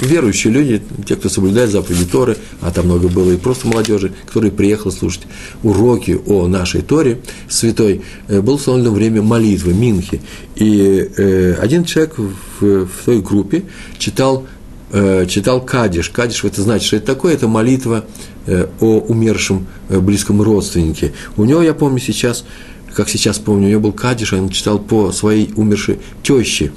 верующие 0.00 0.52
люди, 0.52 0.82
те, 1.06 1.16
кто 1.16 1.28
соблюдает 1.28 1.70
заповеди 1.70 2.04
Торы, 2.04 2.36
а 2.60 2.70
там 2.70 2.86
много 2.86 3.08
было 3.08 3.32
и 3.32 3.36
просто 3.36 3.66
молодежи, 3.66 4.12
которые 4.26 4.52
приехали 4.52 4.92
слушать 4.92 5.22
уроки 5.62 6.18
о 6.26 6.46
нашей 6.46 6.82
Торе 6.82 7.20
святой, 7.48 8.02
э, 8.28 8.40
было 8.40 8.56
установлено 8.56 8.90
время 8.90 9.22
молитвы, 9.22 9.72
Минхи. 9.72 10.20
И 10.56 11.10
э, 11.16 11.54
один 11.54 11.84
человек 11.84 12.16
в, 12.18 12.84
в 12.86 13.04
той 13.04 13.20
группе 13.20 13.64
читал 13.98 14.46
читал 15.28 15.60
Кадиш. 15.60 16.10
Кадиш, 16.10 16.44
это 16.44 16.62
значит, 16.62 16.86
что 16.86 16.96
это 16.96 17.06
такое? 17.06 17.34
Это 17.34 17.48
молитва 17.48 18.04
э, 18.46 18.66
о 18.80 18.98
умершем 19.00 19.66
э, 19.88 19.98
близком 20.00 20.40
родственнике. 20.40 21.12
У 21.36 21.44
него, 21.44 21.62
я 21.62 21.74
помню 21.74 21.98
сейчас, 21.98 22.44
как 22.94 23.08
сейчас 23.08 23.38
помню, 23.38 23.66
у 23.66 23.70
него 23.70 23.80
был 23.80 23.92
Кадиш, 23.92 24.32
он 24.32 24.48
читал 24.48 24.78
по 24.78 25.12
своей 25.12 25.52
умершей 25.56 26.00
теще. 26.22 26.72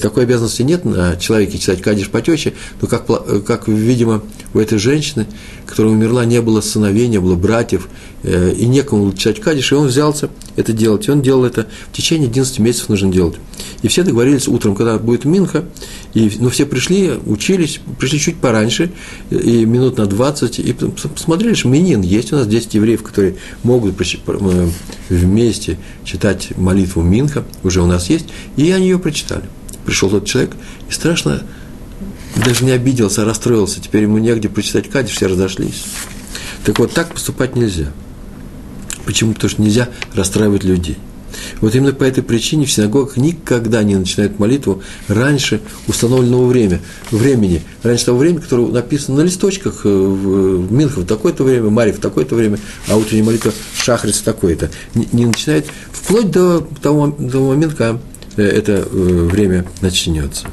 Такой 0.00 0.24
обязанности 0.24 0.62
нет 0.62 0.84
на 0.84 1.16
человеке 1.16 1.58
читать 1.58 1.82
Кадиш 1.82 2.08
по 2.08 2.20
теще, 2.20 2.54
но 2.80 2.88
как, 2.88 3.06
как, 3.44 3.68
видимо, 3.68 4.22
у 4.54 4.58
этой 4.58 4.78
женщины, 4.78 5.26
которая 5.66 5.92
умерла, 5.92 6.24
не 6.24 6.40
было 6.40 6.60
сыновей, 6.60 7.08
не 7.08 7.18
было 7.18 7.36
братьев, 7.36 7.88
и 8.22 8.66
некому 8.66 9.12
читать 9.12 9.40
Кадиш, 9.40 9.72
и 9.72 9.74
он 9.74 9.86
взялся 9.86 10.30
это 10.56 10.72
делать. 10.72 11.06
И 11.06 11.10
он 11.10 11.22
делал 11.22 11.44
это 11.44 11.66
в 11.92 11.96
течение 11.96 12.28
11 12.28 12.58
месяцев 12.58 12.88
нужно 12.88 13.12
делать. 13.12 13.36
И 13.82 13.88
все 13.88 14.02
договорились 14.02 14.48
утром, 14.48 14.74
когда 14.74 14.98
будет 14.98 15.24
Минха, 15.24 15.64
и, 16.14 16.30
ну, 16.38 16.50
все 16.50 16.66
пришли, 16.66 17.12
учились, 17.26 17.80
пришли 17.98 18.18
чуть 18.18 18.36
пораньше, 18.36 18.90
и 19.30 19.64
минут 19.64 19.98
на 19.98 20.06
20, 20.06 20.58
и 20.58 20.72
посмотрели, 20.72 21.54
что 21.54 21.68
Минин 21.68 22.00
есть 22.00 22.32
у 22.32 22.36
нас 22.36 22.46
10 22.46 22.74
евреев, 22.74 23.02
которые 23.02 23.36
могут 23.62 23.94
э, 24.00 24.68
вместе 25.08 25.78
читать 26.04 26.56
молитву 26.56 27.02
Минха, 27.02 27.44
уже 27.62 27.80
у 27.82 27.86
нас 27.86 28.10
есть, 28.10 28.26
и 28.56 28.70
они 28.72 28.88
ее 28.88 28.98
прочитали. 28.98 29.44
Пришел 29.88 30.10
тот 30.10 30.26
человек, 30.26 30.50
и 30.90 30.92
страшно 30.92 31.42
даже 32.44 32.62
не 32.62 32.72
обиделся, 32.72 33.22
а 33.22 33.24
расстроился, 33.24 33.80
теперь 33.80 34.02
ему 34.02 34.18
негде 34.18 34.50
прочитать 34.50 34.90
Кадиш, 34.90 35.14
все 35.14 35.28
разошлись. 35.28 35.82
Так 36.62 36.78
вот, 36.78 36.92
так 36.92 37.14
поступать 37.14 37.56
нельзя. 37.56 37.86
Почему? 39.06 39.32
Потому 39.32 39.48
что 39.48 39.62
нельзя 39.62 39.88
расстраивать 40.12 40.62
людей. 40.62 40.98
Вот 41.62 41.74
именно 41.74 41.94
по 41.94 42.04
этой 42.04 42.22
причине 42.22 42.66
в 42.66 42.70
синагогах 42.70 43.16
никогда 43.16 43.82
не 43.82 43.96
начинают 43.96 44.38
молитву 44.38 44.82
раньше 45.08 45.62
установленного 45.86 46.44
времени, 46.44 46.80
времени, 47.10 47.62
раньше 47.82 48.04
того 48.04 48.18
времени, 48.18 48.42
которое 48.42 48.66
написано 48.66 49.16
на 49.16 49.22
листочках 49.22 49.86
э, 49.86 49.88
в 49.88 50.70
Минхов 50.70 51.04
в 51.04 51.06
такое-то 51.06 51.44
время, 51.44 51.70
Марьев 51.70 51.96
в 51.96 52.00
такое-то 52.00 52.34
время, 52.34 52.58
а 52.88 52.96
утренняя 52.96 53.24
молитва 53.24 53.54
Шахриц 53.74 54.20
такое-то. 54.20 54.70
Не, 54.94 55.08
не 55.12 55.24
начинает 55.24 55.64
вплоть 55.92 56.30
до 56.30 56.60
того, 56.82 57.06
до 57.18 57.40
момента, 57.40 57.74
когда 57.74 58.00
это 58.42 58.72
э, 58.72 58.84
время 58.90 59.64
начнется. 59.80 60.46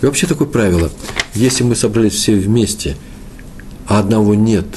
И 0.00 0.06
вообще 0.06 0.26
такое 0.26 0.48
правило, 0.48 0.90
если 1.34 1.64
мы 1.64 1.74
собрались 1.74 2.14
все 2.14 2.34
вместе, 2.34 2.96
а 3.86 3.98
одного 3.98 4.34
нет– 4.34 4.66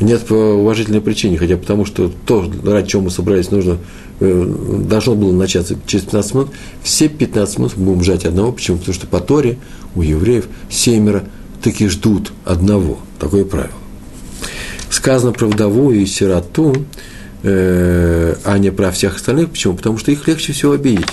Нет 0.00 0.26
по 0.26 0.34
уважительной 0.34 1.00
причине, 1.00 1.38
хотя 1.38 1.56
потому 1.56 1.84
что 1.84 2.10
то, 2.26 2.50
ради 2.64 2.88
чего 2.88 3.02
мы 3.02 3.10
собрались, 3.10 3.50
нужно, 3.50 3.78
э, 4.20 4.54
должно 4.88 5.14
было 5.14 5.32
начаться 5.32 5.76
через 5.86 6.04
15 6.04 6.34
минут. 6.34 6.50
Все 6.82 7.08
15 7.08 7.58
минут 7.58 7.74
будем 7.76 8.02
ждать 8.02 8.24
одного. 8.24 8.52
Почему? 8.52 8.78
Потому 8.78 8.94
что 8.94 9.06
по 9.06 9.20
Торе 9.20 9.58
у 9.94 10.02
евреев 10.02 10.46
семеро 10.68 11.24
таки 11.62 11.86
ждут 11.88 12.32
одного. 12.44 12.98
Такое 13.20 13.44
правило. 13.44 13.70
Сказано 14.90 15.32
про 15.32 15.46
вдову 15.46 15.92
и 15.92 16.04
сироту, 16.06 16.74
э, 17.44 18.34
а 18.44 18.58
не 18.58 18.70
про 18.70 18.90
всех 18.90 19.16
остальных. 19.16 19.50
Почему? 19.50 19.76
Потому 19.76 19.98
что 19.98 20.10
их 20.10 20.26
легче 20.26 20.52
всего 20.52 20.72
обидеть. 20.72 21.06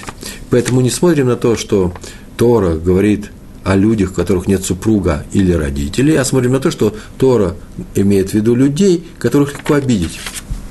Поэтому 0.50 0.82
не 0.82 0.90
смотрим 0.90 1.28
на 1.28 1.36
то, 1.36 1.56
что 1.56 1.94
Тора 2.36 2.76
говорит– 2.76 3.30
о 3.64 3.76
людях, 3.76 4.12
у 4.12 4.14
которых 4.14 4.48
нет 4.48 4.64
супруга 4.64 5.26
или 5.34 5.52
родителей, 5.52 6.16
а 6.16 6.26
смотрим 6.26 6.54
на 6.54 6.60
то, 6.60 6.72
что 6.72 6.96
Тора 7.18 7.56
имеет 7.96 8.32
в 8.32 8.34
виду 8.34 8.56
людей, 8.56 9.08
которых 9.20 9.54
легко 9.54 9.76
обидеть. 9.76 10.20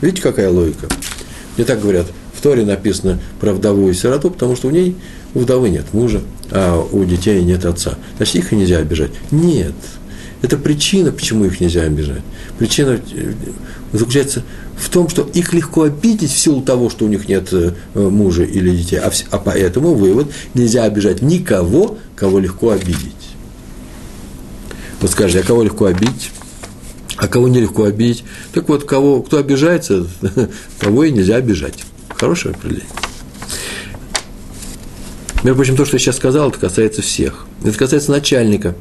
Видите, 0.00 0.22
какая 0.22 0.50
логика? 0.50 0.88
Мне 1.56 1.64
так 1.64 1.80
говорят, 1.80 2.06
в 2.34 2.40
Торе 2.42 2.64
написано 2.64 3.20
про 3.38 3.52
вдову 3.52 3.90
и 3.90 3.94
сироту, 3.94 4.30
потому 4.30 4.56
что 4.56 4.68
у 4.68 4.70
ней 4.70 4.96
у 5.34 5.40
вдовы 5.40 5.68
нет 5.68 5.92
мужа, 5.92 6.20
а 6.50 6.80
у 6.80 7.04
детей 7.04 7.42
нет 7.44 7.64
отца. 7.64 7.96
Значит, 8.16 8.36
их 8.36 8.52
нельзя 8.52 8.78
обижать. 8.78 9.12
Нет. 9.30 9.74
Это 10.42 10.56
причина, 10.56 11.12
почему 11.12 11.44
их 11.44 11.60
нельзя 11.60 11.82
обижать. 11.82 12.22
Причина 12.58 12.98
э, 13.12 13.32
заключается 13.92 14.42
в 14.76 14.88
том, 14.88 15.08
что 15.08 15.28
их 15.34 15.52
легко 15.52 15.82
обидеть 15.82 16.30
в 16.30 16.38
силу 16.38 16.62
того, 16.62 16.88
что 16.88 17.04
у 17.04 17.08
них 17.08 17.28
нет 17.28 17.48
э, 17.52 17.72
мужа 17.94 18.44
или 18.44 18.74
детей, 18.74 18.98
а, 18.98 19.12
а 19.30 19.38
поэтому 19.38 19.94
вывод– 19.94 20.32
нельзя 20.54 20.84
обижать 20.84 21.20
никого, 21.20 21.98
кого 22.16 22.38
легко 22.38 22.70
обидеть. 22.70 23.14
Вот 25.00 25.10
скажете, 25.10 25.40
а 25.40 25.42
кого 25.42 25.62
легко 25.62 25.86
обидеть? 25.86 26.30
А 27.16 27.28
кого 27.28 27.48
нелегко 27.48 27.84
обидеть? 27.84 28.24
Так 28.52 28.68
вот, 28.68 28.84
кого, 28.84 29.22
кто 29.22 29.36
обижается, 29.36 30.06
того 30.78 31.04
и 31.04 31.12
нельзя 31.12 31.36
обижать. 31.36 31.84
Хорошее 32.08 32.54
определение. 32.54 32.88
Между 35.42 35.56
прочим, 35.56 35.76
то, 35.76 35.84
что 35.84 35.96
я 35.96 35.98
сейчас 35.98 36.16
сказал, 36.16 36.50
это 36.50 36.58
касается 36.58 37.02
всех. 37.02 37.46
Это 37.64 37.76
касается 37.76 38.10
начальника, 38.10 38.74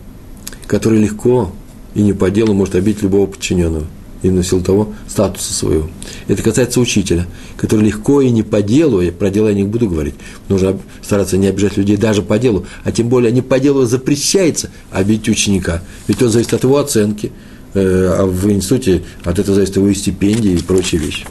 который 0.70 1.02
легко 1.02 1.52
и 1.96 2.02
не 2.02 2.14
по 2.14 2.30
делу 2.30 2.54
может 2.54 2.76
обидеть 2.76 3.04
любого 3.04 3.26
подчиненного– 3.26 3.88
именно 4.22 4.42
в 4.42 4.48
силу 4.48 4.62
того 4.62 4.94
статуса 5.08 5.54
своего. 5.54 5.90
Это 6.28 6.44
касается 6.44 6.80
учителя, 6.80 7.28
который 7.58 7.86
легко 7.86 8.22
и 8.22 8.30
не 8.32 8.44
по 8.44 8.62
делу, 8.62 9.02
я 9.02 9.12
про 9.12 9.30
дело 9.30 9.48
я 9.48 9.54
не 9.54 9.64
буду 9.64 9.90
говорить, 9.90 10.16
нужно 10.48 10.78
стараться 11.02 11.38
не 11.38 11.48
обижать 11.48 11.78
людей 11.78 11.98
даже 11.98 12.22
по 12.22 12.38
делу, 12.38 12.66
а 12.84 12.92
тем 12.92 13.10
более 13.10 13.32
не 13.32 13.42
по 13.42 13.60
делу 13.60 13.86
запрещается 13.86 14.70
обидеть 14.92 15.30
ученика, 15.30 15.82
ведь 16.08 16.22
он 16.22 16.30
зависит 16.30 16.54
от 16.54 16.64
его 16.64 16.78
оценки, 16.78 17.32
э, 17.74 18.16
а 18.20 18.26
в 18.26 18.52
институте 18.52 19.04
от 19.24 19.40
этого 19.40 19.56
зависит 19.56 19.78
его 19.78 19.88
и 19.88 19.96
стипендии 19.96 20.52
и 20.52 20.62
прочие 20.62 21.02
вещи. 21.02 21.26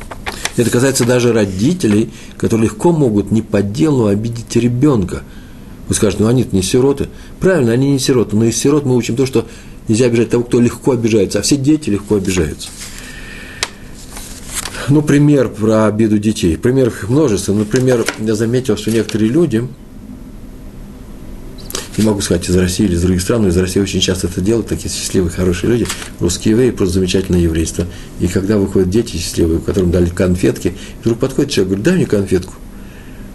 Это 0.57 0.71
касается 0.71 1.05
даже 1.05 1.33
родителей, 1.33 2.11
которые 2.37 2.69
легко 2.69 2.91
могут 2.91 3.31
не 3.31 3.43
по 3.43 3.63
делу 3.63 4.07
обидеть 4.07 4.57
ребенка. 4.57 5.23
Вы 5.89 5.95
скажете, 5.95 6.23
ну 6.23 6.29
они-то 6.29 6.55
не 6.55 6.63
сироты. 6.63 7.09
Правильно, 7.41 7.73
они 7.73 7.91
не 7.93 7.99
сироты, 7.99 8.37
но 8.37 8.45
из 8.45 8.57
сирот 8.57 8.85
мы 8.85 8.95
учим 8.97 9.17
то, 9.17 9.27
что 9.27 9.47
Нельзя 9.89 10.05
обижать 10.05 10.29
того, 10.29 10.45
кто 10.45 10.61
легко 10.61 10.93
обижается, 10.93 11.39
а 11.39 11.43
все 11.43 11.57
дети 11.57 11.89
легко 11.89 12.17
обижаются. 12.17 12.69
Ну, 14.91 15.03
пример 15.03 15.49
про 15.49 15.87
обиду 15.87 16.19
детей. 16.19 16.57
Примеров 16.57 17.09
множество. 17.09 17.53
Например, 17.55 18.05
я 18.19 18.35
заметил, 18.35 18.77
что 18.77 18.91
некоторые 18.91 19.31
люди, 19.31 19.67
не 21.97 22.05
могу 22.05 22.21
сказать 22.21 22.49
из 22.49 22.57
России 22.57 22.85
или 22.85 22.95
из 22.95 23.03
других 23.03 23.23
стран, 23.23 23.43
но 23.43 23.49
из 23.49 23.57
России 23.57 23.81
очень 23.81 24.01
часто 24.01 24.29
это 24.29 24.41
делают, 24.41 24.69
такие 24.69 24.89
счастливые, 24.91 25.31
хорошие 25.31 25.71
люди, 25.71 25.87
русские 26.21 26.53
евреи, 26.53 26.71
просто 26.71 26.95
замечательное 26.95 27.41
еврейство. 27.41 27.87
И 28.21 28.29
когда 28.29 28.57
выходят 28.57 28.89
дети 28.89 29.17
счастливые, 29.17 29.59
которым 29.59 29.91
дали 29.91 30.09
конфетки, 30.09 30.75
вдруг 31.01 31.19
подходит 31.19 31.51
человек, 31.51 31.69
говорит, 31.69 31.85
дай 31.85 31.97
мне 31.97 32.07
конфетку. 32.07 32.55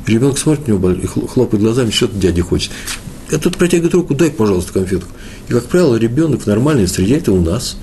Ребенок 0.08 0.38
смотрит 0.38 0.68
на 0.68 0.74
него 0.74 0.92
и 0.92 1.06
хлопает 1.06 1.64
глазами, 1.64 1.92
что 1.92 2.08
дядя 2.08 2.42
хочет. 2.42 2.72
Я 3.32 3.38
тут 3.40 3.58
протягивает 3.58 3.94
руку, 3.94 4.14
дай, 4.14 4.30
пожалуйста, 4.30 4.74
конфетку. 4.74 5.10
И, 5.48 5.52
как 5.54 5.66
правило, 5.66 5.96
ребенок 5.96 6.44
в 6.44 6.48
нормальной 6.48 6.88
среде, 6.88 7.18
это 7.18 7.32
у 7.32 7.42
нас, 7.42 7.78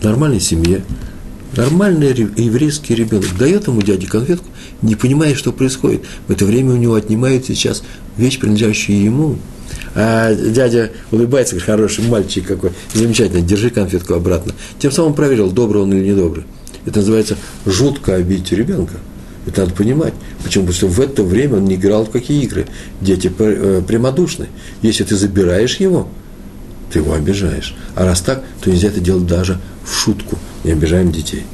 в 0.00 0.04
нормальной 0.04 0.40
семье, 0.40 0.84
нормальный 1.56 2.08
еврейский 2.08 2.94
ребенок 2.94 3.36
дает 3.38 3.66
ему 3.66 3.82
дяде 3.82 4.06
конфетку, 4.06 4.46
не 4.82 4.94
понимая, 4.94 5.34
что 5.34 5.52
происходит. 5.52 6.04
В 6.28 6.32
это 6.32 6.44
время 6.44 6.74
у 6.74 6.76
него 6.76 6.94
отнимают 6.94 7.46
сейчас 7.46 7.82
вещь, 8.16 8.38
принадлежащую 8.38 9.02
ему. 9.02 9.38
А 9.94 10.34
дядя 10.34 10.92
улыбается, 11.10 11.56
говорит, 11.56 11.66
хороший 11.66 12.08
мальчик 12.08 12.46
какой, 12.46 12.70
замечательно, 12.92 13.40
держи 13.40 13.70
конфетку 13.70 14.14
обратно. 14.14 14.52
Тем 14.78 14.92
самым 14.92 15.14
проверил, 15.14 15.50
добрый 15.50 15.82
он 15.82 15.92
или 15.92 16.10
недобрый. 16.10 16.44
Это 16.84 17.00
называется 17.00 17.36
жутко 17.64 18.14
обидеть 18.14 18.52
ребенка. 18.52 18.94
Это 19.46 19.62
надо 19.62 19.74
понимать. 19.74 20.12
Почему? 20.42 20.66
Потому 20.66 20.76
что 20.76 20.86
в 20.88 21.00
это 21.00 21.22
время 21.22 21.56
он 21.56 21.64
не 21.64 21.76
играл 21.76 22.04
в 22.04 22.10
какие 22.10 22.42
игры. 22.42 22.66
Дети 23.00 23.32
э, 23.38 23.82
прямодушны. 23.86 24.48
Если 24.82 25.04
ты 25.04 25.16
забираешь 25.16 25.76
его, 25.76 26.08
ты 26.92 26.98
его 26.98 27.14
обижаешь. 27.14 27.74
А 27.94 28.04
раз 28.04 28.20
так, 28.20 28.42
то 28.60 28.70
нельзя 28.70 28.88
это 28.88 29.00
делать 29.00 29.26
даже 29.26 29.60
в 29.84 29.94
шутку. 29.94 30.36
Не 30.64 30.72
обижаем 30.72 31.12
детей. 31.12 31.44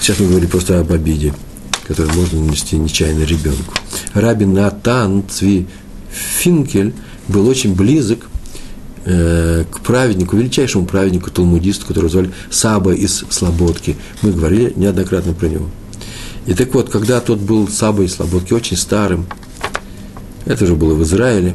Сейчас 0.00 0.18
мы 0.20 0.28
говорим 0.28 0.48
просто 0.48 0.80
об 0.80 0.90
обиде, 0.90 1.34
которую 1.86 2.14
можно 2.14 2.40
нанести 2.40 2.76
нечаянно 2.76 3.24
ребенку. 3.24 3.74
Рабин 4.14 4.54
Натан 4.54 5.24
Цви 5.28 5.66
Финкель 6.10 6.94
был 7.28 7.46
очень 7.46 7.74
близок 7.74 8.28
э, 9.04 9.64
к 9.70 9.80
праведнику, 9.80 10.36
величайшему 10.36 10.86
праведнику, 10.86 11.30
талмудисту, 11.30 11.86
которого 11.86 12.10
звали 12.10 12.30
Саба 12.50 12.94
из 12.94 13.24
Слободки. 13.28 13.96
Мы 14.22 14.32
говорили 14.32 14.72
неоднократно 14.76 15.34
про 15.34 15.48
него. 15.48 15.68
И 16.48 16.54
так 16.54 16.72
вот, 16.72 16.88
когда 16.88 17.20
тот 17.20 17.40
был 17.40 17.68
Саба 17.68 18.04
из 18.04 18.14
Слободки, 18.14 18.54
очень 18.54 18.78
старым, 18.78 19.26
это 20.46 20.64
же 20.64 20.76
было 20.76 20.94
в 20.94 21.02
Израиле, 21.02 21.54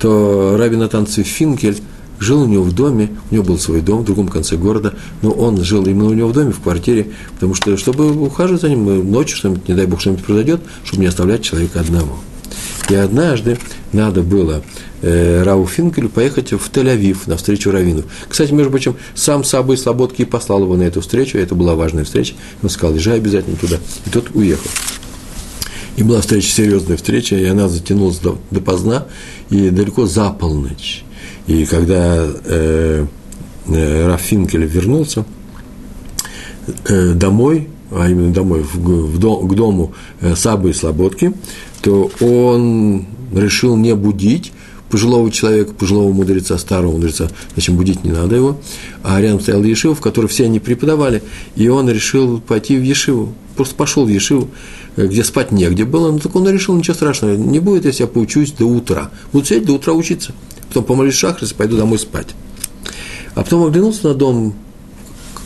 то 0.00 0.56
Раби 0.58 0.74
Натан 0.74 1.06
Финкель 1.06 1.78
жил 2.18 2.42
у 2.42 2.46
него 2.46 2.64
в 2.64 2.74
доме, 2.74 3.10
у 3.30 3.34
него 3.34 3.44
был 3.44 3.58
свой 3.60 3.82
дом 3.82 4.00
в 4.00 4.04
другом 4.04 4.26
конце 4.26 4.56
города, 4.56 4.94
но 5.22 5.30
он 5.30 5.62
жил 5.62 5.86
именно 5.86 6.08
у 6.08 6.12
него 6.12 6.28
в 6.30 6.32
доме, 6.32 6.50
в 6.50 6.58
квартире, 6.58 7.12
потому 7.34 7.54
что, 7.54 7.76
чтобы 7.76 8.10
ухаживать 8.10 8.62
за 8.62 8.68
ним, 8.68 9.12
ночью 9.12 9.36
что-нибудь, 9.36 9.68
не 9.68 9.74
дай 9.74 9.86
бог, 9.86 10.00
что-нибудь 10.00 10.24
произойдет, 10.24 10.60
чтобы 10.82 11.02
не 11.02 11.08
оставлять 11.08 11.42
человека 11.42 11.78
одного. 11.78 12.18
И 12.88 12.94
однажды 12.94 13.58
надо 13.92 14.22
было 14.22 14.62
э, 15.02 15.42
Рау 15.42 15.66
Финкелю 15.66 16.08
поехать 16.08 16.52
в 16.52 16.70
Тель-Авив 16.70 17.18
на 17.26 17.36
встречу 17.36 17.70
раввинов. 17.70 18.06
Кстати, 18.28 18.52
между 18.52 18.70
прочим, 18.70 18.96
сам 19.14 19.44
Сабы 19.44 19.76
Слободки 19.76 20.24
послал 20.24 20.62
его 20.62 20.76
на 20.76 20.82
эту 20.82 21.00
встречу, 21.00 21.38
это 21.38 21.54
была 21.54 21.74
важная 21.74 22.04
встреча. 22.04 22.34
Он 22.62 22.70
сказал, 22.70 22.96
езжай 22.96 23.16
обязательно 23.16 23.56
туда. 23.56 23.78
И 24.06 24.10
тот 24.10 24.30
уехал. 24.34 24.70
И 25.96 26.02
была 26.02 26.20
встреча, 26.20 26.48
серьезная 26.48 26.96
встреча, 26.96 27.36
и 27.36 27.44
она 27.44 27.68
затянулась 27.68 28.18
до, 28.18 28.38
допоздна, 28.50 29.06
и 29.50 29.70
далеко 29.70 30.06
за 30.06 30.30
полночь. 30.30 31.04
И 31.46 31.66
когда 31.66 32.26
э, 32.44 33.06
э, 33.66 34.06
Раф 34.06 34.20
Финкель 34.20 34.64
вернулся 34.64 35.24
э, 36.86 37.12
домой, 37.12 37.68
а 37.90 38.08
именно 38.08 38.32
домой, 38.32 38.62
в, 38.62 38.76
в 38.76 39.18
дом, 39.18 39.48
к 39.48 39.54
дому 39.54 39.92
э, 40.20 40.34
Сабы 40.36 40.70
и 40.70 40.72
Слободки, 40.72 41.32
то 41.82 42.10
он 42.20 43.06
решил 43.32 43.76
не 43.76 43.94
будить 43.94 44.52
пожилого 44.90 45.30
человека, 45.30 45.72
пожилого 45.72 46.12
мудреца, 46.12 46.58
старого 46.58 46.92
мудреца, 46.92 47.30
зачем 47.54 47.76
будить 47.76 48.04
не 48.04 48.10
надо 48.10 48.36
его, 48.36 48.60
а 49.02 49.20
рядом 49.20 49.40
стоял 49.40 49.62
Ешива, 49.62 49.94
в 49.94 50.00
которой 50.00 50.26
все 50.26 50.46
они 50.46 50.58
преподавали, 50.58 51.22
и 51.54 51.68
он 51.68 51.88
решил 51.88 52.40
пойти 52.40 52.76
в 52.76 52.82
Ешиву, 52.82 53.32
просто 53.56 53.76
пошел 53.76 54.04
в 54.04 54.08
Ешиву, 54.08 54.48
где 54.96 55.22
спать 55.22 55.52
негде 55.52 55.84
было, 55.84 56.10
но 56.10 56.18
так 56.18 56.34
он 56.34 56.48
решил, 56.48 56.74
ничего 56.74 56.94
страшного, 56.94 57.36
не 57.36 57.60
будет, 57.60 57.84
если 57.84 58.02
я 58.02 58.08
поучусь 58.08 58.50
до 58.50 58.64
утра, 58.64 59.10
буду 59.32 59.46
сидеть 59.46 59.66
до 59.66 59.74
утра 59.74 59.92
учиться, 59.92 60.34
потом 60.68 60.84
помолюсь 60.84 61.14
шахрис 61.14 61.52
пойду 61.52 61.76
домой 61.76 61.98
спать. 61.98 62.28
А 63.36 63.44
потом 63.44 63.64
оглянулся 63.64 64.08
на 64.08 64.14
дом, 64.14 64.54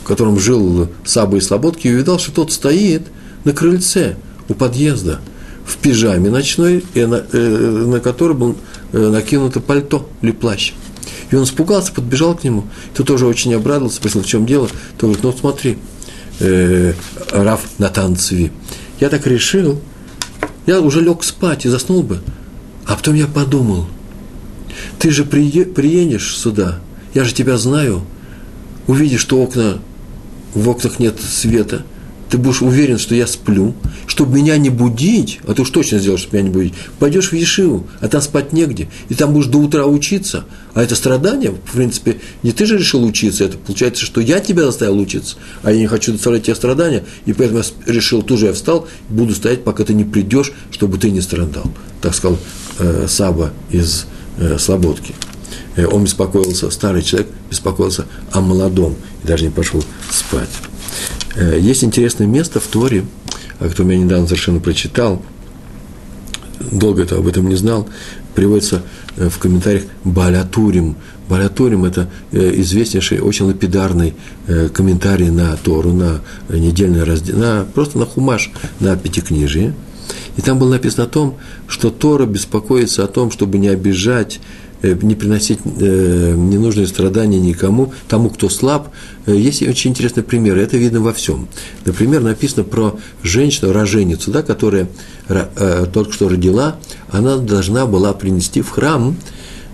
в 0.02 0.06
котором 0.06 0.38
жил 0.38 0.88
Саба 1.04 1.36
и 1.36 1.40
Слободки, 1.40 1.86
и 1.86 1.92
увидал, 1.92 2.18
что 2.18 2.32
тот 2.32 2.50
стоит 2.50 3.02
на 3.44 3.52
крыльце 3.52 4.16
у 4.48 4.54
подъезда– 4.54 5.20
в 5.64 5.76
пижаме 5.78 6.30
ночной, 6.30 6.84
и 6.94 7.04
на, 7.04 7.24
э, 7.32 7.38
на 7.38 8.00
который 8.00 8.36
был 8.36 8.56
э, 8.92 8.98
накинуто 8.98 9.60
пальто 9.60 10.08
или 10.22 10.32
плащ. 10.32 10.72
И 11.30 11.36
он 11.36 11.44
испугался, 11.44 11.92
подбежал 11.92 12.36
к 12.36 12.44
нему. 12.44 12.64
Тот 12.94 13.06
тоже 13.06 13.26
очень 13.26 13.54
обрадовался, 13.54 13.96
спросил, 13.96 14.22
в 14.22 14.26
чем 14.26 14.46
дело. 14.46 14.68
Тот 14.98 15.10
говорит, 15.10 15.24
ну 15.24 15.32
смотри, 15.32 15.78
э, 16.40 16.92
Раф 17.32 17.62
Натан 17.78 18.16
Цви, 18.16 18.52
я 19.00 19.08
так 19.08 19.26
решил, 19.26 19.80
я 20.66 20.80
уже 20.80 21.00
лег 21.00 21.24
спать 21.24 21.64
и 21.64 21.68
заснул 21.68 22.02
бы. 22.02 22.20
А 22.86 22.96
потом 22.96 23.14
я 23.14 23.26
подумал, 23.26 23.86
ты 24.98 25.10
же 25.10 25.24
приедешь 25.24 26.36
сюда, 26.36 26.80
я 27.14 27.24
же 27.24 27.32
тебя 27.32 27.56
знаю, 27.56 28.02
увидишь, 28.86 29.20
что 29.20 29.42
окна, 29.42 29.78
в 30.54 30.68
окнах 30.68 30.98
нет 30.98 31.20
света, 31.20 31.84
ты 32.30 32.38
будешь 32.38 32.62
уверен, 32.62 32.98
что 32.98 33.14
я 33.14 33.26
сплю, 33.26 33.74
чтобы 34.06 34.38
меня 34.38 34.56
не 34.56 34.70
будить, 34.70 35.40
а 35.46 35.54
ты 35.54 35.62
уж 35.62 35.70
точно 35.70 35.98
сделаешь, 35.98 36.20
чтобы 36.20 36.38
меня 36.38 36.48
не 36.48 36.54
будить, 36.54 36.74
пойдешь 36.98 37.30
в 37.30 37.34
Ешиву, 37.34 37.86
а 38.00 38.08
там 38.08 38.20
спать 38.20 38.52
негде, 38.52 38.88
и 39.08 39.14
там 39.14 39.32
будешь 39.32 39.46
до 39.46 39.58
утра 39.58 39.86
учиться, 39.86 40.44
а 40.74 40.82
это 40.82 40.94
страдание, 40.94 41.50
в 41.50 41.72
принципе, 41.72 42.20
не 42.42 42.52
ты 42.52 42.66
же 42.66 42.78
решил 42.78 43.04
учиться, 43.04 43.44
это 43.44 43.58
получается, 43.58 44.04
что 44.04 44.20
я 44.20 44.40
тебя 44.40 44.64
заставил 44.64 44.98
учиться, 44.98 45.36
а 45.62 45.72
я 45.72 45.78
не 45.78 45.86
хочу 45.86 46.12
доставлять 46.12 46.44
тебе 46.44 46.54
страдания, 46.54 47.04
и 47.26 47.32
поэтому 47.32 47.60
я 47.60 47.92
решил, 47.92 48.22
тоже 48.22 48.46
я 48.46 48.52
встал, 48.52 48.88
буду 49.08 49.34
стоять, 49.34 49.64
пока 49.64 49.84
ты 49.84 49.94
не 49.94 50.04
придешь, 50.04 50.52
чтобы 50.70 50.98
ты 50.98 51.10
не 51.10 51.20
страдал. 51.20 51.64
Так 52.00 52.14
сказал 52.14 52.38
э, 52.78 53.06
Саба 53.08 53.52
из 53.70 54.06
э, 54.38 54.58
Слободки. 54.58 55.14
Э, 55.76 55.86
он 55.86 56.04
беспокоился, 56.04 56.70
старый 56.70 57.02
человек 57.02 57.28
беспокоился 57.50 58.06
о 58.32 58.40
молодом, 58.40 58.96
и 59.22 59.26
даже 59.26 59.44
не 59.44 59.50
пошел 59.50 59.82
спать. 60.10 60.50
Э, 61.36 61.58
есть 61.58 61.84
интересное 61.84 62.26
место 62.26 62.60
в 62.60 62.66
Торе, 62.66 63.04
о 63.58 63.68
котором 63.68 63.90
я 63.90 63.98
недавно 63.98 64.26
совершенно 64.26 64.60
прочитал, 64.60 65.22
долго 66.70 67.02
это 67.02 67.16
об 67.16 67.26
этом 67.26 67.48
не 67.48 67.56
знал, 67.56 67.88
приводится 68.34 68.82
э, 69.16 69.28
в 69.28 69.38
комментариях 69.38 69.84
Балятурим. 70.04 70.96
Балятурим– 71.28 71.84
это 71.86 72.10
э, 72.32 72.60
известнейший, 72.60 73.20
очень 73.20 73.46
лапидарный 73.46 74.14
комментарий 74.74 75.30
на 75.30 75.56
Тору, 75.56 75.92
на 75.92 76.20
недельный 76.50 77.04
раздел, 77.04 77.38
на, 77.38 77.66
просто 77.74 77.98
на 77.98 78.04
хумаш, 78.04 78.50
на 78.80 78.96
пятикнижие. 78.96 79.74
И 80.36 80.42
там 80.42 80.58
было 80.58 80.70
написано 80.70 81.04
о 81.04 81.08
том, 81.08 81.36
что 81.66 81.90
Тора 81.90 82.26
беспокоится 82.26 83.04
о 83.04 83.06
том, 83.06 83.30
чтобы 83.30 83.56
не 83.56 83.68
обижать 83.68 84.40
Э, 84.40 84.63
не 84.92 85.14
приносить 85.14 85.60
э, 85.64 86.34
ненужные 86.36 86.86
страдания 86.86 87.40
никому, 87.40 87.92
тому, 88.08 88.30
кто 88.30 88.48
слаб. 88.48 88.88
Э, 89.26 89.34
есть 89.34 89.62
очень 89.62 89.92
интересный 89.92 90.22
пример, 90.22 90.58
это 90.58 90.76
видно 90.76 91.00
во 91.00 91.12
всем. 91.12 91.48
Например, 91.84 92.20
написано 92.20 92.64
про 92.64 92.98
женщину, 93.22 93.72
роженицу, 93.72 94.30
да, 94.30 94.42
которая 94.42 94.88
только 95.94 96.12
что 96.12 96.28
родила, 96.28 96.76
она 97.10 97.38
должна 97.38 97.86
была 97.86 98.12
принести 98.12 98.60
в 98.60 98.68
храм 98.68 99.16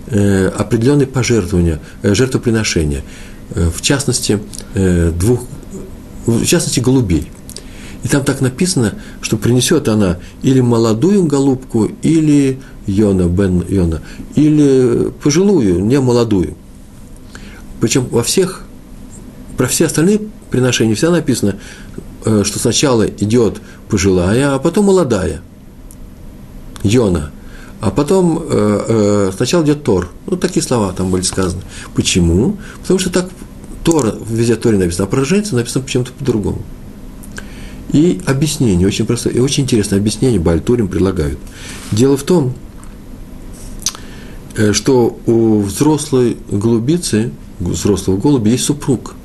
определенные 0.07 1.07
пожертвования, 1.07 1.81
жертвоприношения, 2.03 3.03
в 3.49 3.81
частности, 3.81 4.39
двух, 4.73 5.43
в 6.25 6.45
частности, 6.45 6.79
голубей– 6.79 7.29
и 8.03 8.07
там 8.07 8.23
так 8.23 8.41
написано, 8.41 8.95
что 9.21 9.37
принесет 9.37 9.87
она 9.87 10.17
или 10.41 10.59
молодую 10.59 11.25
голубку, 11.25 11.89
или 12.01 12.59
Йона, 12.87 13.27
Бен 13.27 13.63
Йона, 13.67 14.01
или 14.35 15.11
пожилую, 15.23 15.83
не 15.85 15.99
молодую. 15.99 16.55
Причем 17.79 18.05
во 18.09 18.23
всех, 18.23 18.63
про 19.57 19.67
все 19.67 19.85
остальные 19.85 20.21
приношения 20.49 20.95
всегда 20.95 21.13
написано, 21.13 21.55
э, 22.25 22.43
что 22.43 22.59
сначала 22.59 23.05
идет 23.05 23.61
пожилая, 23.89 24.55
а 24.55 24.59
потом 24.59 24.85
молодая. 24.85 25.41
Йона. 26.83 27.31
А 27.79 27.89
потом 27.91 28.39
э, 28.39 28.45
э, 28.49 29.31
сначала 29.35 29.63
идет 29.63 29.83
Тор. 29.83 30.09
Ну, 30.27 30.37
такие 30.37 30.63
слова 30.63 30.93
там 30.93 31.09
были 31.09 31.23
сказаны. 31.23 31.61
Почему? 31.95 32.57
Потому 32.81 32.99
что 32.99 33.11
так 33.11 33.29
Тор, 33.83 34.15
везде 34.27 34.55
Торе 34.55 34.77
написано, 34.77 35.05
а 35.05 35.07
про 35.07 35.25
женщину 35.25 35.57
написано 35.57 35.83
почему-то 35.83 36.11
по-другому. 36.13 36.61
И 37.91 38.21
объяснение, 38.25 38.87
очень 38.87 39.05
простое 39.05 39.33
и 39.33 39.39
очень 39.39 39.63
интересное 39.63 39.99
объяснение 39.99 40.39
Бальтурим 40.39 40.87
предлагают. 40.87 41.37
Дело 41.91 42.15
в 42.15 42.23
том, 42.23 42.53
э, 44.55 44.71
что 44.71 45.19
у 45.25 45.61
взрослой 45.61 46.37
голубицы, 46.49 47.31
взрослого 47.59 48.17
голубя, 48.17 48.51
есть 48.51 48.63
супруг. 48.63 49.15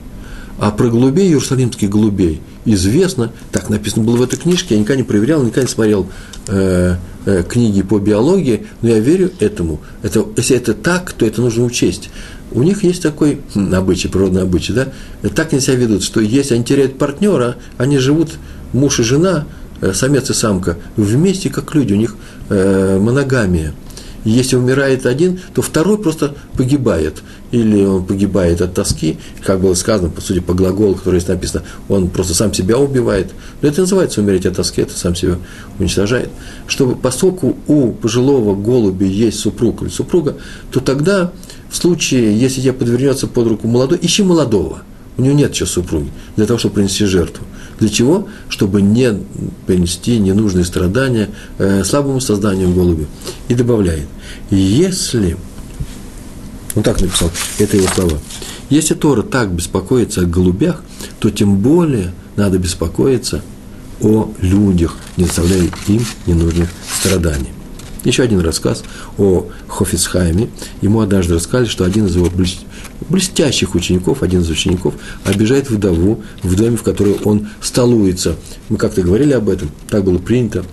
А 0.59 0.71
про 0.71 0.89
голубей, 0.89 1.29
иерусалимских 1.29 1.91
голубей, 1.91 2.41
известно, 2.65 3.31
так 3.53 3.69
написано 3.69 4.05
было 4.05 4.17
в 4.17 4.23
этой 4.23 4.39
книжке, 4.39 4.75
я 4.75 4.81
никогда 4.81 4.97
не 4.97 5.07
проверял, 5.07 5.43
никогда 5.43 5.63
не 5.63 5.69
смотрел 5.69 6.09
э, 6.49 6.97
э, 7.27 7.45
книги 7.49 7.83
по 7.83 7.99
биологии, 7.99 8.67
но 8.81 8.89
я 8.89 8.99
верю 8.99 9.31
этому. 9.39 9.81
Это, 10.03 10.27
если 10.37 10.57
это 10.57 10.73
так, 10.73 11.13
то 11.13 11.27
это 11.27 11.43
нужно 11.43 11.65
учесть. 11.65 12.11
У 12.53 12.63
них 12.63 12.85
есть 12.85 13.03
такой 13.03 13.41
хм, 13.55 13.75
обычай, 13.75 14.09
природный 14.09 14.43
обычай, 14.43 14.73
да? 14.73 14.89
Так 15.35 15.53
они 15.53 15.61
себя 15.61 15.77
ведут, 15.77 16.03
что 16.03 16.21
если 16.21 16.55
они 16.55 16.65
теряют 16.65 16.97
партнера, 16.97 17.57
они 17.77 17.99
живут 17.99 18.39
муж 18.73 19.01
и 19.01 19.03
жена, 19.03 19.47
э, 19.81 19.93
самец 19.93 20.31
и 20.31 20.35
самка, 20.35 20.77
вместе 20.97 21.51
как 21.51 21.75
люди, 21.75 21.93
у 21.93 21.97
них 21.97 22.17
э, 22.49 22.99
моногамия. 22.99 23.75
Если 24.27 24.57
умирает 24.57 25.07
один, 25.07 25.39
то 25.55 25.63
второй 25.63 25.99
просто 25.99 26.35
погибает. 26.57 27.23
Или 27.53 27.85
он 27.85 28.05
погибает 28.05 28.61
от 28.61 28.75
тоски, 28.75 29.19
как 29.45 29.61
было 29.61 29.75
сказано, 29.75 30.11
по 30.11 30.21
сути, 30.21 30.41
по 30.41 30.53
глаголу, 30.53 30.97
который 30.97 31.21
здесь 31.21 31.29
написано, 31.29 31.63
он 31.89 32.09
просто 32.11 32.35
сам 32.35 32.53
себя 32.53 32.77
убивает. 32.77 33.31
Но 33.63 33.69
это 33.69 33.83
называется 33.83 34.21
умереть 34.21 34.45
от 34.45 34.57
тоски, 34.57 34.83
это 34.83 34.99
сам 34.99 35.15
себя 35.15 35.37
уничтожает. 35.79 36.29
Чтобы, 36.67 36.97
поскольку 36.97 37.57
у 37.69 37.93
пожилого 37.93 38.57
голуби 38.57 39.05
есть 39.05 39.39
супруг 39.39 39.83
или 39.83 39.91
супруга, 39.91 40.37
то 40.73 40.81
тогда 40.81 41.31
в 41.71 41.77
случае, 41.77 42.37
если 42.37 42.61
тебе 42.61 42.73
подвернется 42.73 43.29
под 43.29 43.47
руку 43.47 43.69
молодой, 43.69 44.01
ищи 44.03 44.25
молодого. 44.25 44.83
У 45.17 45.23
него 45.23 45.35
нет 45.35 45.53
еще 45.53 45.67
супруги, 45.67 46.11
для 46.37 46.47
того, 46.47 46.59
чтобы 46.59 46.77
принести 46.77 47.05
жертву. 47.07 47.45
Для 47.79 47.89
чего? 47.89 48.29
Чтобы 48.49 48.83
не 48.83 49.19
принести 49.67 50.19
ненужные 50.19 50.65
страдания 50.65 51.31
э, 51.59 51.85
слабому 51.85 52.21
созданию 52.21 52.71
голуби. 52.73 53.07
И 53.49 53.55
добавляет, 53.55 54.07
если, 54.51 55.37
он 56.75 56.83
так 56.83 57.01
написал, 57.01 57.31
это 57.59 57.77
его 57.77 57.89
слова, 57.89 58.19
если 58.69 58.95
Тора 58.95 59.23
так 59.23 59.53
беспокоится 59.53 60.23
о 60.23 60.25
голубях, 60.25 60.83
то 61.19 61.31
тем 61.31 61.59
более 61.59 62.13
надо 62.37 62.59
беспокоиться 62.59 63.43
о 64.01 64.31
людях, 64.41 64.97
не 65.17 65.25
доставляя 65.25 65.71
им 65.87 66.05
ненужных 66.27 66.69
страданий. 66.99 67.51
Еще 68.05 68.23
один 68.23 68.41
рассказ 68.41 68.85
о 69.19 69.47
Хофицхайме. 69.67 70.49
Ему 70.81 71.01
однажды 71.01 71.35
рассказали, 71.35 71.67
что 71.67 71.85
один 71.85 72.07
из 72.07 72.15
его 72.15 72.29
блестящих 73.09 73.75
учеников, 73.75 74.23
один 74.23 74.41
из 74.41 74.51
учеников, 74.51 74.95
обижает 75.25 75.71
вдову 75.71 76.23
в 76.43 76.55
доме, 76.57 76.77
в 76.77 76.83
которой 76.83 77.17
он 77.25 77.49
столуется. 77.61 78.37
Мы 78.69 78.77
как-то 78.77 79.03
говорили 79.03 79.33
об 79.33 79.49
этом, 79.49 79.71
так 79.89 80.05
было 80.05 80.19
принято. 80.19 80.65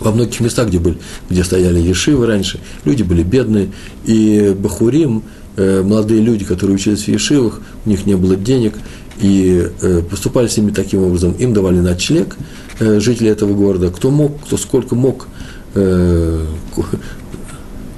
Во 0.00 0.10
многих 0.10 0.40
местах, 0.40 0.68
где, 0.68 0.78
были, 0.78 0.98
где 1.30 1.44
стояли 1.44 1.78
ешивы 1.78 2.26
раньше, 2.26 2.58
люди 2.84 3.02
были 3.02 3.22
бедные, 3.22 3.70
и 4.04 4.54
Бахурим, 4.58 5.22
э, 5.56 5.82
молодые 5.82 6.20
люди, 6.20 6.44
которые 6.44 6.74
учились 6.76 7.04
в 7.04 7.08
ешивах, 7.08 7.60
у 7.86 7.88
них 7.88 8.04
не 8.04 8.16
было 8.16 8.34
денег, 8.34 8.74
и 9.20 9.68
э, 9.80 10.02
поступали 10.02 10.48
с 10.48 10.56
ними 10.56 10.72
таким 10.72 11.04
образом, 11.04 11.32
им 11.32 11.54
давали 11.54 11.78
ночлег, 11.78 12.36
э, 12.80 12.98
жители 12.98 13.30
этого 13.30 13.54
города, 13.54 13.90
кто 13.90 14.10
мог, 14.10 14.42
кто 14.44 14.56
сколько 14.56 14.94
мог 14.94 15.28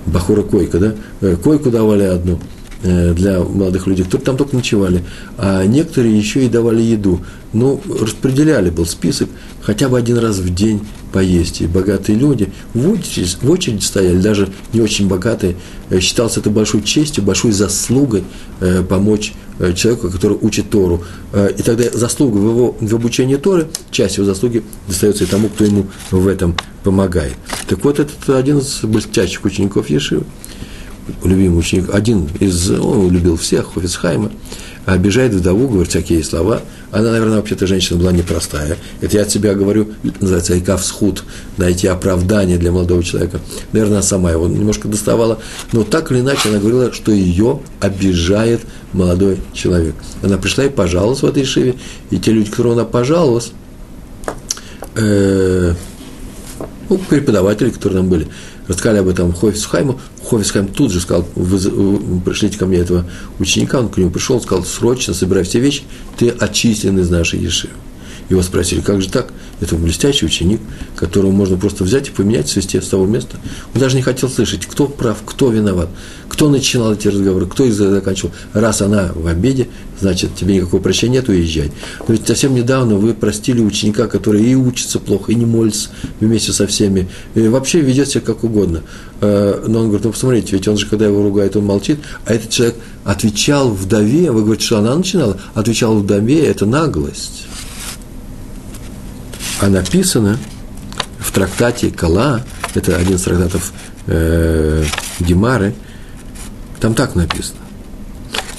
Бахура 0.07 0.43
койка, 0.43 0.79
да, 0.79 1.37
койку 1.37 1.71
давали 1.71 2.05
одну 2.05 2.39
для 2.87 3.41
молодых 3.41 3.87
людей, 3.87 4.05
которые 4.05 4.25
там 4.25 4.37
только 4.37 4.57
ночевали, 4.57 5.05
а 5.39 5.65
некоторые 5.65 6.17
еще 6.17 6.45
и 6.45 6.49
давали 6.49 6.83
еду. 6.83 7.21
Ну, 7.53 7.81
распределяли, 8.01 8.71
был 8.71 8.87
список, 8.87 9.29
хотя 9.63 9.89
бы 9.89 9.99
один 9.99 10.19
раз 10.19 10.39
в 10.39 10.55
день 10.55 10.81
поесть. 11.13 11.63
И 11.63 11.67
богатые 11.67 12.19
люди 12.19 12.51
в 12.75 12.91
очередь, 12.91 13.39
в 13.41 13.51
очередь 13.51 13.83
стояли, 13.83 14.19
даже 14.19 14.49
не 14.73 14.81
очень 14.81 15.09
богатые, 15.09 15.57
э, 15.91 16.01
считалось 16.01 16.37
это 16.37 16.51
большой 16.51 16.83
честью, 16.83 17.25
большой 17.25 17.53
заслугой 17.53 18.25
помочь 18.89 19.33
Э, 19.59 19.73
человеку, 19.73 20.11
который 20.11 20.37
учит 20.43 20.69
Тору. 20.69 21.03
Э, 21.33 21.51
и 21.57 21.63
тогда 21.63 21.85
заслуга 21.91 22.37
в, 22.37 22.45
его, 22.45 22.77
в 22.79 22.95
обучении 22.95 23.37
Торы, 23.37 23.69
часть 23.91 24.19
его 24.19 24.27
заслуги 24.27 24.63
достается 24.87 25.25
и 25.25 25.27
тому, 25.27 25.49
кто 25.49 25.65
ему 25.65 25.87
в 26.11 26.27
этом 26.27 26.55
помогает. 26.85 27.37
Так 27.67 27.83
вот, 27.83 27.99
этот 27.99 28.29
один 28.29 28.59
из 28.59 28.81
блестящих 28.83 29.45
учеников 29.47 29.89
Ешивы, 29.89 30.25
любимый 31.25 31.59
ученик, 31.59 31.95
один 31.95 32.29
из, 32.41 32.71
он 32.71 33.11
любил 33.11 33.37
всех, 33.37 33.75
Хофицхайма, 33.75 34.31
обижает 34.87 35.35
вдову, 35.35 35.69
говорит 35.69 35.91
всякие 35.91 36.23
слова. 36.23 36.63
Она, 36.93 37.11
наверное, 37.11 37.39
вообще-то 37.39 37.67
женщина 37.67 37.99
была 37.99 38.13
непростая. 38.13 38.77
Это 39.01 39.17
я 39.17 39.23
от 39.23 39.31
себя 39.31 39.55
говорю, 39.55 39.89
называется 40.21 40.55
Айкав 40.55 40.85
схуд, 40.85 41.25
найти 41.57 41.89
оправдание 41.89 42.57
для 42.57 42.71
молодого 42.71 43.03
человека. 43.03 43.41
Наверное, 43.73 43.97
она 43.97 44.03
сама 44.03 44.31
его 44.31 44.47
немножко 44.47 44.87
доставала. 44.87 45.41
Но 45.73 45.83
так 45.83 46.13
или 46.13 46.21
иначе 46.21 46.51
она 46.51 46.59
говорила, 46.59 46.93
что 46.93 47.11
ее 47.11 47.61
обижает 47.81 48.61
молодой 48.93 49.39
человек. 49.53 49.97
Она 50.23 50.39
пришла 50.39 50.65
и 50.65 50.69
пожаловалась 50.69 51.23
в 51.23 51.27
этой 51.27 51.45
шиве, 51.45 51.75
и 52.11 52.19
те 52.19 52.31
люди, 52.31 52.51
которым 52.51 52.73
она 52.73 52.85
пожаловалась, 52.85 53.51
э, 54.95 55.75
ну, 56.89 56.99
преподаватели, 56.99 57.71
которые 57.71 57.99
там 57.99 58.09
были, 58.09 58.29
рассказали 58.69 58.99
об 58.99 59.09
этом 59.09 59.33
Хофисхайму. 59.33 60.01
Хофисхайм 60.29 60.69
тут 60.69 60.93
же 60.93 61.01
сказал, 61.01 61.25
пришлите 62.25 62.59
ко 62.59 62.67
мне 62.67 62.79
этого 62.79 63.07
ученика, 63.39 63.81
он 63.81 63.89
к 63.89 63.97
нему 63.97 64.11
пришел, 64.11 64.41
сказал, 64.41 64.65
срочно 64.65 65.15
собирай 65.15 65.45
все 65.45 65.61
вещи, 65.61 65.83
ты 66.19 66.31
очищен 66.31 66.99
из 66.99 67.11
нашей 67.11 67.41
ешивы. 67.41 67.73
Его 68.29 68.43
спросили, 68.43 68.81
как 68.81 69.01
же 69.01 69.09
так? 69.09 69.33
Это 69.61 69.77
блестящий 69.77 70.27
ученик, 70.27 70.61
которого 70.97 71.31
можно 71.31 71.57
просто 71.57 71.85
взять 71.85 72.09
и 72.09 72.11
поменять, 72.11 72.49
свести 72.49 72.81
с 72.81 72.89
того 72.89 73.07
места. 73.07 73.37
Он 73.75 73.81
даже 73.81 73.97
не 73.97 74.03
хотел 74.03 74.29
слышать, 74.29 74.67
кто 74.67 74.87
прав, 74.87 75.19
кто 75.25 75.51
виноват, 75.51 75.89
кто 76.29 76.49
начинал 76.49 76.93
эти 76.93 77.09
разговоры, 77.09 77.47
кто 77.47 77.65
их 77.65 77.73
заканчивал. 77.73 78.33
Раз 78.53 78.83
она 78.83 79.13
в 79.15 79.27
обеде, 79.29 79.69
значит, 80.01 80.35
тебе 80.35 80.57
никакого 80.57 80.83
прощения 80.83 81.15
нет, 81.15 81.29
уезжай. 81.29 81.71
Но 82.07 82.15
ведь 82.15 82.27
совсем 82.27 82.55
недавно 82.55 82.97
вы 82.97 83.15
простили 83.15 83.63
ученика, 83.63 84.09
который 84.09 84.43
и 84.43 84.55
учится 84.55 84.99
плохо, 84.99 85.33
и 85.33 85.35
не 85.35 85.47
молится 85.47 85.91
вместе 86.21 86.53
со 86.53 86.67
всеми, 86.67 87.09
и 87.35 87.49
вообще 87.49 87.81
ведет 87.81 88.09
себя 88.09 88.23
как 88.23 88.45
угодно. 88.45 88.83
Э, 89.21 89.65
но 89.67 89.81
он 89.81 89.85
говорит, 89.87 90.05
ну 90.05 90.13
посмотрите, 90.13 90.49
ведь 90.53 90.69
он 90.69 90.77
же, 90.77 90.87
когда 90.87 91.07
его 91.07 91.23
ругает, 91.23 91.57
он 91.57 91.65
молчит, 91.65 92.01
а 92.27 92.35
этот 92.35 92.51
человек 92.51 92.77
отвечал 93.05 93.71
вдове, 93.71 94.31
вы 94.33 94.43
говорите, 94.43 94.67
что 94.67 94.79
она 94.79 94.95
начинала, 94.95 95.39
отвечал 95.55 95.97
вдове, 95.97 96.45
это 96.45 96.67
наглость. 96.67 97.46
А 99.61 99.69
написано 99.69 100.39
в 101.19 101.33
трактате 101.33 101.91
Кала, 101.91 102.45
это 102.75 102.97
один 102.97 103.17
из 103.17 103.23
трактатов 103.23 103.73
э, 104.07 104.85
Гемары, 105.21 105.75
там 106.81 106.95
так 106.95 107.15
написано. 107.15 107.61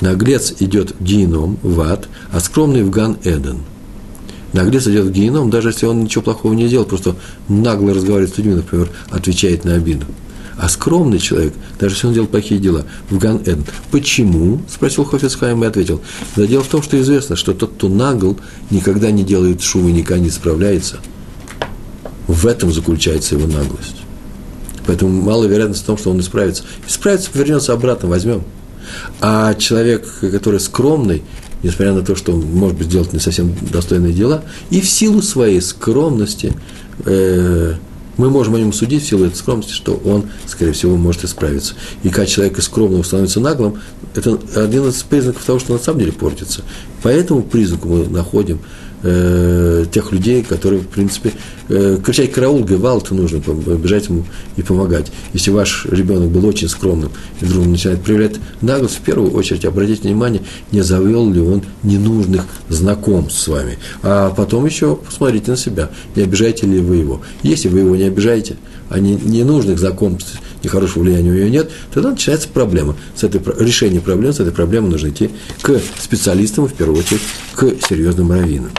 Наглец 0.02 0.54
идет 0.60 1.00
геном, 1.00 1.58
в 1.62 1.82
ад, 1.82 2.08
а 2.32 2.40
скромный 2.40 2.84
в 2.84 2.90
Ган 2.90 3.18
Эден. 3.24 3.60
Наглец 4.54 4.88
идет 4.88 5.06
в 5.06 5.12
даже 5.50 5.70
если 5.70 5.86
он 5.86 6.04
ничего 6.04 6.24
плохого 6.24 6.54
не 6.54 6.68
делал, 6.68 6.86
просто 6.86 7.16
нагло 7.48 7.94
разговаривает 7.94 8.34
с 8.34 8.38
людьми, 8.38 8.56
например, 8.56 8.90
отвечает 9.10 9.66
на 9.66 9.76
обиду. 9.76 10.06
А 10.58 10.70
скромный 10.70 11.20
человек, 11.20 11.54
даже 11.80 11.96
если 11.96 12.08
он 12.08 12.14
делает 12.14 12.32
плохие 12.32 12.60
дела, 12.60 12.86
в 13.10 13.18
Ган 13.20 13.38
Эден. 13.44 13.64
Почему? 13.92 14.60
Спросил 14.68 15.06
Хофицхайм 15.06 15.64
и 15.64 15.68
ответил. 15.68 16.02
Да 16.36 16.48
дело 16.48 16.64
в 16.64 16.68
том, 16.68 16.82
что 16.82 17.00
известно, 17.00 17.36
что 17.36 17.54
тот, 17.54 17.74
кто 17.74 17.90
нагл, 17.90 18.40
никогда 18.72 19.12
не 19.12 19.24
делает 19.24 19.62
шувы, 19.62 19.92
никогда 19.92 20.24
не 20.24 20.32
справляется. 20.32 20.98
В 22.26 22.48
этом 22.48 22.74
заключается 22.74 23.36
его 23.36 23.46
наглость. 23.46 23.98
Поэтому 24.88 25.22
мало 25.22 25.46
вероятность 25.46 25.84
в 25.84 25.86
том, 25.86 25.98
что 25.98 26.10
он 26.10 26.20
исправится. 26.22 26.64
Исправится, 26.88 27.30
вернется 27.34 27.74
обратно, 27.74 28.10
возьмем. 28.10 28.44
А 29.22 29.54
человек, 29.54 30.08
который 30.22 30.60
скромный, 30.60 31.22
несмотря 31.62 31.94
на 31.94 32.02
то, 32.02 32.16
что 32.16 32.32
он, 32.32 32.42
может 32.42 32.78
быть, 32.78 32.90
делать 32.90 33.14
не 33.14 33.20
совсем 33.20 33.54
достойные 33.72 34.14
дела, 34.14 34.44
и 34.72 34.82
в 34.82 34.90
силу 34.90 35.22
своей 35.22 35.62
скромности 35.62 36.54
э, 37.06 37.76
мы 38.18 38.30
можем 38.30 38.56
о 38.56 38.60
нем 38.60 38.74
судить 38.74 39.04
в 39.04 39.08
силу 39.08 39.26
этой 39.26 39.36
скромности, 39.36 39.72
что 39.72 39.94
он, 40.06 40.30
скорее 40.46 40.74
всего, 40.74 40.96
может 40.98 41.24
исправиться. 41.24 41.76
И 42.04 42.10
когда 42.10 42.26
человек 42.26 42.58
из 42.58 42.66
скромного 42.66 43.04
становится 43.04 43.40
наглым, 43.40 43.80
это 44.16 44.40
один 44.56 44.88
из 44.88 45.04
признаков 45.04 45.44
того, 45.46 45.60
что 45.60 45.74
на 45.74 45.80
самом 45.80 46.00
деле 46.00 46.12
портится. 46.12 46.64
По 47.04 47.10
этому 47.10 47.44
признаку 47.44 47.88
мы 47.88 48.08
находим 48.08 48.60
э, 49.04 49.86
тех 49.92 50.12
людей, 50.12 50.44
которые, 50.44 50.82
в 50.82 50.88
принципе, 50.88 51.34
э, 51.70 51.98
кричать 52.04 52.32
караул, 52.32 52.64
гевалт 52.64 53.12
нужно, 53.12 53.38
бежать 53.38 54.08
ему 54.08 54.26
и 54.56 54.62
помогать. 54.62 55.12
Если 55.34 55.52
ваш 55.52 55.86
ребенок 55.86 56.30
был 56.30 56.46
очень 56.46 56.70
скромным, 56.70 57.12
и 57.42 57.46
вдруг 57.46 57.68
начинает 57.68 58.02
проявлять 58.02 58.36
наглость, 58.62 58.98
в 58.98 59.02
первую 59.02 59.32
очередь 59.34 59.66
обратите 59.66 60.08
внимание, 60.08 60.42
не 60.72 60.82
завел 60.82 61.30
ли 61.32 61.42
он 61.42 61.64
ненужных 61.84 62.46
знакомств 62.70 63.40
с 63.40 63.48
вами. 63.48 63.78
А 64.04 64.32
потом 64.32 64.66
еще 64.66 64.96
посмотрите 64.96 65.52
на 65.52 65.58
себя, 65.58 65.90
не 66.16 66.24
обижаете 66.24 66.68
ли 66.68 66.80
вы 66.80 66.98
его. 66.98 67.22
Если 67.44 67.68
вы 67.68 67.80
его 67.80 67.96
не 67.96 68.04
обижаете, 68.04 68.58
а 68.90 69.00
не, 69.00 69.16
ненужных 69.16 69.80
знакомств, 69.80 70.40
нехорошего 70.64 71.04
влияния 71.04 71.32
у 71.32 71.34
нее 71.34 71.50
нет, 71.50 71.72
тогда 71.94 72.12
начинается 72.12 72.48
проблема. 72.50 72.96
С 73.16 73.24
этой, 73.24 73.42
решение 73.64 74.02
проблемы, 74.02 74.34
с 74.34 74.40
этой 74.40 74.54
проблемой 74.54 74.92
нужно 74.92 75.10
идти 75.10 75.30
к 75.62 75.80
специалистам, 76.00 76.68
в 76.68 76.74
первую 76.74 77.00
очередь, 77.00 77.22
к 77.56 77.74
серьезным 77.88 78.32
раввинам. 78.32 78.72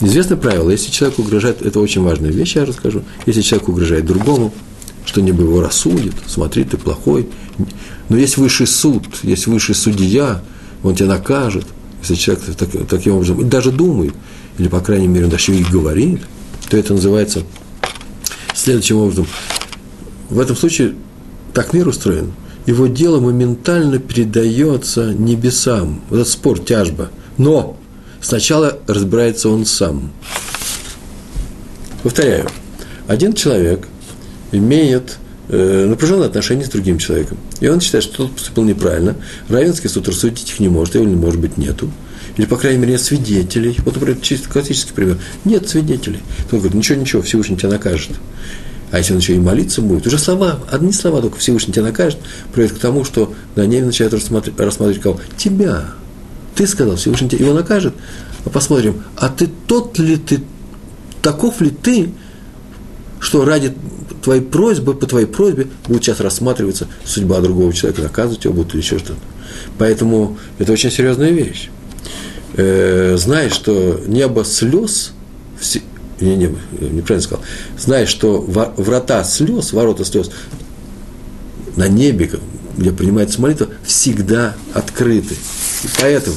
Известное 0.00 0.36
правило, 0.36 0.70
если 0.70 0.90
человек 0.90 1.18
угрожает, 1.18 1.62
это 1.62 1.80
очень 1.80 2.02
важная 2.02 2.30
вещь, 2.30 2.56
я 2.56 2.64
расскажу, 2.64 3.04
если 3.26 3.42
человек 3.42 3.68
угрожает 3.68 4.04
другому, 4.04 4.52
что-нибудь 5.06 5.46
его 5.46 5.60
рассудит, 5.60 6.14
смотри, 6.26 6.64
ты 6.64 6.76
плохой. 6.76 7.28
Но 8.08 8.16
есть 8.16 8.36
высший 8.36 8.66
суд, 8.66 9.04
есть 9.22 9.46
высший 9.46 9.74
судья, 9.74 10.42
он 10.82 10.94
тебя 10.94 11.08
накажет, 11.08 11.64
если 12.02 12.16
человек 12.16 12.44
так, 12.56 12.68
таким 12.88 13.14
образом, 13.14 13.48
даже 13.48 13.70
думает, 13.70 14.14
или, 14.58 14.68
по 14.68 14.80
крайней 14.80 15.08
мере, 15.08 15.26
он 15.26 15.30
даже 15.30 15.54
и 15.54 15.62
говорит, 15.64 16.20
то 16.68 16.76
это 16.76 16.94
называется 16.94 17.42
следующим 18.64 18.98
образом. 18.98 19.26
В 20.30 20.40
этом 20.40 20.56
случае 20.56 20.94
так 21.52 21.72
мир 21.72 21.86
устроен. 21.88 22.32
Его 22.66 22.86
дело 22.86 23.20
моментально 23.20 23.98
передается 23.98 25.12
небесам. 25.12 26.02
Вот 26.08 26.20
этот 26.20 26.32
спор, 26.32 26.58
тяжба. 26.58 27.10
Но 27.36 27.76
сначала 28.20 28.78
разбирается 28.86 29.50
он 29.50 29.66
сам. 29.66 30.12
Повторяю. 32.02 32.48
Один 33.06 33.34
человек 33.34 33.86
имеет 34.50 35.18
э, 35.48 35.86
напряженные 35.86 36.26
отношения 36.26 36.64
с 36.64 36.70
другим 36.70 36.98
человеком. 36.98 37.36
И 37.60 37.68
он 37.68 37.80
считает, 37.80 38.04
что 38.04 38.16
тот 38.24 38.32
поступил 38.32 38.64
неправильно. 38.64 39.16
Равенский 39.48 39.90
суд 39.90 40.08
рассудить 40.08 40.50
их 40.50 40.60
не 40.60 40.68
может, 40.68 40.96
или, 40.96 41.04
может 41.04 41.40
быть, 41.40 41.58
нету. 41.58 41.90
Или, 42.36 42.46
по 42.46 42.56
крайней 42.56 42.78
мере, 42.78 42.92
нет 42.92 43.00
свидетелей. 43.00 43.76
Вот, 43.84 43.94
например, 43.94 44.20
чисто 44.20 44.48
классический 44.48 44.92
пример. 44.92 45.18
Нет 45.44 45.68
свидетелей. 45.68 46.20
Он 46.50 46.58
говорит, 46.58 46.74
ничего, 46.74 47.00
ничего, 47.00 47.22
Всевышний 47.22 47.56
тебя 47.56 47.70
накажет. 47.70 48.10
А 48.90 48.98
если 48.98 49.12
он 49.12 49.20
еще 49.20 49.34
и 49.34 49.38
молиться 49.38 49.80
будет, 49.82 50.06
уже 50.06 50.18
слова, 50.18 50.60
одни 50.70 50.92
слова 50.92 51.20
только 51.20 51.38
Всевышний 51.38 51.72
тебя 51.72 51.84
накажет, 51.84 52.18
приводит 52.52 52.76
к 52.76 52.80
тому, 52.80 53.04
что 53.04 53.34
на 53.56 53.66
ней 53.66 53.82
начинают 53.82 54.14
рассматривать, 54.14 54.60
рассматривать 54.60 55.02
кого? 55.02 55.20
Тебя. 55.36 55.88
Ты 56.54 56.66
сказал, 56.66 56.96
Всевышний 56.96 57.28
тебя 57.28 57.46
его 57.46 57.54
накажет. 57.54 57.94
А 58.44 58.50
посмотрим, 58.50 59.02
а 59.16 59.28
ты 59.28 59.48
тот 59.66 59.98
ли 59.98 60.16
ты, 60.16 60.42
таков 61.22 61.60
ли 61.60 61.70
ты, 61.70 62.12
что 63.20 63.44
ради 63.44 63.72
твоей 64.22 64.42
просьбы, 64.42 64.94
по 64.94 65.06
твоей 65.06 65.26
просьбе 65.26 65.68
будет 65.88 66.04
сейчас 66.04 66.20
рассматриваться 66.20 66.88
судьба 67.04 67.40
другого 67.40 67.72
человека, 67.72 68.02
наказывать 68.02 68.44
его 68.44 68.54
будут 68.54 68.74
или 68.74 68.82
еще 68.82 68.98
что-то. 68.98 69.18
Поэтому 69.78 70.38
это 70.58 70.72
очень 70.72 70.90
серьезная 70.90 71.30
вещь 71.30 71.70
э, 72.56 73.16
что 73.50 74.00
небо 74.06 74.44
слез, 74.44 75.12
не, 76.20 76.36
не, 76.36 76.46
неправильно 76.80 77.20
сказал, 77.20 77.44
знаешь, 77.78 78.08
что 78.08 78.40
врата 78.40 79.24
слез, 79.24 79.72
ворота 79.72 80.04
слез 80.04 80.30
на 81.76 81.88
небе, 81.88 82.30
где 82.76 82.92
принимается 82.92 83.40
молитва, 83.40 83.68
всегда 83.84 84.54
открыты. 84.72 85.34
И 85.34 85.88
поэтому 86.00 86.36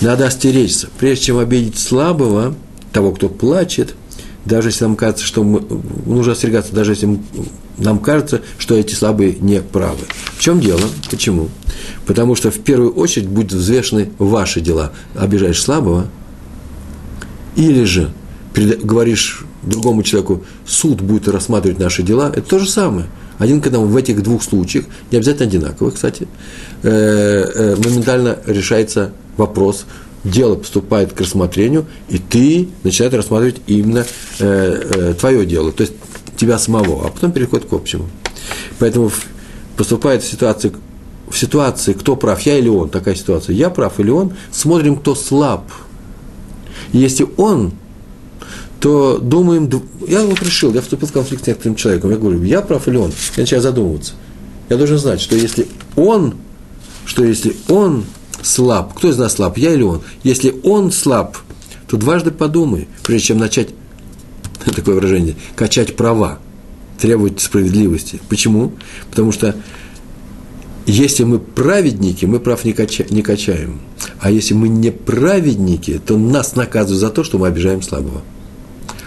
надо 0.00 0.26
остеречься. 0.26 0.88
Прежде 0.98 1.26
чем 1.26 1.38
обидеть 1.38 1.78
слабого, 1.78 2.54
того, 2.92 3.12
кто 3.12 3.28
плачет, 3.28 3.94
даже 4.44 4.68
если 4.68 4.84
нам 4.84 4.96
кажется, 4.96 5.24
что 5.24 5.44
мы, 5.44 5.62
нужно 6.06 6.32
остерегаться, 6.32 6.72
даже 6.72 6.92
если 6.92 7.18
нам 7.78 7.98
кажется, 7.98 8.42
что 8.58 8.74
эти 8.76 8.94
слабые 8.94 9.36
не 9.40 9.60
правы. 9.60 10.04
В 10.36 10.40
чем 10.40 10.60
дело? 10.60 10.82
Почему? 11.10 11.48
Потому 12.06 12.34
что 12.34 12.50
в 12.50 12.58
первую 12.58 12.92
очередь 12.94 13.28
будут 13.28 13.52
взвешены 13.52 14.10
ваши 14.18 14.60
дела. 14.60 14.92
Обижаешь 15.14 15.60
слабого, 15.60 16.08
или 17.56 17.84
же 17.84 18.12
говоришь 18.54 19.44
другому 19.62 20.02
человеку, 20.02 20.44
суд 20.66 21.00
будет 21.00 21.28
рассматривать 21.28 21.78
наши 21.78 22.02
дела, 22.02 22.30
это 22.34 22.42
то 22.42 22.58
же 22.58 22.68
самое. 22.68 23.06
Один 23.38 23.60
к 23.60 23.66
одному 23.66 23.86
в 23.86 23.96
этих 23.96 24.22
двух 24.22 24.42
случаях, 24.42 24.86
не 25.10 25.18
обязательно 25.18 25.46
одинаковых, 25.46 25.94
кстати, 25.94 26.26
э, 26.82 26.90
э, 26.90 27.76
моментально 27.76 28.38
решается 28.46 29.12
вопрос, 29.36 29.86
дело 30.24 30.56
поступает 30.56 31.12
к 31.12 31.20
рассмотрению, 31.20 31.86
и 32.08 32.18
ты 32.18 32.68
начинаешь 32.82 33.14
рассматривать 33.14 33.60
именно 33.66 34.04
э, 34.40 35.14
твое 35.18 35.46
дело, 35.46 35.70
то 35.70 35.82
есть 35.82 35.94
тебя 36.38 36.58
самого, 36.58 37.06
а 37.06 37.10
потом 37.10 37.32
переходит 37.32 37.68
к 37.68 37.72
общему. 37.72 38.08
Поэтому 38.78 39.10
поступает 39.76 40.22
в 40.22 40.30
ситуации, 40.30 40.72
в 41.28 41.36
ситуации, 41.36 41.92
кто 41.92 42.16
прав, 42.16 42.40
я 42.42 42.58
или 42.58 42.68
он, 42.68 42.88
такая 42.88 43.14
ситуация, 43.14 43.54
я 43.54 43.70
прав 43.70 44.00
или 44.00 44.10
он, 44.10 44.32
смотрим, 44.50 44.96
кто 44.96 45.14
слаб. 45.14 45.64
Если 46.92 47.26
он, 47.36 47.72
то 48.80 49.18
думаем, 49.18 49.68
я 50.06 50.22
вот 50.22 50.40
решил, 50.42 50.72
я 50.72 50.80
вступил 50.80 51.08
в 51.08 51.12
конфликт 51.12 51.44
с 51.44 51.46
некоторым 51.48 51.74
человеком, 51.74 52.10
я 52.10 52.16
говорю, 52.16 52.42
я 52.42 52.62
прав 52.62 52.88
или 52.88 52.96
он, 52.96 53.12
я 53.36 53.42
начинаю 53.42 53.62
задумываться. 53.62 54.14
Я 54.68 54.76
должен 54.76 54.98
знать, 54.98 55.20
что 55.20 55.34
если 55.34 55.66
он, 55.96 56.34
что 57.04 57.24
если 57.24 57.56
он 57.68 58.04
слаб, 58.42 58.94
кто 58.94 59.08
из 59.08 59.18
нас 59.18 59.34
слаб, 59.34 59.58
я 59.58 59.72
или 59.72 59.82
он, 59.82 60.02
если 60.22 60.54
он 60.62 60.92
слаб, 60.92 61.36
то 61.88 61.96
дважды 61.96 62.30
подумай, 62.30 62.86
прежде 63.02 63.28
чем 63.28 63.38
начать 63.38 63.70
такое 64.76 64.94
выражение, 64.94 65.36
качать 65.56 65.96
права, 65.96 66.38
требовать 67.00 67.40
справедливости. 67.40 68.20
Почему? 68.28 68.72
Потому 69.10 69.32
что 69.32 69.54
если 70.86 71.24
мы 71.24 71.38
праведники, 71.38 72.24
мы 72.24 72.40
прав 72.40 72.64
не, 72.64 72.72
кача, 72.72 73.04
не 73.10 73.22
качаем. 73.22 73.80
А 74.20 74.30
если 74.30 74.54
мы 74.54 74.68
не 74.68 74.90
праведники, 74.90 76.00
то 76.04 76.16
нас 76.16 76.56
наказывают 76.56 77.00
за 77.00 77.10
то, 77.10 77.22
что 77.24 77.38
мы 77.38 77.46
обижаем 77.46 77.82
слабого. 77.82 78.22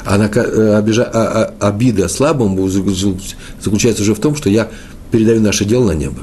А, 0.06 0.18
нака, 0.18 0.42
э, 0.42 0.76
обижа, 0.76 1.04
а, 1.04 1.56
а, 1.60 1.68
обида 1.68 2.08
слабому 2.08 2.68
заключается 2.70 4.04
уже 4.04 4.14
в 4.14 4.20
том, 4.20 4.36
что 4.36 4.50
я 4.50 4.70
передаю 5.12 5.42
наше 5.42 5.66
дело 5.66 5.88
на 5.88 5.96
небо. 5.96 6.20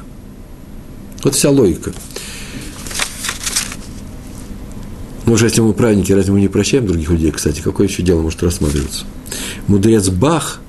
Вот 1.23 1.35
вся 1.35 1.49
логика. 1.49 1.91
Уже 5.25 5.45
если 5.45 5.61
мы 5.61 5.73
праведники, 5.73 6.11
разве 6.11 6.33
мы 6.33 6.39
не 6.39 6.47
прощаем 6.47 6.87
других 6.87 7.09
людей? 7.09 7.31
Кстати, 7.31 7.61
какое 7.61 7.87
еще 7.87 8.01
дело 8.01 8.21
может 8.21 8.41
рассматриваться? 8.41 9.05
Мудрец 9.67 10.09
Бах, 10.09 10.59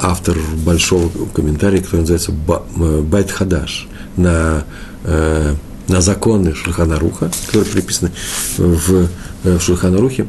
автор 0.00 0.36
большого 0.64 1.10
комментария, 1.34 1.82
который 1.82 2.00
называется 2.00 2.32
Байт 2.32 3.30
Хадаш, 3.30 3.88
на, 4.16 4.64
на 5.04 6.00
законы 6.00 6.54
Шульхана 6.54 6.98
Руха, 6.98 7.30
которые 7.46 7.70
приписаны 7.70 8.10
в, 8.56 9.08
в 9.44 9.60
Шульхана 9.60 9.98
Рухе. 9.98 10.26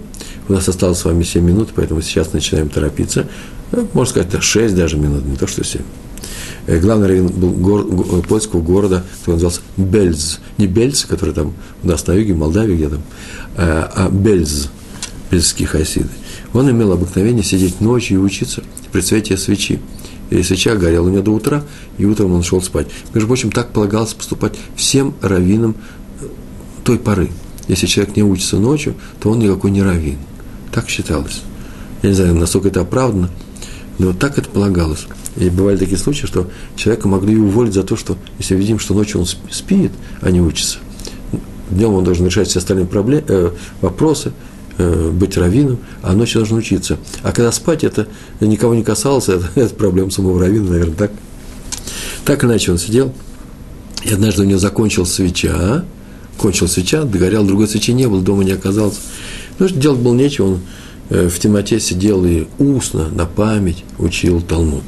У 0.49 0.53
нас 0.53 0.67
осталось 0.67 0.99
с 0.99 1.05
вами 1.05 1.23
7 1.23 1.43
минут, 1.43 1.69
поэтому 1.75 2.01
сейчас 2.01 2.33
начинаем 2.33 2.69
торопиться. 2.69 3.27
Можно 3.93 4.09
сказать, 4.09 4.29
это 4.29 4.41
6 4.41 4.75
даже 4.75 4.97
минут, 4.97 5.25
не 5.25 5.35
то 5.35 5.45
что 5.47 5.63
7. 5.63 5.81
Э, 6.67 6.79
главный 6.79 7.07
раввин 7.07 7.27
был 7.27 7.51
гор, 7.51 7.83
го, 7.83 8.21
польского 8.21 8.61
города, 8.61 9.03
который 9.19 9.35
назывался 9.35 9.61
Бельз. 9.75 10.39
Не 10.57 10.67
Бельц, 10.67 11.05
который 11.05 11.33
там 11.33 11.53
у 11.83 11.87
нас 11.87 12.05
на 12.07 12.13
юге, 12.13 12.33
в 12.33 12.37
Молдавии 12.37 12.75
где 12.75 12.89
там, 12.89 13.01
а, 13.57 14.09
Бельз, 14.09 14.69
бельзские 15.31 15.67
хасиды. 15.67 16.09
Он 16.53 16.69
имел 16.71 16.91
обыкновение 16.91 17.43
сидеть 17.43 17.81
ночью 17.81 18.19
и 18.19 18.23
учиться 18.23 18.63
при 18.91 19.01
свете 19.01 19.37
свечи. 19.37 19.79
И 20.29 20.43
свеча 20.43 20.75
горела 20.75 21.07
у 21.07 21.09
него 21.09 21.23
до 21.23 21.31
утра, 21.31 21.63
и 21.97 22.05
утром 22.05 22.33
он 22.33 22.43
шел 22.43 22.61
спать. 22.61 22.87
Между 23.13 23.27
прочим, 23.27 23.51
так 23.51 23.71
полагалось 23.71 24.13
поступать 24.13 24.55
всем 24.75 25.13
раввинам 25.21 25.75
э, 26.19 26.25
той 26.83 26.99
поры. 26.99 27.29
Если 27.67 27.85
человек 27.87 28.15
не 28.15 28.23
учится 28.23 28.57
ночью, 28.57 28.95
то 29.21 29.29
он 29.29 29.39
никакой 29.39 29.71
не 29.71 29.81
раввин. 29.81 30.17
Так 30.73 30.89
считалось. 30.89 31.41
Я 32.01 32.09
не 32.09 32.15
знаю, 32.15 32.35
насколько 32.35 32.67
это 32.67 32.81
оправдано, 32.81 33.29
но 33.99 34.13
так 34.13 34.37
это 34.37 34.49
полагалось. 34.49 35.07
И 35.37 35.49
бывали 35.49 35.77
такие 35.77 35.97
случаи, 35.97 36.25
что 36.25 36.49
человека 36.75 37.07
могли 37.07 37.37
уволить 37.37 37.73
за 37.73 37.83
то, 37.83 37.95
что 37.95 38.17
если 38.37 38.55
видим, 38.55 38.79
что 38.79 38.93
ночью 38.93 39.21
он 39.21 39.25
спит, 39.25 39.91
а 40.21 40.29
не 40.29 40.41
учится. 40.41 40.79
Днем 41.69 41.93
он 41.93 42.03
должен 42.03 42.25
решать 42.25 42.47
все 42.47 42.59
остальные 42.59 42.87
проблемы, 42.87 43.23
э, 43.27 43.51
вопросы, 43.81 44.31
э, 44.77 45.09
быть 45.11 45.37
раввином, 45.37 45.79
а 46.01 46.13
ночью 46.13 46.39
должен 46.39 46.57
учиться. 46.57 46.97
А 47.23 47.31
когда 47.31 47.51
спать, 47.51 47.83
это 47.83 48.07
никого 48.39 48.75
не 48.75 48.83
касалось, 48.83 49.29
это, 49.29 49.49
это 49.55 49.73
проблема 49.75 50.11
самого 50.11 50.39
раввина, 50.39 50.71
наверное, 50.71 50.95
так. 50.95 51.11
Так 52.25 52.43
иначе 52.43 52.71
он 52.71 52.77
сидел, 52.77 53.13
и 54.03 54.13
однажды 54.13 54.41
у 54.41 54.45
него 54.45 54.59
закончилась 54.59 55.13
свеча, 55.13 55.85
кончилась 56.37 56.73
свеча, 56.73 57.03
догорел, 57.03 57.45
другой 57.45 57.67
свечи 57.67 57.93
не 57.93 58.07
было, 58.07 58.21
дома 58.21 58.43
не 58.43 58.51
оказался. 58.51 58.99
Ну, 59.59 59.67
что 59.67 59.79
делать 59.79 59.99
было 59.99 60.13
нечего, 60.13 60.45
он 60.45 60.59
э, 61.09 61.29
в 61.29 61.39
темноте 61.39 61.79
сидел 61.79 62.25
и 62.25 62.47
устно, 62.59 63.09
на 63.09 63.25
память 63.25 63.83
учил 63.97 64.41
Талмуд. 64.41 64.83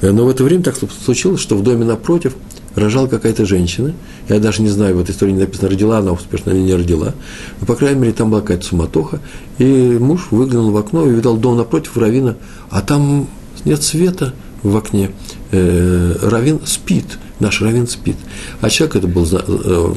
Э, 0.00 0.10
но 0.10 0.24
в 0.24 0.28
это 0.28 0.44
время 0.44 0.62
так 0.62 0.76
случилось, 1.04 1.40
что 1.40 1.56
в 1.56 1.62
доме 1.62 1.84
напротив 1.84 2.34
рожала 2.74 3.06
какая-то 3.06 3.44
женщина. 3.46 3.94
Я 4.28 4.38
даже 4.38 4.62
не 4.62 4.68
знаю, 4.68 4.96
в 4.96 5.00
этой 5.00 5.12
истории 5.12 5.32
не 5.32 5.40
написано, 5.40 5.68
родила 5.68 5.98
она 5.98 6.12
успешно 6.12 6.50
или 6.50 6.60
не 6.60 6.74
родила. 6.74 7.14
Но, 7.60 7.66
по 7.66 7.74
крайней 7.74 8.00
мере, 8.00 8.12
там 8.12 8.30
была 8.30 8.40
какая-то 8.40 8.64
суматоха. 8.64 9.20
И 9.58 9.98
муж 10.00 10.28
выглянул 10.30 10.70
в 10.70 10.76
окно 10.76 11.06
и 11.06 11.10
видал 11.10 11.36
дом 11.36 11.56
напротив 11.56 11.96
Равина, 11.96 12.36
а 12.70 12.80
там 12.80 13.28
нет 13.64 13.82
света 13.82 14.34
в 14.62 14.76
окне. 14.76 15.10
Э, 15.50 16.16
Равин 16.22 16.60
спит, 16.64 17.18
наш 17.40 17.60
Равин 17.60 17.86
спит. 17.86 18.16
А 18.60 18.70
человек 18.70 18.96
это 18.96 19.08
был 19.08 19.24
э, 19.24 19.94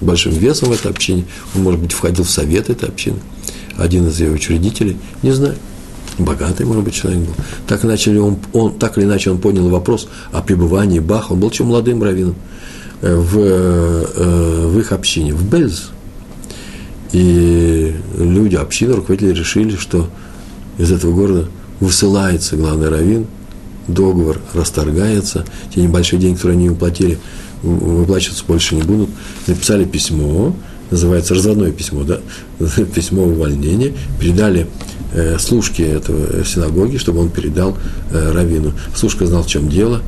с 0.00 0.04
большим 0.04 0.32
весом 0.32 0.70
в 0.70 0.72
этой 0.72 0.90
общине, 0.90 1.24
он, 1.54 1.62
может 1.62 1.80
быть, 1.80 1.92
входил 1.92 2.24
в 2.24 2.30
совет 2.30 2.70
этой 2.70 2.88
общины, 2.88 3.18
один 3.76 4.06
из 4.08 4.20
ее 4.20 4.32
учредителей, 4.32 4.96
не 5.22 5.32
знаю 5.32 5.56
богатый, 6.18 6.66
может 6.66 6.84
быть, 6.84 6.94
человек 6.94 7.20
был. 7.20 7.34
Так, 7.66 7.84
иначе 7.84 8.18
он, 8.18 8.38
он, 8.52 8.72
так 8.74 8.98
или 8.98 9.04
иначе 9.04 9.30
он 9.30 9.38
понял 9.38 9.68
вопрос 9.68 10.08
о 10.32 10.42
пребывании 10.42 10.98
Баха. 10.98 11.32
Он 11.32 11.40
был 11.40 11.50
еще 11.50 11.64
молодым 11.64 12.02
раввином 12.02 12.34
э, 13.00 13.14
в, 13.14 13.38
э, 13.38 14.66
в 14.68 14.78
их 14.78 14.92
общине, 14.92 15.34
в 15.34 15.44
Бельз. 15.48 15.90
И 17.12 17.94
люди, 18.16 18.56
общины, 18.56 18.94
руководители 18.94 19.32
решили, 19.32 19.76
что 19.76 20.08
из 20.78 20.90
этого 20.90 21.12
города 21.12 21.48
высылается 21.80 22.56
главный 22.56 22.88
раввин, 22.88 23.26
договор 23.86 24.40
расторгается, 24.54 25.44
те 25.74 25.82
небольшие 25.82 26.20
деньги, 26.20 26.36
которые 26.36 26.56
они 26.56 26.70
уплатили, 26.70 27.18
выплачиваться 27.62 28.44
больше 28.46 28.74
не 28.76 28.82
будут. 28.82 29.10
Написали 29.46 29.84
письмо, 29.84 30.54
называется 30.92 31.34
разводное 31.34 31.72
письмо, 31.72 32.04
да, 32.04 32.20
письмо 32.94 33.24
увольнения, 33.24 33.92
передали 34.20 34.66
э, 35.12 35.38
служке 35.38 35.84
этого 35.84 36.44
синагоги, 36.44 36.98
чтобы 36.98 37.20
он 37.20 37.30
передал 37.30 37.76
э, 38.10 38.32
раввину. 38.32 38.72
Служка 38.94 39.26
знал, 39.26 39.42
в 39.42 39.48
чем 39.48 39.68
дело, 39.68 40.02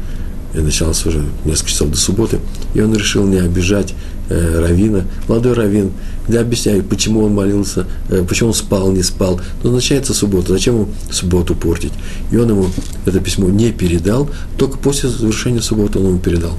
и 0.55 0.59
началось 0.59 1.05
уже 1.07 1.25
несколько 1.45 1.71
часов 1.71 1.91
до 1.91 1.97
субботы, 1.97 2.39
и 2.75 2.81
он 2.81 2.95
решил 2.95 3.27
не 3.27 3.39
обижать 3.39 3.95
э, 4.29 4.61
равина, 4.61 5.05
молодой 5.27 5.55
раввин, 5.55 5.91
я 6.29 6.41
объясняю, 6.41 6.83
почему 6.85 7.25
он 7.25 7.35
молился, 7.35 7.87
э, 8.09 8.25
почему 8.27 8.51
он 8.51 8.55
спал, 8.55 8.93
не 8.93 9.03
спал. 9.03 9.41
Но 9.63 9.71
начинается 9.71 10.15
суббота, 10.15 10.53
зачем 10.53 10.75
ему 10.75 10.89
субботу 11.11 11.55
портить? 11.55 11.93
И 12.31 12.37
он 12.37 12.49
ему 12.51 12.67
это 13.05 13.21
письмо 13.21 13.49
не 13.49 13.73
передал, 13.73 14.31
только 14.57 14.79
после 14.79 15.09
завершения 15.09 15.61
субботы 15.61 15.99
он 15.99 16.07
ему 16.07 16.19
передал 16.19 16.57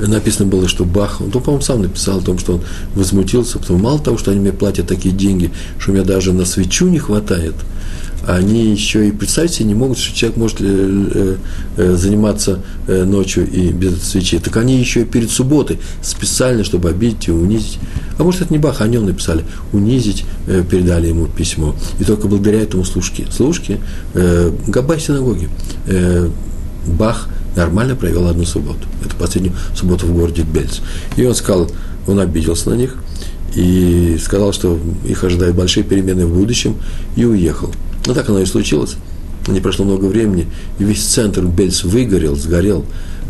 написано 0.00 0.46
было, 0.46 0.68
что 0.68 0.84
Бах, 0.84 1.20
он, 1.20 1.30
по-моему, 1.30 1.60
сам 1.60 1.82
написал 1.82 2.18
о 2.18 2.22
том, 2.22 2.38
что 2.38 2.54
он 2.54 2.60
возмутился, 2.94 3.58
потому 3.58 3.78
мало 3.78 3.98
того, 3.98 4.18
что 4.18 4.30
они 4.30 4.40
мне 4.40 4.52
платят 4.52 4.86
такие 4.86 5.14
деньги, 5.14 5.50
что 5.78 5.90
у 5.90 5.94
меня 5.94 6.04
даже 6.04 6.32
на 6.32 6.44
свечу 6.44 6.88
не 6.88 6.98
хватает, 6.98 7.54
они 8.26 8.70
еще 8.70 9.08
и 9.08 9.12
представить 9.12 9.52
себе 9.52 9.66
не 9.66 9.74
могут, 9.74 9.98
что 9.98 10.14
человек 10.14 10.36
может 10.36 10.60
э, 10.60 10.64
э, 10.64 11.36
э, 11.76 11.96
заниматься 11.96 12.60
ночью 12.88 13.48
и 13.48 13.70
без 13.70 14.02
свечи. 14.02 14.38
Так 14.38 14.56
они 14.56 14.78
еще 14.78 15.02
и 15.02 15.04
перед 15.04 15.30
субботой 15.30 15.78
специально, 16.02 16.64
чтобы 16.64 16.90
обидеть 16.90 17.28
и 17.28 17.30
унизить. 17.30 17.78
А 18.18 18.24
может, 18.24 18.42
это 18.42 18.52
не 18.52 18.58
Бах, 18.58 18.80
они 18.80 18.98
он 18.98 19.06
написали. 19.06 19.44
Унизить, 19.72 20.24
передали 20.70 21.08
ему 21.08 21.26
письмо. 21.26 21.76
И 22.00 22.04
только 22.04 22.26
благодаря 22.26 22.62
этому 22.62 22.84
служке, 22.84 23.26
служке, 23.30 23.80
Габай 24.14 24.98
синагоги, 25.00 25.48
Бах 26.86 27.28
нормально 27.56 27.96
провел 27.96 28.28
одну 28.28 28.44
субботу. 28.44 28.86
Это 29.04 29.16
последнюю 29.16 29.54
субботу 29.74 30.06
в 30.06 30.14
городе 30.14 30.42
Бельц. 30.42 30.80
И 31.16 31.24
он 31.24 31.34
сказал, 31.34 31.70
он 32.06 32.20
обиделся 32.20 32.70
на 32.70 32.74
них 32.74 32.96
и 33.54 34.18
сказал, 34.22 34.52
что 34.52 34.78
их 35.04 35.24
ожидают 35.24 35.56
большие 35.56 35.82
перемены 35.82 36.26
в 36.26 36.34
будущем, 36.34 36.76
и 37.16 37.24
уехал. 37.24 37.72
Но 38.06 38.14
так 38.14 38.28
оно 38.28 38.40
и 38.40 38.46
случилось. 38.46 38.96
Не 39.48 39.60
прошло 39.60 39.84
много 39.84 40.04
времени, 40.06 40.46
и 40.78 40.84
весь 40.84 41.02
центр 41.02 41.42
Бельц 41.42 41.82
выгорел, 41.82 42.36
сгорел. 42.36 42.84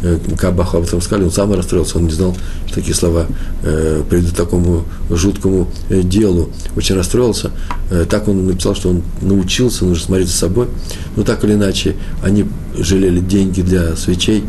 Э, 0.06 0.18
Кабаху 0.38 0.76
об 0.78 0.84
этом 0.84 1.00
сказали, 1.00 1.24
он 1.24 1.32
сам 1.32 1.52
расстроился, 1.52 1.98
он 1.98 2.06
не 2.06 2.12
знал, 2.12 2.36
что 2.66 2.76
такие 2.76 2.94
слова 2.94 3.26
э, 3.62 4.02
придут 4.08 4.32
к 4.32 4.36
такому 4.36 4.84
жуткому 5.10 5.68
э, 5.88 6.02
делу. 6.02 6.50
Очень 6.76 6.94
расстроился. 6.94 7.50
Э, 7.90 8.04
так 8.08 8.28
он 8.28 8.46
написал, 8.46 8.76
что 8.76 8.90
он 8.90 9.02
научился, 9.20 9.84
нужно 9.84 10.04
смотреть 10.04 10.28
за 10.28 10.36
собой. 10.36 10.68
Но 11.16 11.24
так 11.24 11.42
или 11.44 11.54
иначе, 11.54 11.96
они 12.22 12.44
жалели 12.78 13.18
деньги 13.18 13.62
для 13.62 13.96
свечей 13.96 14.44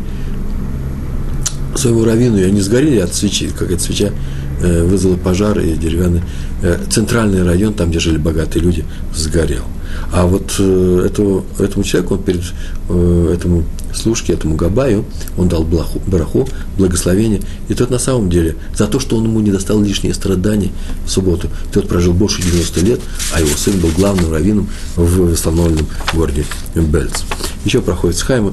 своему 1.74 2.04
раввину, 2.04 2.38
и 2.38 2.44
они 2.44 2.60
сгорели 2.60 2.98
от 2.98 3.14
свечи, 3.14 3.48
как 3.48 3.70
эта 3.70 3.82
свеча 3.82 4.12
э, 4.60 4.84
вызвала 4.84 5.16
пожар, 5.16 5.58
и 5.58 5.74
деревянный 5.74 6.22
э, 6.62 6.78
центральный 6.90 7.42
район, 7.42 7.74
там, 7.74 7.90
где 7.90 7.98
жили 7.98 8.18
богатые 8.18 8.62
люди, 8.62 8.84
сгорел. 9.14 9.64
А 10.12 10.26
вот 10.26 10.54
э, 10.58 11.02
этому, 11.06 11.44
этому 11.58 11.84
человеку, 11.84 12.14
он 12.14 12.22
перед 12.22 12.42
этому 12.88 13.64
служке, 13.94 14.32
этому 14.32 14.54
Габаю, 14.54 15.04
он 15.36 15.48
дал 15.48 15.64
блаху, 15.64 16.00
бараху, 16.06 16.48
благословение. 16.76 17.40
И 17.68 17.74
тот 17.74 17.90
на 17.90 17.98
самом 17.98 18.30
деле, 18.30 18.56
за 18.74 18.86
то, 18.86 19.00
что 19.00 19.16
он 19.16 19.24
ему 19.24 19.40
не 19.40 19.50
достал 19.50 19.82
лишние 19.82 20.14
страдания 20.14 20.70
в 21.04 21.10
субботу, 21.10 21.48
тот 21.72 21.88
прожил 21.88 22.14
больше 22.14 22.42
90 22.42 22.80
лет, 22.80 23.00
а 23.34 23.40
его 23.40 23.54
сын 23.56 23.78
был 23.78 23.90
главным 23.90 24.32
раввином 24.32 24.68
в 24.96 25.30
восстановленном 25.30 25.86
городе 26.14 26.44
Бельц. 26.74 27.24
Еще 27.64 27.80
проходит 27.82 28.16
Схайма. 28.16 28.50
Э, 28.50 28.52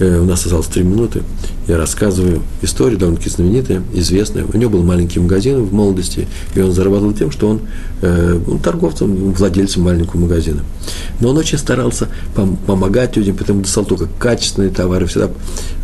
у 0.00 0.24
нас 0.24 0.44
осталось 0.44 0.66
три 0.66 0.82
минуты, 0.82 1.22
я 1.66 1.78
рассказываю 1.78 2.42
историю 2.60 2.98
довольно-таки 2.98 3.30
знаменитая, 3.30 3.82
известная. 3.94 4.44
У 4.44 4.56
него 4.56 4.72
был 4.72 4.82
маленький 4.82 5.18
магазин 5.18 5.62
в 5.62 5.72
молодости, 5.72 6.28
и 6.54 6.60
он 6.60 6.72
зарабатывал 6.72 7.14
тем, 7.14 7.30
что 7.30 7.48
он 7.48 7.60
э, 8.02 8.34
был 8.34 8.58
торговцем, 8.58 9.32
владельцем 9.32 9.82
маленького 9.82 10.20
магазина. 10.20 10.60
Но 11.20 11.30
он 11.30 11.38
очень 11.38 11.56
старался 11.56 12.08
пом- 12.34 12.56
помогать 12.66 13.16
людям, 13.16 13.36
потому 13.36 13.62
достал 13.62 13.84
только 13.86 14.08
качественные 14.18 14.70
товары, 14.70 15.06
всегда 15.06 15.30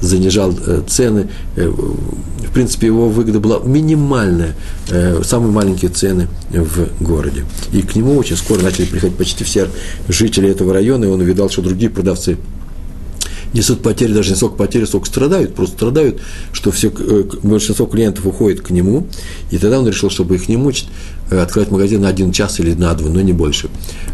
занижал 0.02 0.54
э, 0.66 0.82
цены. 0.86 1.28
Э, 1.56 1.68
в 1.68 2.52
принципе, 2.52 2.88
его 2.88 3.08
выгода 3.08 3.40
была 3.40 3.60
минимальная, 3.60 4.54
э, 4.90 5.22
самые 5.24 5.52
маленькие 5.52 5.90
цены 5.90 6.28
в 6.50 7.02
городе. 7.02 7.44
И 7.72 7.80
к 7.80 7.94
нему 7.96 8.16
очень 8.16 8.36
скоро 8.36 8.60
начали 8.60 8.84
приходить 8.84 9.16
почти 9.16 9.44
все 9.44 9.68
жители 10.08 10.50
этого 10.50 10.74
района, 10.74 11.04
и 11.04 11.08
он 11.08 11.20
увидал, 11.20 11.48
что 11.48 11.62
другие 11.62 11.90
продавцы– 11.90 12.36
несут 13.52 13.82
потери, 13.82 14.12
даже 14.12 14.30
не 14.30 14.36
столько 14.36 14.56
потери, 14.56 14.84
сколько 14.84 15.06
страдают, 15.06 15.54
просто 15.54 15.76
страдают, 15.76 16.20
что 16.52 16.70
все, 16.70 16.92
э, 16.96 17.24
большинство 17.42 17.86
клиентов 17.86 18.26
уходит 18.26 18.60
к 18.60 18.70
нему, 18.70 19.06
и 19.50 19.58
тогда 19.58 19.80
он 19.80 19.88
решил, 19.88 20.10
чтобы 20.10 20.36
их 20.36 20.48
не 20.48 20.56
мучить, 20.56 20.88
э, 21.30 21.38
открывать 21.38 21.70
магазин 21.70 22.02
на 22.02 22.08
один 22.08 22.32
час 22.32 22.60
или 22.60 22.74
на 22.74 22.94
два, 22.94 23.08
но 23.08 23.20
не 23.20 23.32
больше. 23.32 23.68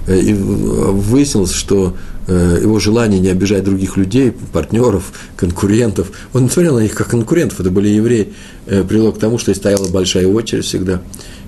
Э, 0.07 0.19
и 0.19 0.33
выяснилось, 0.33 1.53
что 1.53 1.95
его 2.29 2.81
желание 2.81 3.21
не 3.21 3.29
обижать 3.29 3.63
других 3.63 3.97
людей, 3.97 4.33
партнеров, 4.53 5.13
конкурентов, 5.37 6.11
он 6.33 6.43
не 6.43 6.49
смотрел 6.49 6.75
на 6.75 6.81
них 6.81 6.93
как 6.93 7.07
конкурентов, 7.07 7.61
это 7.61 7.71
были 7.71 7.87
евреи, 7.87 8.33
привело 8.67 9.13
к 9.13 9.21
тому, 9.21 9.39
что 9.39 9.55
стояла 9.55 9.87
большая 9.87 10.27
очередь 10.27 10.65
всегда. 10.65 11.01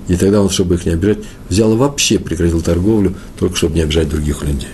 И 0.06 0.14
тогда 0.14 0.40
он, 0.40 0.50
чтобы 0.50 0.76
их 0.76 0.86
не 0.86 0.92
обижать, 0.92 1.18
взял 1.48 1.72
и 1.72 1.76
вообще 1.76 2.20
прекратил 2.20 2.60
торговлю, 2.60 3.16
только 3.40 3.56
чтобы 3.56 3.74
не 3.74 3.80
обижать 3.80 4.08
других 4.08 4.44
людей. 4.44 4.68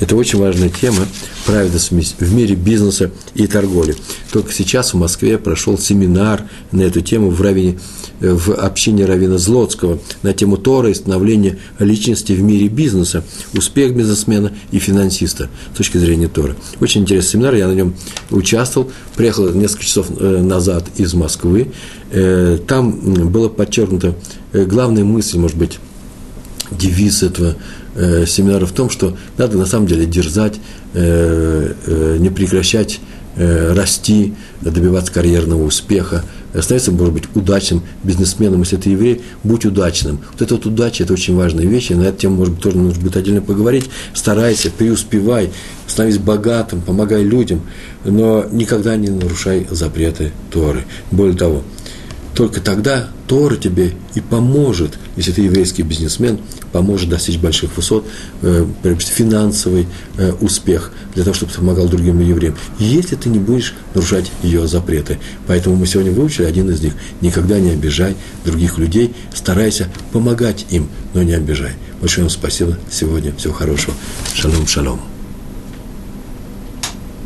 Это 0.00 0.16
очень 0.16 0.38
важная 0.38 0.68
тема, 0.68 1.06
праведность 1.46 1.90
в 1.90 2.34
мире 2.34 2.54
бизнеса 2.54 3.10
и 3.34 3.46
торговли. 3.46 3.96
Только 4.32 4.52
сейчас 4.52 4.92
в 4.92 4.96
Москве 4.96 5.38
прошел 5.38 5.78
семинар 5.78 6.44
на 6.72 6.82
эту 6.82 7.00
тему 7.00 7.30
в, 7.30 7.40
равине, 7.40 7.78
в 8.20 8.52
общине 8.52 9.04
Равина 9.04 9.38
Злотского 9.38 9.98
на 10.22 10.32
тему 10.32 10.56
Тора 10.56 10.90
и 10.90 10.94
становления 10.94 11.58
личности 11.78 12.32
в 12.32 12.42
мире 12.42 12.68
бизнеса, 12.68 13.24
успех 13.54 13.96
бизнесмена 13.96 14.52
и 14.70 14.78
финансиста 14.78 15.48
с 15.72 15.76
точки 15.76 15.98
зрения 15.98 16.28
Тора. 16.28 16.56
Очень 16.80 17.02
интересный 17.02 17.32
семинар, 17.32 17.54
я 17.54 17.68
на 17.68 17.72
нем 17.72 17.94
участвовал, 18.30 18.90
приехал 19.16 19.50
несколько 19.50 19.84
часов 19.84 20.08
э, 20.18 20.42
назад 20.42 20.86
из 20.96 21.14
Москвы. 21.14 21.72
Э, 22.10 22.58
там 22.66 23.30
было 23.30 23.48
подчеркнуто 23.48 24.14
э, 24.52 24.64
главная 24.64 25.04
мысль, 25.04 25.38
может 25.38 25.56
быть, 25.56 25.78
девиз 26.70 27.22
этого 27.22 27.56
э, 27.96 28.26
семинара 28.26 28.66
в 28.66 28.72
том, 28.72 28.90
что 28.90 29.16
надо 29.38 29.58
на 29.58 29.66
самом 29.66 29.86
деле 29.86 30.06
дерзать, 30.06 30.54
э, 30.94 31.72
э, 31.86 32.16
не 32.18 32.30
прекращать 32.30 33.00
э, 33.36 33.72
расти, 33.74 34.34
добиваться 34.60 35.12
карьерного 35.12 35.64
успеха, 35.64 36.24
становиться, 36.62 36.92
может 36.92 37.14
быть, 37.14 37.24
удачным 37.34 37.82
бизнесменом, 38.02 38.60
если 38.60 38.76
ты 38.76 38.90
еврей, 38.90 39.22
будь 39.44 39.64
удачным. 39.64 40.20
Вот 40.32 40.42
эта 40.42 40.54
вот 40.54 40.66
удача– 40.66 41.04
это 41.04 41.12
очень 41.12 41.36
важная 41.36 41.66
вещь, 41.66 41.90
и 41.90 41.94
на 41.94 42.04
эту 42.04 42.18
тему, 42.18 42.36
может 42.36 42.54
быть, 42.54 42.62
тоже 42.62 42.78
нужно 42.78 43.02
будет 43.02 43.16
отдельно 43.16 43.42
поговорить. 43.42 43.90
Старайся, 44.14 44.70
преуспевай, 44.70 45.50
становись 45.86 46.18
богатым, 46.18 46.80
помогай 46.80 47.22
людям, 47.22 47.62
но 48.04 48.46
никогда 48.50 48.96
не 48.96 49.08
нарушай 49.08 49.66
запреты 49.70 50.32
Торы. 50.50 50.84
Более 51.10 51.36
того, 51.36 51.62
только 52.36 52.60
тогда 52.60 53.08
Тора 53.26 53.56
тебе 53.56 53.94
и 54.14 54.20
поможет, 54.20 54.98
если 55.16 55.32
ты 55.32 55.40
еврейский 55.40 55.82
бизнесмен, 55.82 56.38
поможет 56.70 57.08
достичь 57.08 57.38
больших 57.38 57.74
высот, 57.76 58.06
э, 58.42 58.66
финансовый 58.98 59.86
э, 60.18 60.32
успех 60.40 60.92
для 61.14 61.24
того, 61.24 61.34
чтобы 61.34 61.50
ты 61.50 61.58
помогал 61.58 61.88
другим 61.88 62.20
евреям, 62.20 62.54
если 62.78 63.16
ты 63.16 63.30
не 63.30 63.38
будешь 63.38 63.74
нарушать 63.94 64.30
ее 64.42 64.68
запреты. 64.68 65.18
Поэтому 65.46 65.76
мы 65.76 65.86
сегодня 65.86 66.12
выучили 66.12 66.44
один 66.44 66.70
из 66.70 66.82
них. 66.82 66.92
Никогда 67.22 67.58
не 67.58 67.70
обижай 67.70 68.14
других 68.44 68.76
людей, 68.76 69.14
старайся 69.34 69.88
помогать 70.12 70.66
им, 70.68 70.88
но 71.14 71.22
не 71.22 71.32
обижай. 71.32 71.72
Большое 72.02 72.24
вам 72.24 72.30
спасибо 72.30 72.78
сегодня. 72.90 73.34
Всего 73.36 73.54
хорошего. 73.54 73.94
Шалом, 74.34 74.66
шалом. 74.66 75.15